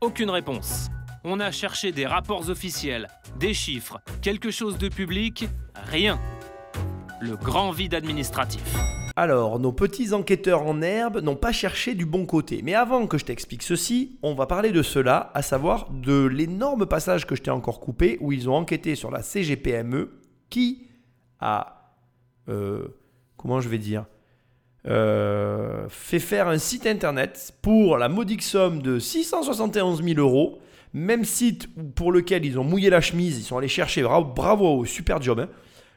[0.00, 0.88] aucune réponse.
[1.24, 6.20] On a cherché des rapports officiels, des chiffres, quelque chose de public, rien.
[7.20, 8.62] Le grand vide administratif.
[9.16, 12.60] Alors, nos petits enquêteurs en herbe n'ont pas cherché du bon côté.
[12.62, 16.84] Mais avant que je t'explique ceci, on va parler de cela, à savoir de l'énorme
[16.84, 20.10] passage que je t'ai encore coupé, où ils ont enquêté sur la CGPME,
[20.50, 20.88] qui
[21.40, 21.94] a...
[22.48, 22.88] Euh,
[23.38, 24.04] comment je vais dire
[24.88, 30.60] euh, fait faire un site internet pour la modique somme de 671 000 euros.
[30.92, 34.84] Même site pour lequel ils ont mouillé la chemise, ils sont allés chercher, bravo, bravo
[34.84, 35.40] super job.
[35.40, 35.48] Hein.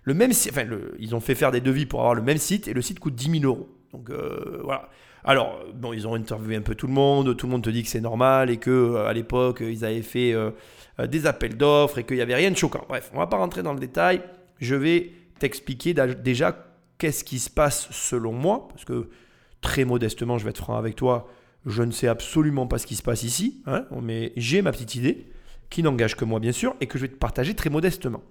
[0.03, 0.63] Le même, enfin,
[0.97, 3.15] ils ont fait faire des devis pour avoir le même site et le site coûte
[3.15, 3.69] 10 000 euros.
[3.93, 4.89] Donc euh, voilà.
[5.23, 7.83] Alors, bon, ils ont interviewé un peu tout le monde, tout le monde te dit
[7.83, 10.33] que c'est normal et que euh, à l'époque, ils avaient fait
[11.07, 12.85] des appels d'offres et qu'il n'y avait rien de choquant.
[12.89, 14.21] Bref, on va pas rentrer dans le détail.
[14.59, 16.68] Je vais t'expliquer déjà
[16.99, 19.09] qu'est-ce qui se passe selon moi Parce que
[19.61, 21.27] très modestement, je vais être franc avec toi,
[21.65, 24.95] je ne sais absolument pas ce qui se passe ici, hein, mais j'ai ma petite
[24.95, 25.25] idée,
[25.69, 28.21] qui n'engage que moi bien sûr, et que je vais te partager très modestement.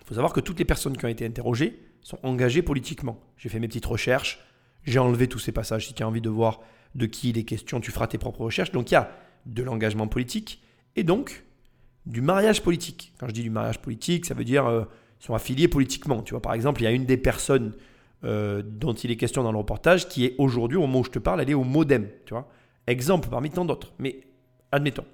[0.00, 3.20] Il faut savoir que toutes les personnes qui ont été interrogées sont engagées politiquement.
[3.36, 4.38] J'ai fait mes petites recherches,
[4.84, 5.86] j'ai enlevé tous ces passages.
[5.86, 6.60] Si tu as envie de voir
[6.94, 8.72] de qui il est question, tu feras tes propres recherches.
[8.72, 9.10] Donc il y a
[9.46, 10.62] de l'engagement politique
[10.96, 11.44] et donc
[12.06, 13.12] du mariage politique.
[13.18, 14.84] Quand je dis du mariage politique, ça veut dire euh,
[15.18, 16.22] sont affiliés politiquement.
[16.22, 17.74] Tu vois, par exemple, il y a une des personnes
[18.24, 21.10] euh, dont il est question dans le reportage qui est aujourd'hui, au moment où je
[21.10, 22.08] te parle, elle est au MoDem.
[22.26, 22.48] Tu vois,
[22.86, 23.92] exemple parmi tant d'autres.
[23.98, 24.20] Mais
[24.72, 25.04] admettons.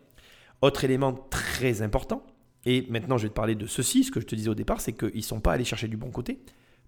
[0.62, 2.24] Autre élément très important,
[2.64, 4.80] et maintenant je vais te parler de ceci, ce que je te disais au départ,
[4.80, 6.38] c'est qu'ils ne sont pas allés chercher du bon côté.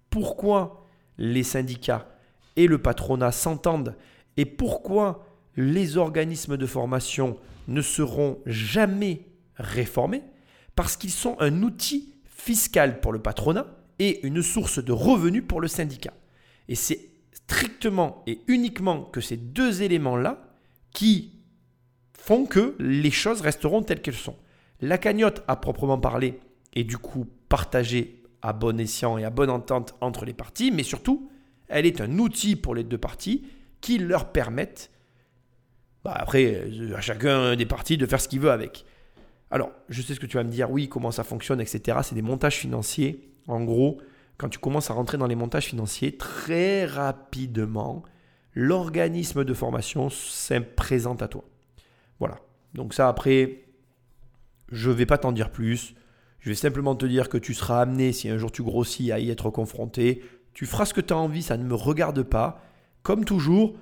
[0.09, 0.87] Pourquoi
[1.19, 2.07] les syndicats
[2.55, 3.95] et le patronat s'entendent
[4.35, 7.37] et pourquoi les organismes de formation
[7.67, 9.21] ne seront jamais
[9.57, 10.23] réformés?
[10.75, 13.67] Parce qu'ils sont un outil fiscal pour le patronat
[13.99, 16.13] et une source de revenus pour le syndicat.
[16.69, 20.47] Et c'est strictement et uniquement que ces deux éléments-là
[20.93, 21.33] qui
[22.13, 24.35] font que les choses resteront telles qu'elles sont.
[24.81, 26.39] La cagnotte, à proprement parler,
[26.73, 30.83] est du coup partagée à bon escient et à bonne entente entre les parties, mais
[30.83, 31.29] surtout,
[31.67, 33.45] elle est un outil pour les deux parties
[33.81, 34.91] qui leur permettent,
[36.03, 38.85] bah, après, euh, à chacun des partis de faire ce qu'il veut avec.
[39.49, 41.99] Alors, je sais ce que tu vas me dire, oui, comment ça fonctionne, etc.
[42.03, 43.33] C'est des montages financiers.
[43.47, 43.99] En gros,
[44.37, 48.03] quand tu commences à rentrer dans les montages financiers, très rapidement,
[48.53, 51.45] l'organisme de formation se présente à toi.
[52.19, 52.39] Voilà.
[52.73, 53.65] Donc ça, après,
[54.71, 55.95] je ne vais pas t'en dire plus.
[56.39, 59.19] Je vais simplement te dire que tu seras amené, si un jour tu grossis, à
[59.19, 60.23] y être confronté.
[60.53, 62.61] Tu feras ce que tu as envie, ça ne me regarde pas.
[63.03, 63.77] Comme toujours,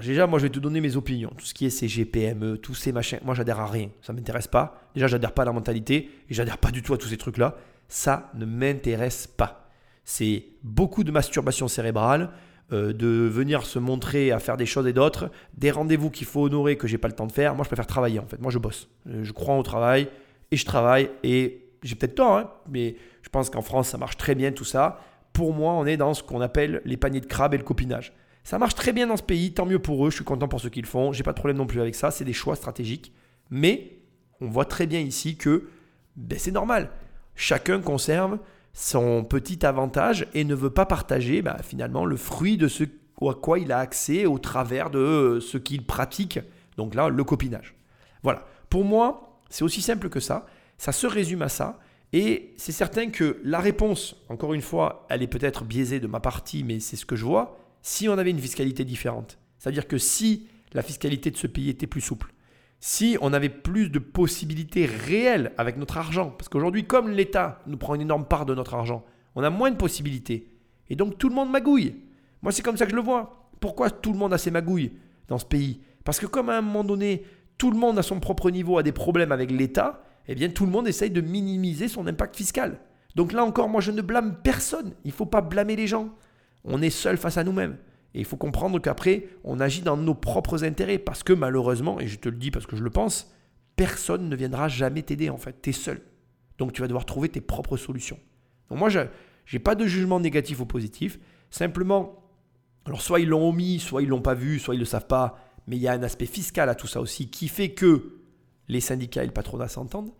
[0.00, 1.32] déjà, moi, je vais te donner mes opinions.
[1.36, 3.90] Tout ce qui est CGPME, tous ces machins, moi, j'adhère à rien.
[4.02, 4.80] Ça ne m'intéresse pas.
[4.94, 7.56] Déjà, j'adhère pas à la mentalité et j'adhère pas du tout à tous ces trucs-là.
[7.88, 9.70] Ça ne m'intéresse pas.
[10.04, 12.30] C'est beaucoup de masturbation cérébrale,
[12.72, 16.42] euh, de venir se montrer à faire des choses et d'autres, des rendez-vous qu'il faut
[16.42, 17.54] honorer que j'ai pas le temps de faire.
[17.54, 18.40] Moi, je préfère travailler en fait.
[18.40, 18.88] Moi, je bosse.
[19.08, 20.08] Euh, je crois au travail
[20.50, 24.16] et je travaille et j'ai peut-être tort, hein, mais je pense qu'en France, ça marche
[24.16, 25.00] très bien tout ça.
[25.32, 28.12] Pour moi, on est dans ce qu'on appelle les paniers de crabes et le copinage.
[28.46, 30.60] Ça marche très bien dans ce pays, tant mieux pour eux, je suis content pour
[30.60, 33.12] ce qu'ils font, j'ai pas de problème non plus avec ça, c'est des choix stratégiques.
[33.50, 33.98] Mais
[34.40, 35.68] on voit très bien ici que
[36.14, 36.90] ben, c'est normal.
[37.34, 38.38] Chacun conserve
[38.72, 43.34] son petit avantage et ne veut pas partager bah, finalement le fruit de ce à
[43.34, 46.38] quoi il a accès au travers de euh, ce qu'il pratique.
[46.76, 47.74] Donc là, le copinage.
[48.22, 48.44] Voilà.
[48.70, 50.46] Pour moi, c'est aussi simple que ça.
[50.78, 51.80] Ça se résume à ça.
[52.12, 56.20] Et c'est certain que la réponse, encore une fois, elle est peut-être biaisée de ma
[56.20, 57.58] partie, mais c'est ce que je vois.
[57.88, 61.86] Si on avait une fiscalité différente, c'est-à-dire que si la fiscalité de ce pays était
[61.86, 62.34] plus souple,
[62.80, 66.30] si on avait plus de possibilités réelles avec notre argent.
[66.30, 69.04] Parce qu'aujourd'hui, comme l'État nous prend une énorme part de notre argent,
[69.36, 70.50] on a moins de possibilités.
[70.90, 71.94] Et donc tout le monde magouille.
[72.42, 73.52] Moi, c'est comme ça que je le vois.
[73.60, 74.90] Pourquoi tout le monde a ses magouilles
[75.28, 75.80] dans ce pays?
[76.02, 77.22] Parce que comme à un moment donné,
[77.56, 80.66] tout le monde à son propre niveau a des problèmes avec l'État, eh bien tout
[80.66, 82.80] le monde essaye de minimiser son impact fiscal.
[83.14, 84.94] Donc là encore, moi je ne blâme personne.
[85.04, 86.12] Il ne faut pas blâmer les gens.
[86.66, 87.78] On est seul face à nous-mêmes.
[88.14, 90.98] Et il faut comprendre qu'après, on agit dans nos propres intérêts.
[90.98, 93.32] Parce que malheureusement, et je te le dis parce que je le pense,
[93.76, 95.60] personne ne viendra jamais t'aider en fait.
[95.62, 96.00] Tu es seul.
[96.58, 98.18] Donc tu vas devoir trouver tes propres solutions.
[98.68, 99.00] Donc moi, je
[99.52, 101.18] n'ai pas de jugement négatif ou positif.
[101.50, 102.24] Simplement,
[102.84, 105.06] alors soit ils l'ont omis, soit ils l'ont pas vu, soit ils ne le savent
[105.06, 105.38] pas.
[105.66, 108.20] Mais il y a un aspect fiscal à tout ça aussi qui fait que
[108.68, 110.12] les syndicats et le patronat s'entendent.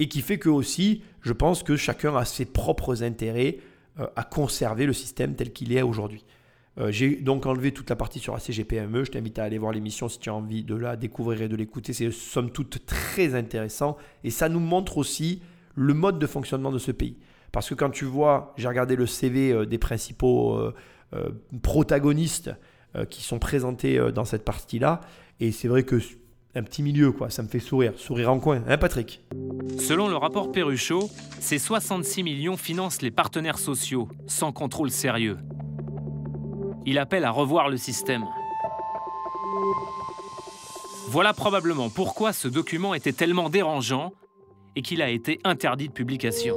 [0.00, 3.58] Et qui fait que aussi, je pense que chacun a ses propres intérêts
[3.96, 6.24] à conserver le système tel qu'il est aujourd'hui.
[6.78, 9.04] Euh, j'ai donc enlevé toute la partie sur la CGPME.
[9.04, 11.56] Je t'invite à aller voir l'émission si tu as envie de la découvrir et de
[11.56, 11.92] l'écouter.
[11.92, 15.42] C'est somme toute très intéressant et ça nous montre aussi
[15.74, 17.16] le mode de fonctionnement de ce pays.
[17.52, 20.72] Parce que quand tu vois, j'ai regardé le CV euh, des principaux euh,
[21.62, 22.50] protagonistes
[23.10, 25.00] qui sont présentés dans cette partie-là,
[25.40, 25.98] et c'est vrai que
[26.56, 29.24] un petit milieu, quoi, ça me fait sourire, sourire en coin, hein Patrick?
[29.78, 35.38] Selon le rapport Perruchot, ces 66 millions financent les partenaires sociaux, sans contrôle sérieux.
[36.86, 38.24] Il appelle à revoir le système.
[41.08, 44.12] Voilà probablement pourquoi ce document était tellement dérangeant
[44.76, 46.56] et qu'il a été interdit de publication.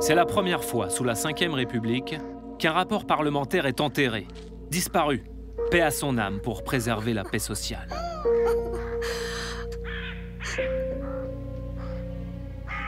[0.00, 2.16] C'est la première fois sous la Ve République
[2.58, 4.26] qu'un rapport parlementaire est enterré,
[4.70, 5.24] disparu,
[5.70, 7.88] paix à son âme pour préserver la paix sociale.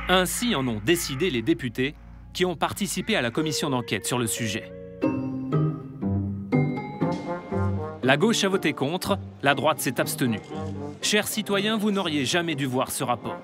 [0.08, 1.94] Ainsi en ont décidé les députés
[2.32, 4.72] qui ont participé à la commission d'enquête sur le sujet.
[8.02, 10.40] La gauche a voté contre, la droite s'est abstenue.
[11.02, 13.38] Chers citoyens, vous n'auriez jamais dû voir ce rapport.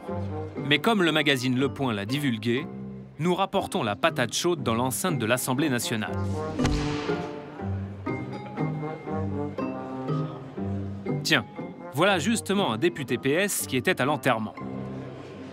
[0.64, 2.66] Mais comme le magazine Le Point l'a divulgué,
[3.18, 6.16] nous rapportons la patate chaude dans l'enceinte de l'Assemblée nationale.
[11.26, 11.44] Tiens,
[11.92, 14.54] voilà justement un député PS qui était à l'enterrement.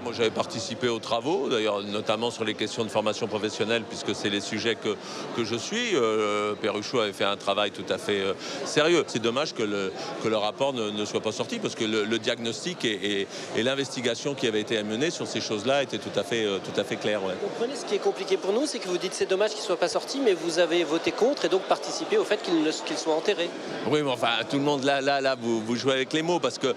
[0.03, 4.29] Moi, j'avais participé aux travaux, d'ailleurs, notamment sur les questions de formation professionnelle, puisque c'est
[4.29, 4.97] les sujets que,
[5.37, 5.95] que je suis.
[5.95, 8.33] Euh, Perruchot avait fait un travail tout à fait euh,
[8.65, 9.05] sérieux.
[9.07, 12.83] C'est dommage que le, que le rapport ne, soit pas sorti, parce que le, diagnostic
[12.83, 16.59] et, et, l'investigation qui avait été menée sur ces choses-là étaient tout à fait, euh,
[16.59, 17.21] tout à fait claires.
[17.21, 19.61] Vous comprenez, ce qui est compliqué pour nous, c'est que vous dites c'est dommage qu'il
[19.61, 22.97] ne soit pas sorti, mais vous avez voté contre et donc participé au fait qu'il
[22.97, 23.49] soit enterré.
[23.89, 26.41] Oui, mais enfin, tout le monde, là, là, là vous, vous jouez avec les mots,
[26.41, 26.75] parce que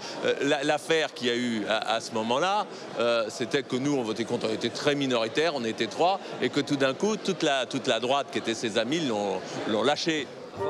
[0.63, 2.67] l'affaire qu'il y a eu à, ce moment-là,
[3.29, 6.61] c'était que nous, on votait contre, on était très minoritaire, on était trois, et que
[6.61, 9.01] tout d'un coup, toute la, toute la droite qui était ses amis
[9.69, 10.27] l'ont lâché.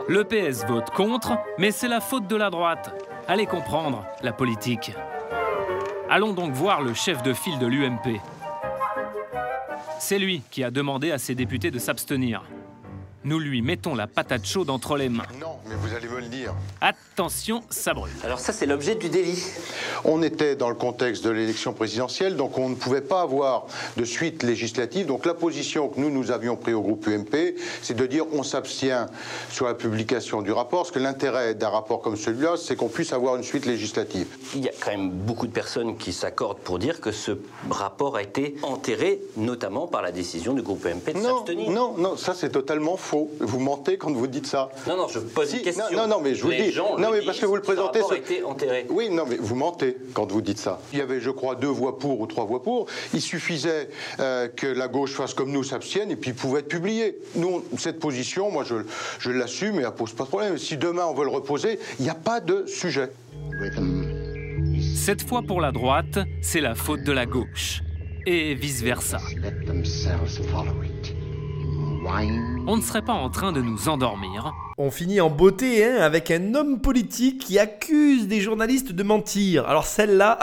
[0.09, 2.91] Le PS vote contre, mais c'est la faute de la droite.
[3.29, 4.93] Allez comprendre la politique.
[6.09, 8.21] Allons donc voir le chef de file de l'UMP.
[9.99, 12.43] C'est lui qui a demandé à ses députés de s'abstenir
[13.27, 15.25] nous lui mettons la patate chaude entre les mains.
[15.41, 16.55] Non, mais vous allez me le dire.
[16.81, 18.13] Attention, ça brûle.
[18.23, 19.43] Alors ça, c'est l'objet du délit.
[20.05, 23.67] On était dans le contexte de l'élection présidentielle, donc on ne pouvait pas avoir
[23.97, 25.07] de suite législative.
[25.07, 28.45] Donc la position que nous, nous avions prise au groupe UMP, c'est de dire on
[28.45, 29.07] s'abstient
[29.51, 33.13] sur la publication du rapport, parce que l'intérêt d'un rapport comme celui-là, c'est qu'on puisse
[33.13, 34.29] avoir une suite législative.
[34.55, 37.33] Il y a quand même beaucoup de personnes qui s'accordent pour dire que ce
[37.71, 41.71] rapport a été enterré, notamment par la décision du groupe UMP de s'abstenir.
[41.73, 43.16] Non, non, ça c'est totalement faux.
[43.41, 44.71] Vous mentez quand vous dites ça.
[44.87, 45.85] Non, non, je pose une question.
[45.93, 46.75] Non, non, mais je vous dis.
[46.99, 48.01] non, mais parce que vous le présentez.
[48.09, 48.15] Ce...
[48.15, 48.87] été enterré.
[48.91, 50.81] Oui, non, mais vous mentez quand vous dites ça.
[50.93, 52.87] Il y avait, je crois, deux voix pour ou trois voix pour.
[53.15, 53.89] Il suffisait
[54.21, 57.19] euh, que la gauche fasse comme nous, s'abstienne, et puis il pouvait être publié.
[57.35, 58.77] Nous, cette position, moi, je,
[59.19, 60.59] je l'assume et elle pose pas de problème.
[60.59, 63.11] Si demain on veut le reposer, il n'y a pas de sujet.
[64.95, 67.83] Cette fois pour la droite, c'est la faute de la gauche.
[68.27, 69.19] Et vice-versa.
[72.09, 74.55] On ne serait pas en train de nous endormir.
[74.79, 79.67] On finit en beauté hein, avec un homme politique qui accuse des journalistes de mentir.
[79.67, 80.39] Alors celle-là,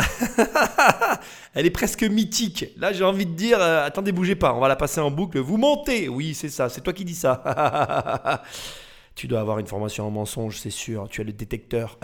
[1.54, 2.66] elle est presque mythique.
[2.78, 5.40] Là j'ai envie de dire, euh, attendez, bougez pas, on va la passer en boucle.
[5.40, 8.44] Vous mentez Oui, c'est ça, c'est toi qui dis ça.
[9.16, 11.98] tu dois avoir une formation en mensonge, c'est sûr, tu as le détecteur.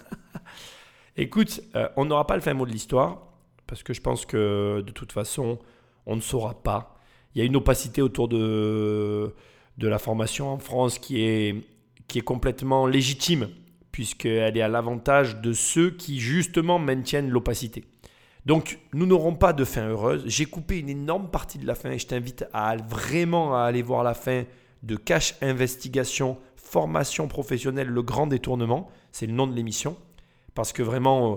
[1.16, 3.22] Écoute, euh, on n'aura pas le fin mot de l'histoire,
[3.66, 5.58] parce que je pense que de toute façon,
[6.04, 6.95] on ne saura pas
[7.36, 9.34] il y a une opacité autour de,
[9.76, 11.54] de la formation en France qui est,
[12.08, 13.50] qui est complètement légitime,
[13.92, 17.84] puisqu'elle est à l'avantage de ceux qui justement maintiennent l'opacité.
[18.46, 20.22] Donc nous n'aurons pas de fin heureuse.
[20.24, 23.82] J'ai coupé une énorme partie de la fin et je t'invite à vraiment à aller
[23.82, 24.44] voir la fin
[24.82, 28.88] de Cash Investigation, formation professionnelle, le grand détournement.
[29.12, 29.98] C'est le nom de l'émission.
[30.54, 31.36] Parce que vraiment, euh,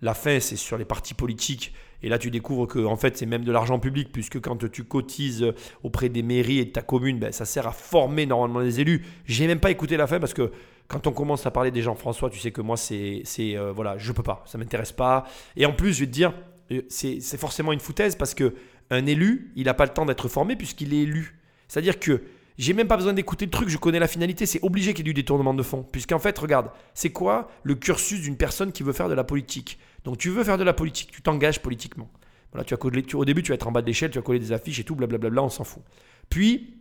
[0.00, 1.72] la fin, c'est sur les partis politiques
[2.02, 4.84] et là, tu découvres que en fait, c'est même de l'argent public, puisque quand tu
[4.84, 8.80] cotises auprès des mairies et de ta commune, ben, ça sert à former normalement les
[8.80, 9.04] élus.
[9.24, 10.52] J'ai même pas écouté la fin parce que
[10.88, 13.72] quand on commence à parler des gens, François, tu sais que moi, c'est, c'est euh,
[13.72, 15.26] voilà, je peux pas, ça m'intéresse pas.
[15.56, 16.32] Et en plus, je vais te dire,
[16.70, 18.54] euh, c'est, c'est forcément une foutaise parce que
[18.90, 21.38] un élu, il n'a pas le temps d'être formé puisqu'il est élu.
[21.66, 22.22] C'est-à-dire que
[22.58, 25.10] j'ai même pas besoin d'écouter le truc, je connais la finalité, c'est obligé qu'il y
[25.10, 25.82] ait du détournement de fonds.
[25.90, 29.78] Puisqu'en fait, regarde, c'est quoi le cursus d'une personne qui veut faire de la politique?
[30.04, 32.08] Donc tu veux faire de la politique, tu t'engages politiquement.
[32.52, 34.38] Voilà, tu as au début, tu vas être en bas de l'échelle, tu vas coller
[34.38, 35.82] des affiches et tout, blablabla, on s'en fout.
[36.30, 36.78] Puis,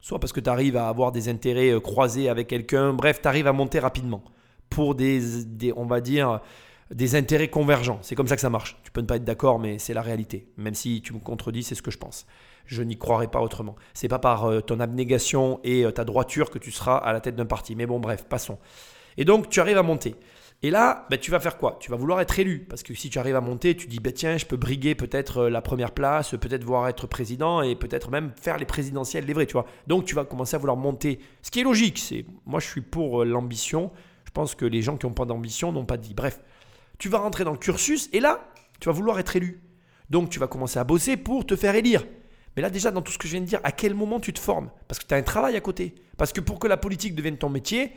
[0.00, 3.26] soit parce que tu arrives à avoir des intérêts euh, croisés avec quelqu'un, bref, tu
[3.26, 4.22] arrives à monter rapidement
[4.70, 6.40] pour des, des, on va dire,
[6.90, 7.98] des intérêts convergents.
[8.02, 8.76] C'est comme ça que ça marche.
[8.84, 10.52] Tu peux ne pas être d'accord, mais c'est la réalité.
[10.56, 12.26] Même si tu me contredis, c'est ce que je pense.
[12.68, 13.76] Je n'y croirais pas autrement.
[13.94, 17.20] C'est pas par euh, ton abnégation et euh, ta droiture que tu seras à la
[17.20, 17.74] tête d'un parti.
[17.74, 18.58] Mais bon, bref, passons.
[19.16, 20.14] Et donc, tu arrives à monter.
[20.62, 21.78] Et là, bah, tu vas faire quoi?
[21.80, 22.66] Tu vas vouloir être élu.
[22.68, 25.44] Parce que si tu arrives à monter, tu dis, bah, tiens, je peux briguer peut-être
[25.44, 29.32] euh, la première place, peut-être voir être président et peut-être même faire les présidentielles, les
[29.32, 29.64] vrais, tu vois.
[29.86, 31.20] Donc, tu vas commencer à vouloir monter.
[31.40, 31.98] Ce qui est logique.
[31.98, 33.90] C'est, moi, je suis pour l'ambition.
[34.26, 36.12] Je pense que les gens qui n'ont pas d'ambition n'ont pas dit.
[36.12, 36.40] Bref,
[36.98, 38.46] tu vas rentrer dans le cursus et là,
[38.78, 39.62] tu vas vouloir être élu.
[40.10, 42.04] Donc, tu vas commencer à bosser pour te faire élire.
[42.58, 44.32] Mais là, déjà, dans tout ce que je viens de dire, à quel moment tu
[44.32, 44.72] te formes?
[44.88, 45.94] Parce que tu as un travail à côté.
[46.16, 47.92] Parce que pour que la politique devienne ton métier,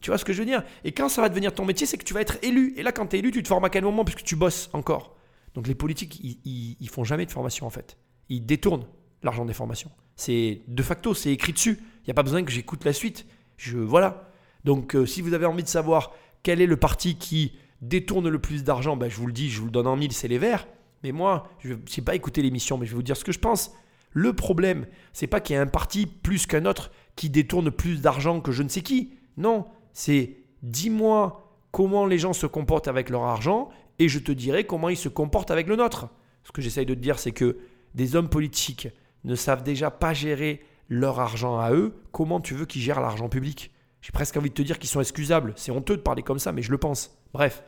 [0.00, 0.64] tu vois ce que je veux dire?
[0.82, 2.74] Et quand ça va devenir ton métier, c'est que tu vas être élu.
[2.76, 4.04] Et là, quand tu es élu, tu te formes à quel moment?
[4.04, 5.14] Puisque tu bosses encore.
[5.54, 7.96] Donc les politiques, ils, ils, font jamais de formation en fait.
[8.28, 8.88] Ils détournent
[9.22, 9.92] l'argent des formations.
[10.16, 11.78] C'est de facto, c'est écrit dessus.
[11.78, 13.24] Il n'y a pas besoin que j'écoute la suite.
[13.56, 14.32] Je voilà.
[14.64, 17.52] Donc euh, si vous avez envie de savoir quel est le parti qui
[17.82, 20.12] détourne le plus d'argent, ben, je vous le dis, je vous le donne en mille,
[20.12, 20.66] c'est les Verts.
[21.06, 23.38] Mais moi, je n'ai pas écouté l'émission, mais je vais vous dire ce que je
[23.38, 23.72] pense.
[24.10, 28.00] Le problème, c'est pas qu'il y a un parti plus qu'un autre qui détourne plus
[28.00, 29.12] d'argent que je ne sais qui.
[29.36, 33.68] Non, c'est dis-moi comment les gens se comportent avec leur argent
[34.00, 36.08] et je te dirai comment ils se comportent avec le nôtre.
[36.42, 37.56] Ce que j'essaye de te dire, c'est que
[37.94, 38.88] des hommes politiques
[39.22, 41.94] ne savent déjà pas gérer leur argent à eux.
[42.10, 43.70] Comment tu veux qu'ils gèrent l'argent public?
[44.00, 45.52] J'ai presque envie de te dire qu'ils sont excusables.
[45.54, 47.16] C'est honteux de parler comme ça, mais je le pense.
[47.32, 47.62] Bref.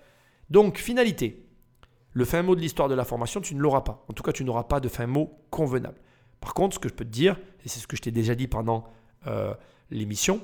[0.50, 1.47] Donc, finalité.
[2.18, 4.04] Le fin mot de l'histoire de la formation, tu ne l'auras pas.
[4.08, 6.00] En tout cas, tu n'auras pas de fin mot convenable.
[6.40, 8.34] Par contre, ce que je peux te dire, et c'est ce que je t'ai déjà
[8.34, 8.88] dit pendant
[9.28, 9.54] euh,
[9.92, 10.40] l'émission,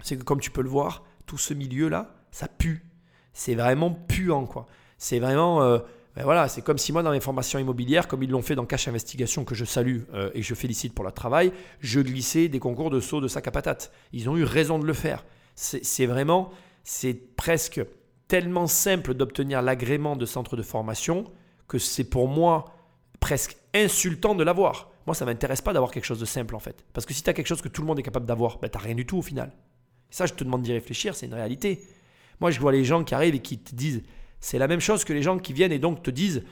[0.00, 2.86] c'est que comme tu peux le voir, tout ce milieu-là, ça pue.
[3.32, 4.68] C'est vraiment puant, quoi.
[4.96, 5.60] C'est vraiment...
[5.62, 5.80] euh,
[6.14, 8.66] ben voilà, c'est comme si moi, dans mes formations immobilières, comme ils l'ont fait dans
[8.66, 12.46] Cash Investigation, que je salue euh, et que je félicite pour leur travail, je glissais
[12.46, 13.90] des concours de saut de sac à patate.
[14.12, 15.24] Ils ont eu raison de le faire.
[15.56, 16.50] C'est c'est vraiment,
[16.84, 17.80] c'est presque
[18.32, 21.30] tellement simple d'obtenir l'agrément de centre de formation
[21.68, 22.64] que c'est pour moi
[23.20, 24.90] presque insultant de l'avoir.
[25.04, 26.82] Moi, ça ne m'intéresse pas d'avoir quelque chose de simple en fait.
[26.94, 28.70] Parce que si tu as quelque chose que tout le monde est capable d'avoir, ben,
[28.70, 29.52] tu n'as rien du tout au final.
[30.10, 31.82] Et ça, je te demande d'y réfléchir, c'est une réalité.
[32.40, 34.02] Moi, je vois les gens qui arrivent et qui te disent,
[34.40, 36.42] c'est la même chose que les gens qui viennent et donc te disent,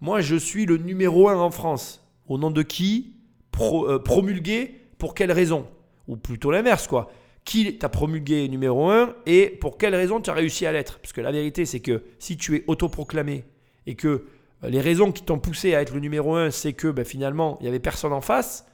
[0.00, 2.04] moi, je suis le numéro un en France.
[2.26, 3.14] Au nom de qui?
[3.60, 5.68] Euh, Promulgué Pour quelle raison?
[6.08, 7.12] Ou plutôt l'inverse, quoi.
[7.48, 11.14] Qui t'a promulgué numéro un et pour quelle raison tu as réussi à l'être Parce
[11.14, 13.46] que la vérité, c'est que si tu es autoproclamé
[13.86, 14.26] et que
[14.64, 17.56] euh, les raisons qui t'ont poussé à être le numéro un, c'est que ben, finalement,
[17.60, 18.66] il n'y avait personne en face,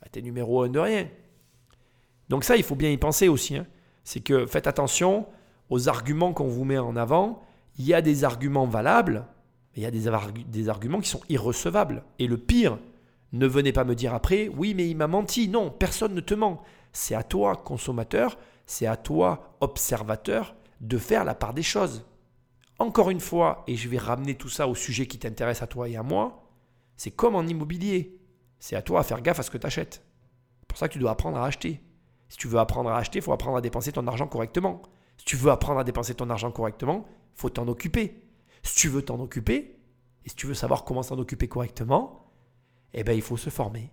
[0.00, 1.08] ben, tu es numéro un de rien.
[2.28, 3.56] Donc ça, il faut bien y penser aussi.
[3.56, 3.66] hein.
[4.04, 5.26] C'est que faites attention
[5.68, 7.42] aux arguments qu'on vous met en avant.
[7.76, 9.26] Il y a des arguments valables,
[9.74, 12.04] mais il y a des arguments qui sont irrecevables.
[12.20, 12.78] Et le pire,
[13.32, 15.48] ne venez pas me dire après, oui, mais il m'a menti.
[15.48, 16.62] Non, personne ne te ment.
[16.92, 22.04] C'est à toi, consommateur, c'est à toi, observateur, de faire la part des choses.
[22.78, 25.88] Encore une fois, et je vais ramener tout ça au sujet qui t'intéresse à toi
[25.88, 26.48] et à moi,
[26.96, 28.18] c'est comme en immobilier.
[28.58, 30.04] C'est à toi à faire gaffe à ce que tu achètes.
[30.60, 31.82] C'est pour ça que tu dois apprendre à acheter.
[32.28, 34.82] Si tu veux apprendre à acheter, il faut apprendre à dépenser ton argent correctement.
[35.18, 37.06] Si tu veux apprendre à dépenser ton argent correctement,
[37.36, 38.22] il faut t'en occuper.
[38.62, 39.78] Si tu veux t'en occuper,
[40.24, 42.32] et si tu veux savoir comment s'en occuper correctement,
[42.94, 43.90] eh ben, il faut se former.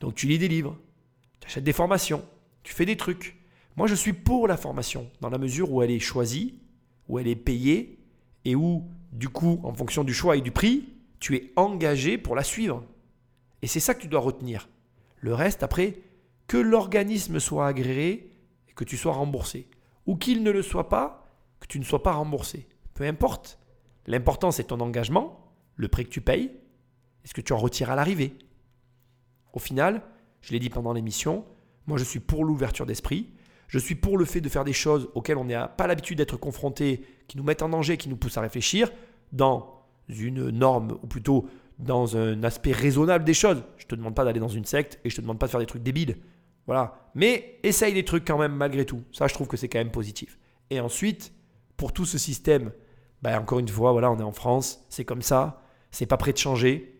[0.00, 0.78] Donc tu lis des livres,
[1.44, 2.24] tu achètes des formations,
[2.62, 3.36] tu fais des trucs.
[3.76, 6.58] Moi, je suis pour la formation, dans la mesure où elle est choisie,
[7.08, 7.98] où elle est payée,
[8.46, 10.88] et où, du coup, en fonction du choix et du prix,
[11.20, 12.82] tu es engagé pour la suivre.
[13.60, 14.68] Et c'est ça que tu dois retenir.
[15.18, 15.98] Le reste, après,
[16.46, 18.30] que l'organisme soit agréé
[18.68, 19.68] et que tu sois remboursé.
[20.06, 21.26] Ou qu'il ne le soit pas,
[21.60, 22.68] que tu ne sois pas remboursé.
[22.94, 23.58] Peu importe.
[24.06, 26.52] L'important, c'est ton engagement, le prix que tu payes,
[27.24, 28.36] et ce que tu en retires à l'arrivée.
[29.52, 30.02] Au final,
[30.44, 31.44] je l'ai dit pendant l'émission,
[31.86, 33.30] moi je suis pour l'ouverture d'esprit.
[33.66, 36.36] Je suis pour le fait de faire des choses auxquelles on n'a pas l'habitude d'être
[36.36, 38.90] confronté, qui nous mettent en danger, qui nous poussent à réfléchir,
[39.32, 41.48] dans une norme, ou plutôt
[41.78, 43.64] dans un aspect raisonnable des choses.
[43.78, 45.60] Je te demande pas d'aller dans une secte et je te demande pas de faire
[45.60, 46.18] des trucs débiles.
[46.66, 47.10] Voilà.
[47.14, 49.02] Mais essaye des trucs quand même malgré tout.
[49.12, 50.38] Ça, je trouve que c'est quand même positif.
[50.68, 51.32] Et ensuite,
[51.78, 52.70] pour tout ce système,
[53.22, 56.32] bah, encore une fois, voilà, on est en France, c'est comme ça, c'est pas prêt
[56.32, 56.93] de changer.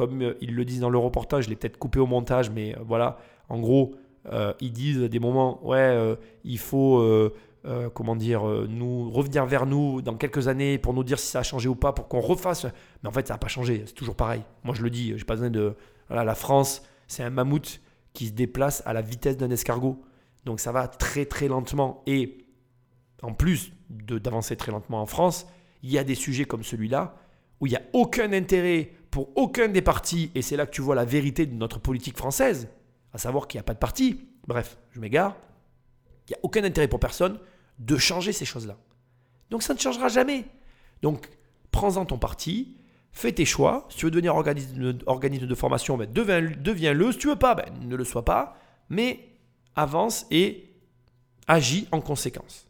[0.00, 2.74] Comme euh, ils le disent dans le reportage, je l'ai peut-être coupé au montage, mais
[2.74, 3.18] euh, voilà,
[3.50, 3.96] en gros,
[4.32, 7.04] euh, ils disent des moments, ouais, il faut,
[7.92, 11.42] comment dire, nous revenir vers nous dans quelques années pour nous dire si ça a
[11.42, 12.64] changé ou pas, pour qu'on refasse.
[13.02, 14.40] Mais en fait, ça n'a pas changé, c'est toujours pareil.
[14.64, 15.74] Moi, je le dis, j'ai pas besoin de.
[16.08, 17.82] Voilà, la France, c'est un mammouth
[18.14, 20.02] qui se déplace à la vitesse d'un escargot.
[20.46, 22.02] Donc ça va très très lentement.
[22.06, 22.46] Et
[23.20, 25.46] en plus d'avancer très lentement en France,
[25.82, 27.16] il y a des sujets comme celui-là
[27.60, 30.82] où il n'y a aucun intérêt pour aucun des partis, et c'est là que tu
[30.82, 32.68] vois la vérité de notre politique française,
[33.12, 34.28] à savoir qu'il n'y a pas de parti.
[34.46, 35.36] Bref, je m'égare.
[36.28, 37.38] Il n'y a aucun intérêt pour personne
[37.78, 38.76] de changer ces choses-là.
[39.50, 40.44] Donc ça ne changera jamais.
[41.02, 41.28] Donc
[41.72, 42.76] prends-en ton parti,
[43.10, 43.86] fais tes choix.
[43.90, 47.10] Si tu veux devenir organisme, organisme de formation, ben, deviens- deviens-le.
[47.12, 48.56] Si tu veux pas, ben, ne le sois pas.
[48.90, 49.28] Mais
[49.74, 50.70] avance et
[51.48, 52.68] agis en conséquence.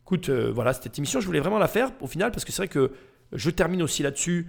[0.00, 2.62] Écoute, euh, voilà, cette émission, je voulais vraiment la faire au final parce que c'est
[2.62, 2.92] vrai que
[3.32, 4.48] je termine aussi là-dessus.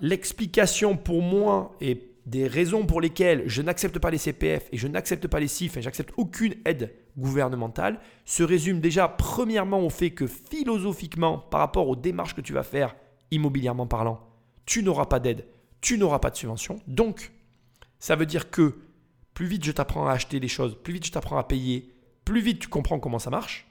[0.00, 4.86] L'explication pour moi et des raisons pour lesquelles je n'accepte pas les CPF et je
[4.86, 10.10] n'accepte pas les CIF et j'accepte aucune aide gouvernementale se résume déjà premièrement au fait
[10.10, 12.94] que philosophiquement, par rapport aux démarches que tu vas faire
[13.30, 14.20] immobilièrement parlant,
[14.66, 15.46] tu n'auras pas d'aide,
[15.80, 16.80] tu n'auras pas de subvention.
[16.86, 17.32] Donc,
[17.98, 18.76] ça veut dire que
[19.32, 21.94] plus vite je t'apprends à acheter des choses, plus vite je t'apprends à payer,
[22.26, 23.66] plus vite tu comprends comment ça marche.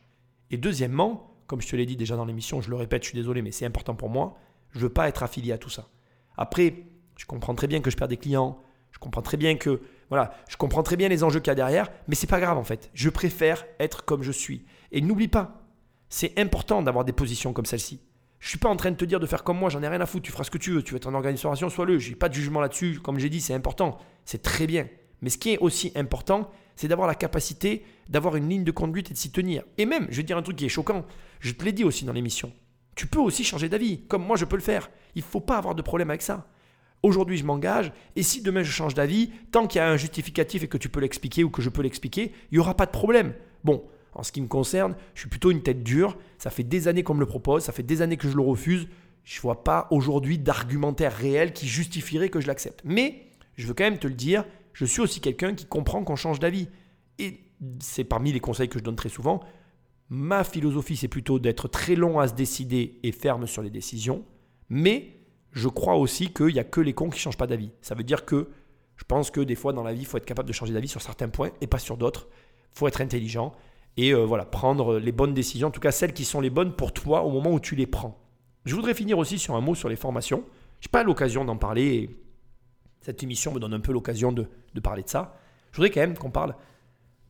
[0.50, 3.18] Et deuxièmement, comme je te l'ai dit déjà dans l'émission, je le répète, je suis
[3.18, 4.38] désolé, mais c'est important pour moi,
[4.78, 5.88] je ne veux pas être affilié à tout ça.
[6.38, 6.86] Après,
[7.18, 8.60] je comprends très bien que je perds des clients,
[8.92, 11.56] je comprends très bien que voilà, je comprends très bien les enjeux qu'il y a
[11.56, 12.90] derrière, mais c'est pas grave en fait.
[12.94, 14.66] Je préfère être comme je suis.
[14.92, 15.64] Et n'oublie pas,
[16.10, 18.00] c'est important d'avoir des positions comme celle-ci.
[18.40, 20.00] Je suis pas en train de te dire de faire comme moi, j'en ai rien
[20.00, 22.16] à foutre, tu feras ce que tu veux, tu veux être en organisation, sois-le, j'ai
[22.16, 24.88] pas de jugement là-dessus, comme j'ai dit, c'est important, c'est très bien.
[25.22, 29.10] Mais ce qui est aussi important, c'est d'avoir la capacité d'avoir une ligne de conduite
[29.10, 29.64] et de s'y tenir.
[29.78, 31.04] Et même, je vais dire un truc qui est choquant,
[31.40, 32.54] je te l'ai dit aussi dans l'émission,
[32.98, 34.90] tu peux aussi changer d'avis, comme moi je peux le faire.
[35.16, 36.48] Il faut pas avoir de problème avec ça.
[37.04, 40.64] Aujourd'hui, je m'engage, et si demain je change d'avis, tant qu'il y a un justificatif
[40.64, 42.92] et que tu peux l'expliquer ou que je peux l'expliquer, il n'y aura pas de
[42.92, 43.34] problème.
[43.64, 43.84] Bon,
[44.16, 47.04] en ce qui me concerne, je suis plutôt une tête dure, ça fait des années
[47.04, 48.88] qu'on me le propose, ça fait des années que je le refuse,
[49.24, 52.82] Je vois pas aujourd'hui d'argumentaire réel qui justifierait que je l'accepte.
[52.84, 54.44] Mais je veux quand même te le dire,
[54.74, 56.68] je suis aussi quelqu'un qui comprend qu'on change d'avis.
[57.20, 57.42] Et
[57.80, 59.44] c'est parmi les conseils que je donne très souvent.
[60.10, 64.24] Ma philosophie, c'est plutôt d'être très long à se décider et ferme sur les décisions.
[64.70, 65.18] Mais
[65.52, 67.72] je crois aussi qu'il n'y a que les cons qui ne changent pas d'avis.
[67.82, 68.50] Ça veut dire que
[68.96, 70.88] je pense que des fois dans la vie, il faut être capable de changer d'avis
[70.88, 72.28] sur certains points et pas sur d'autres.
[72.74, 73.54] Il faut être intelligent
[73.98, 76.74] et euh, voilà, prendre les bonnes décisions, en tout cas celles qui sont les bonnes
[76.74, 78.20] pour toi au moment où tu les prends.
[78.66, 80.44] Je voudrais finir aussi sur un mot sur les formations.
[80.80, 81.84] Je n'ai pas l'occasion d'en parler.
[81.84, 82.10] Et
[83.02, 85.38] cette émission me donne un peu l'occasion de, de parler de ça.
[85.72, 86.56] Je voudrais quand même qu'on parle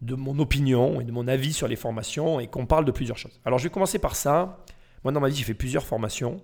[0.01, 3.17] de mon opinion et de mon avis sur les formations et qu'on parle de plusieurs
[3.17, 3.39] choses.
[3.45, 4.63] Alors je vais commencer par ça.
[5.03, 6.41] Moi dans ma vie j'ai fait plusieurs formations.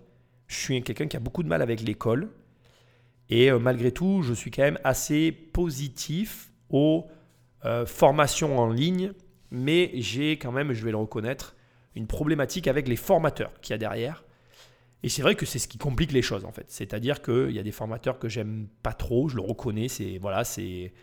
[0.48, 2.30] Je suis quelqu'un qui a beaucoup de mal avec l'école.
[3.30, 7.08] Et euh, malgré tout, je suis quand même assez positif aux
[7.66, 9.14] euh, formations en ligne.
[9.52, 11.56] Mais j'ai quand même, je vais le reconnaître,
[11.96, 14.24] une problématique avec les formateurs qu'il y a derrière.
[15.04, 16.66] Et c'est vrai que c'est ce qui complique les choses en fait.
[16.70, 20.44] C'est-à-dire qu'il y a des formateurs que j'aime pas trop, je le reconnais, c'est voilà,
[20.44, 20.94] c'est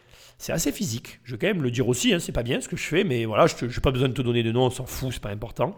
[0.40, 1.20] c'est assez physique.
[1.22, 3.04] Je vais quand même le dire aussi, hein, c'est pas bien ce que je fais,
[3.04, 5.20] mais voilà, je n'ai pas besoin de te donner de nom, on s'en fout, c'est
[5.20, 5.76] pas important.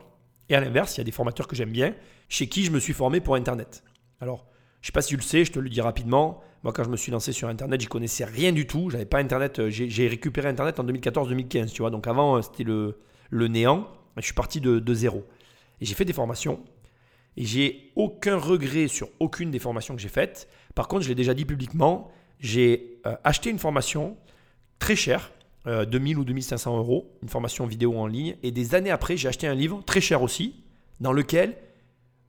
[0.49, 1.97] Et à l'inverse, il y a des formateurs que j'aime bien,
[2.29, 3.83] chez qui je me suis formé pour Internet.
[4.21, 4.47] Alors,
[4.81, 6.41] je sais pas si tu le sais, je te le dis rapidement.
[6.63, 8.89] Moi, quand je me suis lancé sur Internet, j'y connaissais rien du tout.
[8.89, 9.59] J'avais pas Internet.
[9.59, 11.91] Euh, j'ai récupéré Internet en 2014-2015, tu vois.
[11.91, 13.89] Donc avant, euh, c'était le, le néant.
[14.17, 15.27] Je suis parti de, de zéro.
[15.81, 16.61] Et j'ai fait des formations.
[17.37, 20.49] Et j'ai aucun regret sur aucune des formations que j'ai faites.
[20.77, 24.17] Par contre, je l'ai déjà dit publiquement, j'ai euh, acheté une formation
[24.83, 25.31] très cher,
[25.65, 28.37] 2000 ou 2500 euros, une formation vidéo en ligne.
[28.43, 30.57] Et des années après, j'ai acheté un livre très cher aussi,
[31.01, 31.57] dans lequel,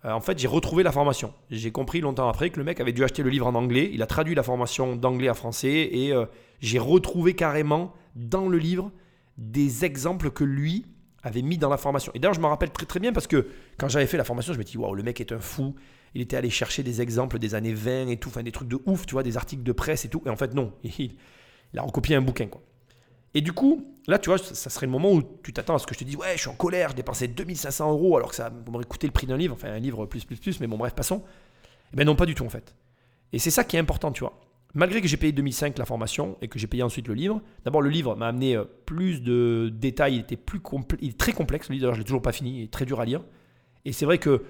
[0.03, 1.33] en fait, j'ai retrouvé la formation.
[1.49, 3.89] J'ai compris longtemps après que le mec avait dû acheter le livre en anglais.
[3.91, 6.13] Il a traduit la formation d'anglais à français et
[6.61, 8.91] j'ai retrouvé carrément dans le livre
[9.39, 10.85] des exemples que lui
[11.23, 12.11] avait mis dans la formation.
[12.13, 13.47] Et d'ailleurs, je me rappelle très très bien parce que
[13.79, 15.73] quand j'avais fait la formation, je me dis waouh, le mec est un fou.
[16.13, 18.79] Il était allé chercher des exemples des années 20 et tout, enfin des trucs de
[18.85, 20.21] ouf, tu vois, des articles de presse et tout.
[20.27, 20.71] Et en fait, non,
[21.73, 22.61] il a recopié un bouquin quoi.
[23.33, 25.87] Et du coup, là, tu vois, ça serait le moment où tu t'attends à ce
[25.87, 28.35] que je te dise Ouais, je suis en colère, je dépensais 2500 euros alors que
[28.35, 30.77] ça m'aurait coûté le prix d'un livre, enfin un livre plus, plus, plus, mais bon,
[30.77, 31.23] bref, passons.
[31.93, 32.75] Eh bien, non, pas du tout en fait.
[33.31, 34.39] Et c'est ça qui est important, tu vois.
[34.75, 37.81] Malgré que j'ai payé 2005 la formation et que j'ai payé ensuite le livre, d'abord
[37.81, 40.61] le livre m'a amené plus de détails, il était plus
[40.99, 42.85] il est très complexe, le livre d'ailleurs je l'ai toujours pas fini, il est très
[42.85, 43.21] dur à lire.
[43.85, 44.43] Et c'est vrai que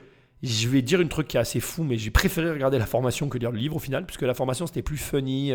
[0.44, 3.30] je vais dire une truc qui est assez fou, mais j'ai préféré regarder la formation
[3.30, 5.54] que lire le livre au final, puisque la formation c'était plus funny.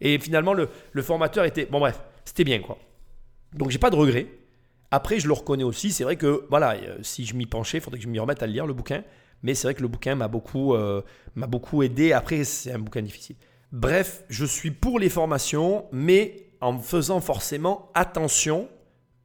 [0.00, 0.68] et finalement le,
[1.02, 1.66] formateur était...
[1.66, 2.78] Bon bref, c'était bien quoi.
[3.52, 4.26] Donc j'ai pas de regrets.
[4.90, 7.98] Après je le reconnais aussi, c'est vrai que voilà, si je m'y penchais, il faudrait
[7.98, 9.02] que je m'y remette à lire le bouquin.
[9.42, 10.76] Mais c'est vrai que le bouquin m'a beaucoup,
[11.34, 12.12] m'a beaucoup aidé.
[12.12, 13.36] Après c'est un bouquin difficile.
[13.72, 18.68] Bref, je suis pour les formations, mais en faisant forcément attention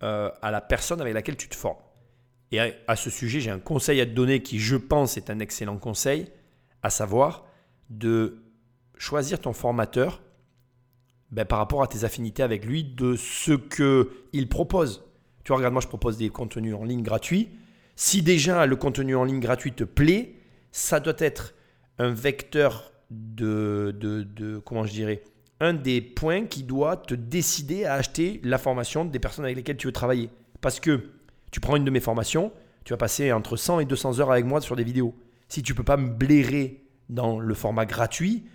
[0.04, 1.78] euh, à la personne avec laquelle tu te formes.
[2.54, 5.40] Et à, ce sujet, j'ai un conseil à te donner qui, je pense, est un
[5.40, 6.28] excellent conseil,
[6.84, 7.48] à savoir
[7.90, 8.44] de
[8.96, 10.22] choisir ton formateur
[11.32, 15.04] ben, par rapport à tes affinités avec lui, de ce qu'il propose.
[15.44, 17.50] Tu vois, regarde, moi, je propose des contenus en ligne gratuits.
[17.96, 20.36] Si déjà le contenu en ligne gratuit te plaît,
[20.72, 21.56] ça doit être
[21.98, 25.24] un vecteur de, de, de, comment je dirais,
[25.60, 29.78] un des points qui doit te décider à acheter la formation des personnes avec lesquelles
[29.78, 30.30] tu veux travailler.
[30.62, 31.10] Parce que
[31.54, 32.52] tu prends une de mes formations,
[32.84, 35.14] tu vas passer entre 100 et 200 heures avec moi sur des vidéos.
[35.50, 38.46] Si tu peux pas me blairer dans le format gratuit,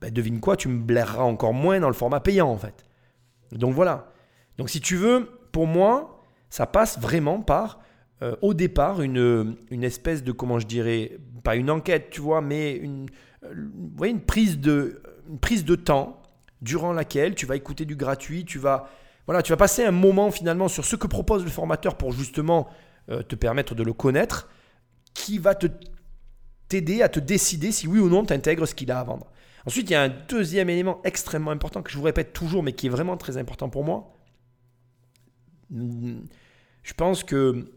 [0.00, 2.86] ben devine quoi, tu me blaireras encore moins dans le format payant en fait.
[3.50, 4.12] Donc voilà.
[4.56, 7.80] Donc si tu veux, pour moi, ça passe vraiment par
[8.22, 12.40] euh, au départ une, une espèce de, comment je dirais, pas une enquête, tu vois,
[12.40, 13.08] mais une,
[13.96, 16.22] voyez, une prise de, une prise de temps
[16.62, 18.88] durant laquelle tu vas écouter du gratuit, tu vas,
[19.28, 22.66] voilà, tu vas passer un moment finalement sur ce que propose le formateur pour justement
[23.10, 24.48] euh, te permettre de le connaître,
[25.12, 25.66] qui va te
[26.68, 29.30] t'aider à te décider si oui ou non tu intègres ce qu'il a à vendre.
[29.66, 32.72] Ensuite, il y a un deuxième élément extrêmement important que je vous répète toujours, mais
[32.72, 34.14] qui est vraiment très important pour moi.
[35.70, 37.70] Je pense que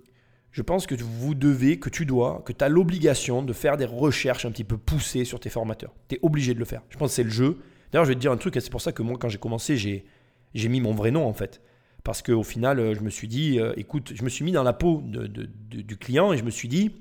[0.52, 3.84] je pense que vous devez, que tu dois, que tu as l'obligation de faire des
[3.84, 5.94] recherches un petit peu poussées sur tes formateurs.
[6.08, 6.82] Tu es obligé de le faire.
[6.88, 7.58] Je pense que c'est le jeu.
[7.92, 9.76] D'ailleurs, je vais te dire un truc, c'est pour ça que moi, quand j'ai commencé,
[9.76, 10.06] j'ai,
[10.54, 11.62] j'ai mis mon vrai nom en fait.
[12.04, 14.64] Parce qu'au final, euh, je me suis dit, euh, écoute, je me suis mis dans
[14.64, 16.96] la peau de, du client et je me suis dit,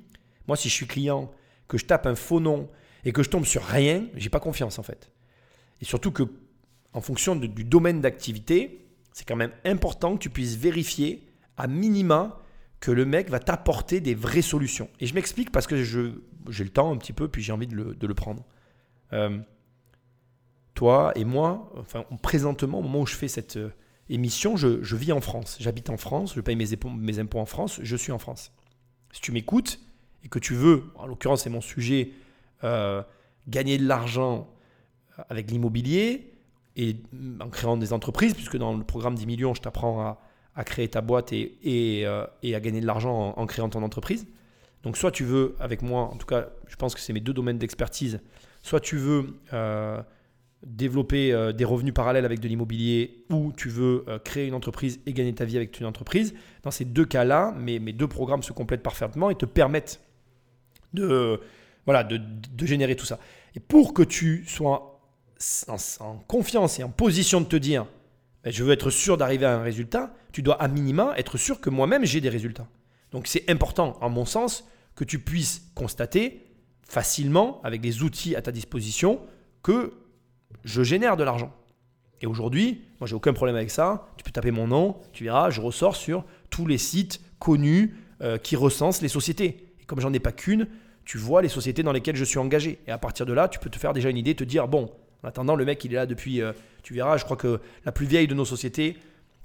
[0.46, 1.30] moi, si je suis client,
[1.68, 2.68] que je tape un faux nom
[3.04, 5.12] et que je tombe sur rien, j'ai pas confiance en fait.
[5.80, 6.24] Et surtout que,
[6.92, 12.40] en fonction du domaine d'activité, c'est quand même important que tu puisses vérifier à minima
[12.80, 14.88] que le mec va t'apporter des vraies solutions.
[14.98, 17.76] Et je m'explique parce que j'ai le temps un petit peu, puis j'ai envie de
[17.76, 18.44] le, de le prendre.
[19.12, 19.38] Euh,
[20.74, 23.72] toi et moi, enfin présentement, au moment où je fais cette euh,
[24.08, 25.56] émission, je, vis en France.
[25.60, 26.66] J'habite en France, je paye mes,
[26.96, 28.52] mes impôts en France, je suis en France.
[29.12, 29.80] Si tu m'écoutes
[30.24, 32.12] et que tu veux, en l'occurrence c'est mon sujet,
[32.64, 33.02] euh,
[33.48, 34.48] gagner de l'argent
[35.28, 36.32] avec l'immobilier
[36.76, 36.96] et
[37.40, 40.18] en créant des entreprises, puisque dans le programme 10 millions, je t'apprends à,
[40.64, 44.26] créer ta boîte et, et, euh, à gagner de l'argent en, créant ton entreprise.
[44.82, 47.32] Donc soit tu veux, avec moi, en tout cas, je pense que c'est mes deux
[47.32, 48.20] domaines d'expertise,
[48.62, 50.02] soit tu veux euh,
[50.62, 55.00] développer euh, des revenus parallèles avec de l'immobilier ou tu veux euh, créer une entreprise
[55.06, 56.34] et gagner ta vie avec une entreprise.
[56.62, 60.00] Dans ces deux cas-là, mes, mes deux programmes se complètent parfaitement et te permettent
[60.92, 61.40] de,
[61.86, 62.20] voilà, de,
[62.66, 63.18] générer tout ça.
[63.54, 65.00] Et pour que tu sois
[65.68, 67.86] en, confiance et en position de te dire
[68.44, 71.60] ben, je veux être sûr d'arriver à un résultat, tu dois à minima être sûr
[71.60, 72.68] que moi-même j'ai des résultats.
[73.12, 76.46] Donc c'est important, en mon sens, que tu puisses constater
[76.82, 79.20] facilement, avec des outils à ta disposition,
[79.62, 79.94] que
[80.64, 81.52] je génère de l'argent.
[82.20, 84.08] Et aujourd'hui, moi j'ai aucun problème avec ça.
[84.16, 88.38] Tu peux taper mon nom, tu verras, je ressors sur tous les sites connus euh,
[88.38, 89.74] qui recensent les sociétés.
[89.80, 90.68] Et comme j'en ai pas qu'une,
[91.04, 92.78] tu vois les sociétés dans lesquelles je suis engagé.
[92.86, 94.90] Et à partir de là, tu peux te faire déjà une idée, te dire bon,
[95.22, 96.52] en attendant, le mec il est là depuis, euh,
[96.82, 98.98] tu verras, je crois que la plus vieille de nos sociétés,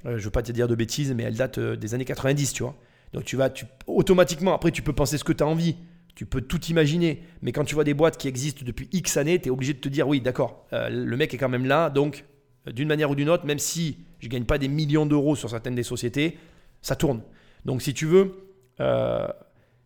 [0.06, 2.64] euh, je veux pas te dire de bêtises, mais elle date des années 90, tu
[2.64, 2.76] vois.
[3.14, 3.50] Donc tu vas,
[3.88, 5.78] automatiquement, après tu peux penser ce que tu as envie.
[6.16, 7.22] Tu peux tout imaginer.
[7.42, 9.80] Mais quand tu vois des boîtes qui existent depuis X années, tu es obligé de
[9.80, 11.90] te dire oui, d'accord, euh, le mec est quand même là.
[11.90, 12.26] Donc,
[12.68, 15.36] euh, d'une manière ou d'une autre, même si je ne gagne pas des millions d'euros
[15.36, 16.38] sur certaines des sociétés,
[16.82, 17.22] ça tourne.
[17.66, 19.28] Donc, si tu veux, euh,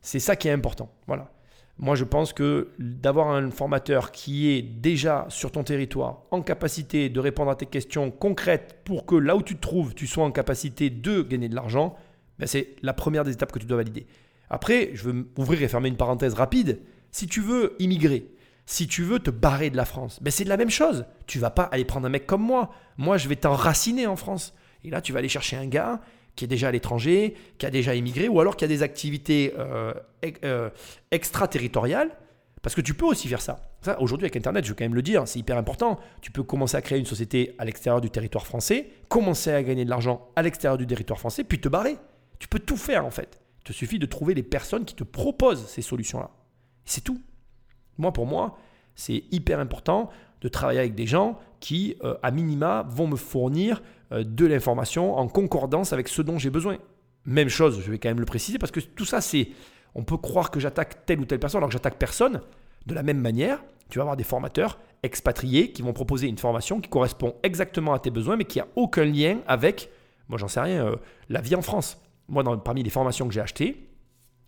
[0.02, 0.92] c'est ça qui est important.
[1.08, 1.32] Voilà.
[1.78, 7.10] Moi, je pense que d'avoir un formateur qui est déjà sur ton territoire, en capacité
[7.10, 10.26] de répondre à tes questions concrètes pour que là où tu te trouves, tu sois
[10.26, 11.96] en capacité de gagner de l'argent,
[12.38, 14.08] ben c'est la première des étapes que tu dois valider.
[14.50, 16.80] Après, je veux ouvrir et fermer une parenthèse rapide.
[17.12, 18.32] Si tu veux immigrer,
[18.66, 21.06] si tu veux te barrer de la France, ben c'est de la même chose.
[21.28, 22.72] Tu vas pas aller prendre un mec comme moi.
[22.98, 24.54] Moi, je vais t'enraciner en France.
[24.84, 26.02] Et là, tu vas aller chercher un gars
[26.36, 29.54] qui est déjà à l'étranger, qui a déjà immigré, ou alors qui a des activités
[29.58, 29.94] euh,
[30.44, 30.70] euh,
[31.12, 32.12] extraterritoriales.
[32.62, 33.72] Parce que tu peux aussi faire ça.
[33.82, 36.00] ça Aujourd'hui, avec Internet, je veux quand même le dire, c'est hyper important.
[36.22, 39.86] Tu peux commencer à créer une société à l'extérieur du territoire français, commencer à gagner
[39.86, 41.98] de l'argent à l'extérieur du territoire français, puis te barrer.
[42.38, 43.39] Tu peux tout faire en fait.
[43.60, 46.32] Il te suffit de trouver les personnes qui te proposent ces solutions-là.
[46.86, 47.22] C'est tout.
[47.98, 48.58] Moi, pour moi,
[48.96, 50.10] c'est hyper important
[50.42, 53.82] de travailler avec des gens qui, euh, à minima, vont me fournir
[54.12, 56.78] euh, de l'information en concordance avec ce dont j'ai besoin.
[57.26, 59.50] Même chose, je vais quand même le préciser, parce que tout ça, c'est...
[59.96, 62.42] On peut croire que j'attaque telle ou telle personne alors que j'attaque personne.
[62.86, 66.80] De la même manière, tu vas avoir des formateurs expatriés qui vont proposer une formation
[66.80, 69.90] qui correspond exactement à tes besoins, mais qui n'a aucun lien avec,
[70.28, 70.96] moi j'en sais rien, euh,
[71.30, 73.90] la vie en France moi, parmi les formations que j'ai achetées,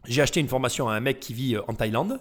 [0.05, 2.19] j'ai acheté une formation à un mec qui vit euh, en Thaïlande.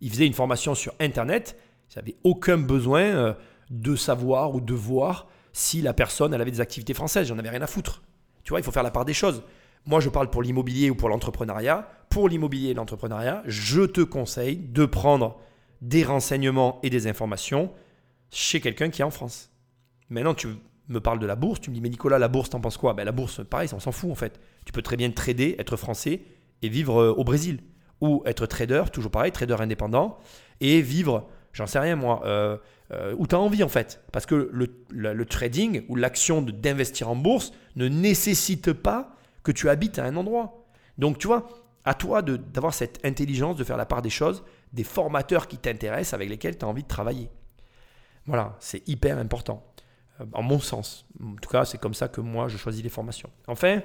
[0.00, 1.56] Il faisait une formation sur Internet.
[1.90, 3.34] Il n'avait aucun besoin euh,
[3.70, 7.28] de savoir ou de voir si la personne elle avait des activités françaises.
[7.28, 8.02] J'en avais rien à foutre.
[8.42, 9.42] Tu vois, il faut faire la part des choses.
[9.86, 11.88] Moi, je parle pour l'immobilier ou pour l'entrepreneuriat.
[12.08, 15.38] Pour l'immobilier et l'entrepreneuriat, je te conseille de prendre
[15.80, 17.72] des renseignements et des informations
[18.30, 19.50] chez quelqu'un qui est en France.
[20.08, 20.48] Maintenant, tu
[20.88, 22.94] me parles de la bourse, tu me dis, mais Nicolas, la bourse, t'en penses quoi?
[22.94, 24.40] Ben, La bourse, pareil, on s'en fout en fait.
[24.64, 26.22] Tu peux très bien trader, être français
[26.62, 27.60] et vivre euh, au Brésil.
[28.00, 30.18] Ou être trader, toujours pareil, trader indépendant,
[30.60, 32.56] et vivre, j'en sais rien moi, euh,
[32.92, 34.02] euh, où tu as envie en fait.
[34.10, 39.14] Parce que le, trading ou l'action d'investir en bourse ne nécessite pas
[39.44, 40.66] que tu habites à un endroit.
[40.98, 41.48] Donc tu vois,
[41.84, 46.14] à toi d'avoir cette intelligence, de faire la part des choses, des formateurs qui t'intéressent,
[46.14, 47.30] avec lesquels tu as envie de travailler.
[48.26, 49.64] Voilà, c'est hyper important,
[50.32, 51.06] en mon sens.
[51.22, 53.30] En tout cas, c'est comme ça que moi, je choisis les formations.
[53.48, 53.80] Enfin,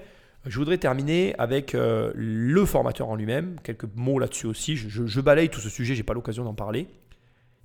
[0.45, 4.77] je voudrais terminer avec euh, le formateur en lui-même, quelques mots là-dessus aussi.
[4.77, 6.87] Je, balaye tout ce sujet, j'ai pas l'occasion d'en parler.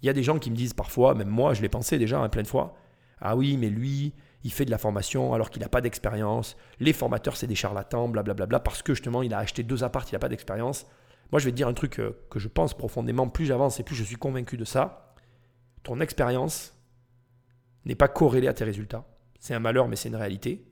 [0.03, 2.19] Il y a des gens qui me disent parfois, même moi, je l'ai pensé déjà
[2.19, 2.75] hein, plein de fois,
[3.21, 4.13] ah oui, mais lui,
[4.43, 6.57] il fait de la formation alors qu'il n'a pas d'expérience.
[6.81, 10.15] Les formateurs, c'est des charlatans, blablabla, parce que justement, il a acheté deux apparts, il
[10.15, 10.87] n'a pas d'expérience.
[11.31, 13.85] Moi, je vais te dire un truc euh, que je pense profondément, plus j'avance et
[13.85, 15.15] plus je suis convaincu de ça.
[15.85, 16.77] Ton expérience
[17.85, 19.05] n'est pas corrélée à tes résultats.
[19.39, 20.65] C'est un malheur, mais c'est une réalité.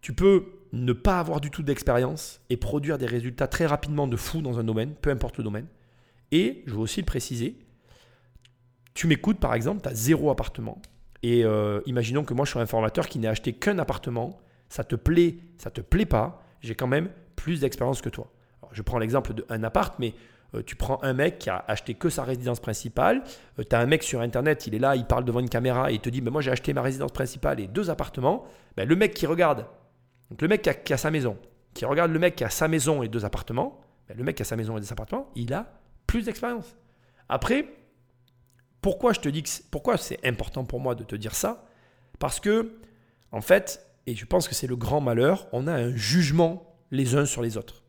[0.00, 4.16] Tu peux ne pas avoir du tout d'expérience et produire des résultats très rapidement de
[4.16, 5.66] fou dans un domaine, peu importe le domaine.
[6.32, 7.56] Et je veux aussi le préciser,
[8.94, 10.80] tu m'écoutes par exemple, tu as zéro appartement.
[11.22, 14.38] Et euh, imaginons que moi je suis un formateur qui n'a acheté qu'un appartement,
[14.68, 18.30] ça te plaît, ça te plaît pas, j'ai quand même plus d'expérience que toi.
[18.72, 20.14] je prends l'exemple d'un appart, mais
[20.54, 23.22] euh, tu prends un mec qui a acheté que sa résidence principale,
[23.58, 25.90] euh, tu as un mec sur internet, il est là, il parle devant une caméra
[25.90, 28.44] et il te dit mais Moi j'ai acheté ma résidence principale et deux appartements.
[28.76, 29.66] Ben, le mec qui regarde
[30.30, 31.38] donc le mec qui a, sa maison,
[31.74, 34.42] qui regarde le mec qui a sa maison et deux appartements, ben, le mec qui
[34.42, 36.76] a sa maison et deux appartements, il a plus d'expérience.
[37.28, 37.66] Après,
[38.80, 41.66] pourquoi je te dis pourquoi c'est important pour moi de te dire ça?
[42.18, 42.72] Parce que
[43.32, 47.16] en fait, et je pense que c'est le grand malheur, on a un jugement les
[47.16, 47.82] uns sur les autres.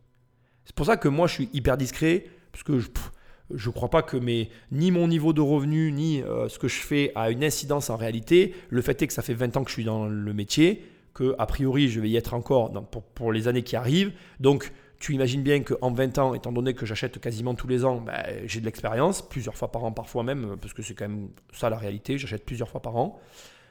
[0.65, 4.01] C'est pour ça que moi je suis hyper discret parce que je ne crois pas
[4.01, 7.43] que mes, ni mon niveau de revenu, ni euh, ce que je fais a une
[7.43, 8.53] incidence en réalité.
[8.69, 10.83] Le fait est que ça fait 20 ans que je suis dans le métier,
[11.17, 12.71] que a priori je vais y être encore
[13.15, 14.13] pour, les années qui arrivent.
[14.39, 18.01] Donc tu imagines bien qu'en 20 ans, étant donné que j'achète quasiment tous les ans,
[18.01, 21.29] ben, j'ai de l'expérience, plusieurs fois par an parfois même, parce que c'est quand même
[21.53, 23.19] ça la réalité, j'achète plusieurs fois par an.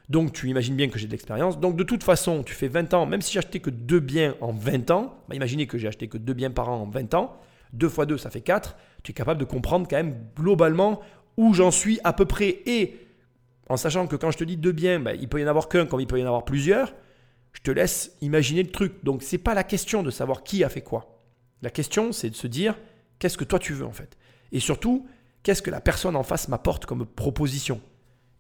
[0.08, 1.60] Donc tu imagines bien que j'ai de l'expérience.
[1.60, 4.34] Donc de toute façon, tu fais 20 ans, même si j'ai acheté que deux biens
[4.40, 7.14] en 20 ans, bah, imaginez que j'ai acheté que deux biens par an en 20
[7.14, 7.36] ans,
[7.74, 11.00] 2 fois 2 ça fait 4, tu es capable de comprendre quand même globalement
[11.36, 12.62] où j'en suis à peu près.
[12.66, 12.96] Et
[13.68, 15.68] en sachant que quand je te dis deux biens, bah, il peut y en avoir
[15.68, 16.92] qu'un comme il peut y en avoir plusieurs,
[17.56, 19.02] je te laisse imaginer le truc.
[19.02, 21.22] Donc c'est pas la question de savoir qui a fait quoi.
[21.62, 22.76] La question c'est de se dire
[23.18, 24.18] qu'est-ce que toi tu veux en fait?
[24.52, 25.06] Et surtout,
[25.42, 27.80] qu'est-ce que la personne en face m'apporte comme proposition?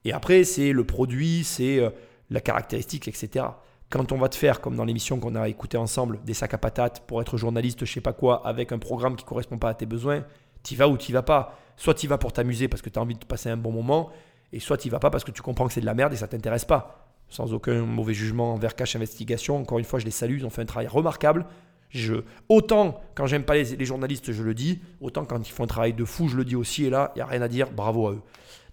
[0.04, 1.90] Et après, c'est le produit, c'est euh,
[2.30, 3.46] la caractéristique, etc.
[3.90, 6.58] Quand on va te faire, comme dans l'émission qu'on a écouté ensemble, des sacs à
[6.58, 9.70] patates pour être journaliste, je sais pas quoi, avec un programme qui ne correspond pas
[9.70, 10.24] à tes besoins,
[10.62, 11.58] tu vas ou tu vas pas.
[11.76, 14.10] Soit tu vas pour t'amuser parce que tu as envie de passer un bon moment,
[14.52, 16.16] et soit tu vas pas parce que tu comprends que c'est de la merde et
[16.16, 17.05] ça t'intéresse pas.
[17.28, 19.58] Sans aucun mauvais jugement envers Cash Investigation.
[19.58, 21.46] Encore une fois, je les salue, ils ont fait un travail remarquable.
[21.90, 22.14] Je,
[22.48, 25.92] autant quand j'aime pas les, journalistes, je le dis, autant quand ils font un travail
[25.92, 26.84] de fou, je le dis aussi.
[26.84, 28.22] Et là, il n'y a rien à dire, bravo à eux.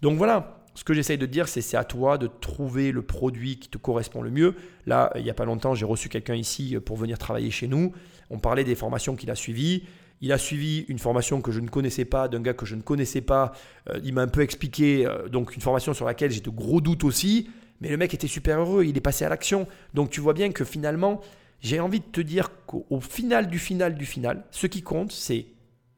[0.02, 3.60] Donc voilà, ce que j'essaye de dire, c'est c'est à toi de trouver le produit
[3.60, 4.56] qui te correspond le mieux.
[4.86, 7.94] Là, il n'y a pas longtemps, j'ai reçu quelqu'un ici pour venir travailler chez nous.
[8.30, 9.84] On parlait des formations qu'il a suivies.
[10.22, 12.82] Il a suivi une formation que je ne connaissais pas, d'un gars que je ne
[12.82, 13.52] connaissais pas.
[13.90, 16.80] Euh, il m'a un peu expliqué, euh, donc une formation sur laquelle j'ai de gros
[16.80, 17.50] doutes aussi.
[17.82, 19.68] Mais le mec était super heureux, il est passé à l'action.
[19.94, 21.22] Donc tu vois bien que finalement,
[21.62, 25.48] j'ai envie de te dire qu'au final du final du final, ce qui compte, c'est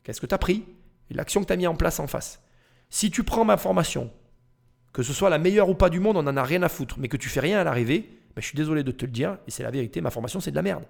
[0.04, 0.64] qu'est-ce que tu as pris
[1.10, 2.42] et l'action que tu as mis en place en face.
[2.90, 4.12] Si tu prends ma formation,
[4.94, 6.98] que ce soit la meilleure ou pas du monde, on n'en a rien à foutre,
[7.00, 9.38] mais que tu fais rien à l'arrivée, ben, je suis désolé de te le dire,
[9.48, 10.84] et c'est la vérité, ma formation c'est de la merde.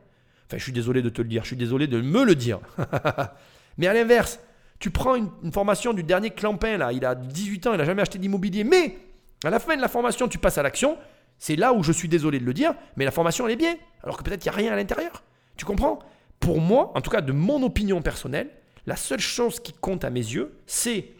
[0.47, 2.59] Enfin, je suis désolé de te le dire, je suis désolé de me le dire.
[3.77, 4.39] mais à l'inverse,
[4.79, 8.01] tu prends une, formation du dernier clampin, là, il a 18 ans, il n'a jamais
[8.01, 8.97] acheté d'immobilier, mais
[9.45, 10.97] à la fin de la formation, tu passes à l'action,
[11.37, 13.75] c'est là où je suis désolé de le dire, mais la formation, elle est bien,
[14.03, 15.23] alors que peut-être il n'y a rien à l'intérieur.
[15.57, 15.99] Tu comprends?
[16.39, 18.49] Pour moi, en tout cas de mon opinion personnelle,
[18.85, 21.13] la seule chose qui compte à mes yeux, c'est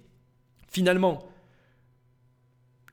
[0.69, 1.27] finalement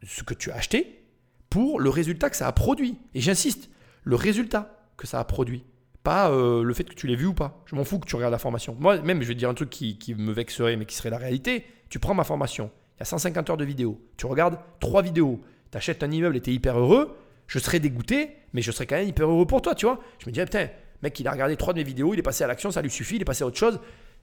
[0.02, 1.04] ce que tu as acheté
[1.50, 2.98] pour le résultat que ça a produit.
[3.14, 3.70] Et j'insiste,
[4.04, 5.64] le résultat que ça a produit.
[6.02, 7.62] Pas euh, le fait que tu l'aies vu ou pas.
[7.66, 8.76] Je m'en fous que tu regardes la formation.
[8.80, 11.64] Moi, même, je vais dire un truc qui, me vexerait, mais qui serait la réalité.
[11.90, 12.70] Tu prends ma formation,
[13.02, 14.00] y a 150 heures de vidéos.
[14.16, 15.40] Tu regardes trois vidéos.
[15.70, 17.16] Tu achètes un immeuble et tu es hyper heureux.
[17.46, 20.00] Je serais dégoûté, mais je serais quand même hyper heureux pour toi, tu vois.
[20.18, 20.68] Je me dirais, putain,
[21.02, 22.90] mec, il a regardé trois de mes vidéos, il est passé à l'action, ça lui
[22.90, 23.80] suffit, il est passé à autre chose.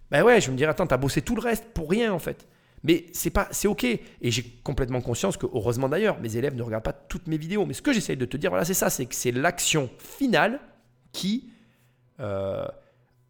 [0.10, 2.48] Ben ouais, je me dirais, attends, t'as bossé tout le reste pour rien, en fait.
[2.84, 3.84] Mais c'est pas, c'est ok.
[3.84, 7.66] Et j'ai complètement conscience que, heureusement d'ailleurs, mes élèves ne regardent pas toutes mes vidéos.
[7.66, 10.60] Mais ce que j'essaye de te dire, voilà, c'est ça, c'est que c'est l'action finale
[11.12, 11.52] qui
[12.20, 12.66] euh,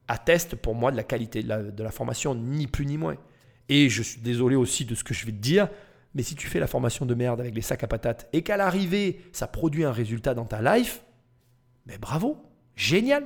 [0.07, 3.15] atteste pour moi de la qualité de la, formation, ni plus ni moins.
[3.69, 5.69] Et je suis désolé aussi de ce que je vais te dire,
[6.15, 8.57] mais si tu fais la formation de merde avec les sacs à patates et qu'à
[8.57, 11.01] l'arrivée, ça produit un résultat dans ta life,
[11.85, 12.37] mais bravo,
[12.75, 13.25] génial.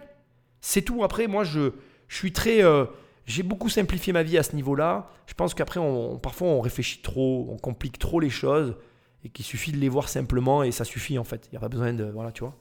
[0.61, 1.03] C'est tout.
[1.03, 1.72] Après, moi, je,
[2.07, 2.64] je suis très.
[2.64, 2.86] Euh,
[3.26, 5.10] j'ai beaucoup simplifié ma vie à ce niveau-là.
[5.28, 8.76] Je pense qu'après, on, parfois, on réfléchit trop, on complique trop les choses
[9.24, 11.48] et qu'il suffit de les voir simplement et ça suffit en fait.
[11.48, 12.03] Il n'y a pas besoin de.
[12.03, 12.56] Voilà, tu vois.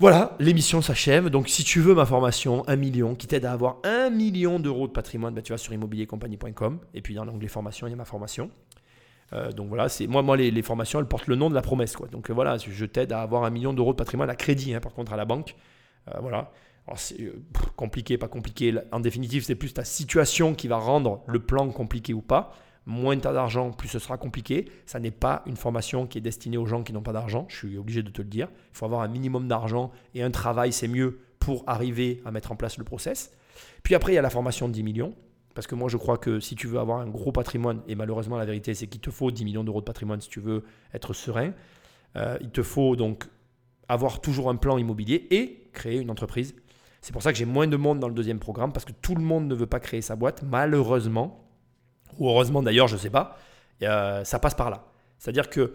[0.00, 1.28] Voilà, l'émission s'achève.
[1.28, 4.88] Donc, si tu veux ma formation, un million, qui t'aide à avoir un million d'euros
[4.88, 6.80] de patrimoine, bah, tu vas sur immobiliercompagnie.com.
[6.94, 8.50] Et puis, dans l'onglet formation, il y a ma formation.
[9.32, 11.94] Euh, donc voilà, c'est moi, moi les, formations, elles portent le nom de la promesse.
[11.94, 12.08] Quoi.
[12.08, 14.92] Donc voilà, je t'aide à avoir un million d'euros de patrimoine à crédit, hein, par
[14.92, 15.54] contre, à la banque.
[16.08, 16.50] Euh, voilà
[16.96, 17.42] c'est euh,
[17.76, 18.74] compliqué, pas compliqué.
[18.92, 22.54] En définitive, c'est plus ta situation qui va rendre le plan compliqué ou pas.
[22.86, 24.70] Moins tu as d'argent, plus ce sera compliqué.
[24.86, 27.46] Ça n'est pas une formation qui est destinée aux gens qui n'ont pas d'argent.
[27.48, 28.48] Je suis obligé de te le dire.
[28.72, 32.52] Il faut avoir un minimum d'argent et un travail, c'est mieux pour arriver à mettre
[32.52, 33.32] en place le process.
[33.82, 35.14] Puis après, il y a la formation de 10 millions.
[35.54, 38.38] Parce que moi, je crois que si tu veux avoir un gros patrimoine, et malheureusement,
[38.38, 41.12] la vérité, c'est qu'il te faut 10 millions d'euros de patrimoine si tu veux être
[41.12, 41.52] serein,
[42.16, 43.26] euh, il te faut donc
[43.88, 46.54] avoir toujours un plan immobilier et créer une entreprise
[47.00, 49.14] c'est pour ça que j'ai moins de monde dans le deuxième programme, parce que tout
[49.14, 51.49] le monde ne veut pas créer sa boîte, malheureusement,
[52.18, 53.38] ou heureusement d'ailleurs, je ne sais pas,
[53.80, 54.84] ça passe par là.
[55.18, 55.74] C'est-à-dire que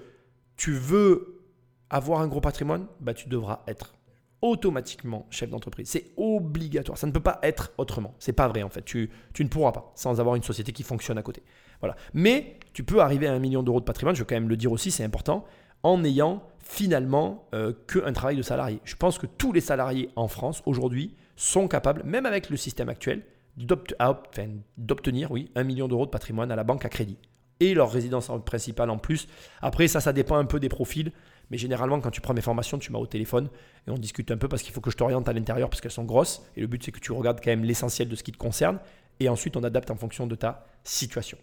[0.56, 1.42] tu veux
[1.90, 3.96] avoir un gros patrimoine, bah, tu devras être
[4.42, 5.90] automatiquement chef d'entreprise.
[5.90, 6.98] C'est obligatoire.
[6.98, 8.14] Ça ne peut pas être autrement.
[8.20, 8.84] C'est pas vrai en fait.
[8.84, 11.42] Tu, tu, ne pourras pas sans avoir une société qui fonctionne à côté.
[11.80, 11.96] Voilà.
[12.14, 14.16] Mais tu peux arriver à un million d'euros de patrimoine.
[14.16, 15.46] Je veux quand même le dire aussi, c'est important,
[15.84, 18.80] en ayant finalement euh, qu'un travail de salarié.
[18.84, 22.90] Je pense que tous les salariés en France aujourd'hui sont capables, même avec le système
[22.90, 23.24] actuel,
[23.58, 27.18] d'obtenir oui, un million d'euros de patrimoine à la banque à crédit.
[27.60, 29.28] Et leur résidence principale en plus.
[29.62, 31.12] Après, ça, ça dépend un peu des profils.
[31.52, 33.50] Mais généralement, quand tu prends mes formations, tu m'as au téléphone
[33.88, 35.92] et on discute un peu parce qu'il faut que je t'oriente à l'intérieur parce qu'elles
[35.92, 36.44] sont grosses.
[36.58, 38.80] Et le but, c'est que tu regardes quand même l'essentiel de ce qui te concerne.
[39.20, 41.38] et ensuite on adapte en fonction de ta situation.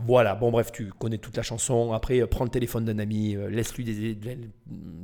[0.00, 1.92] Voilà, bon bref, tu connais toute la chanson.
[1.92, 4.16] Après, euh, prends le téléphone d'un ami, euh, laisse-lui des...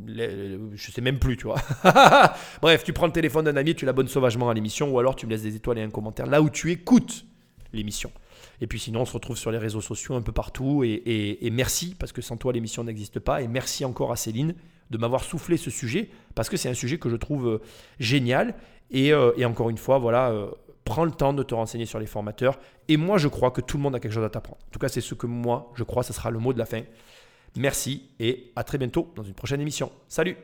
[0.07, 1.61] Je sais même plus, tu vois.
[2.63, 5.27] bref, tu prends le téléphone d'un ami, tu l'abonnes sauvagement à l'émission, ou alors tu
[5.27, 7.25] me laisses des étoiles et un commentaire là où tu écoutes
[7.73, 8.13] l'émission.
[8.61, 10.85] Et puis sinon, on se retrouve sur les réseaux sociaux un peu partout.
[10.85, 13.43] Et, merci, parce que sans toi, l'émission n'existe pas.
[13.43, 14.55] Et merci encore à Céline
[14.91, 17.63] de m'avoir soufflé ce sujet, parce que c'est un sujet que je trouve euh,
[17.99, 18.55] génial.
[18.91, 19.13] Et
[19.45, 20.33] encore une fois, voilà,
[20.85, 22.59] prends le temps de te renseigner sur les formateurs.
[22.89, 24.61] Et moi, je crois que tout le monde a quelque chose à t'apprendre.
[24.67, 26.67] En tout cas, c'est ce que moi, je crois, ce sera le mot de la
[26.67, 26.83] fin.
[27.57, 29.91] Merci et à très bientôt dans une prochaine émission.
[30.09, 30.37] Salut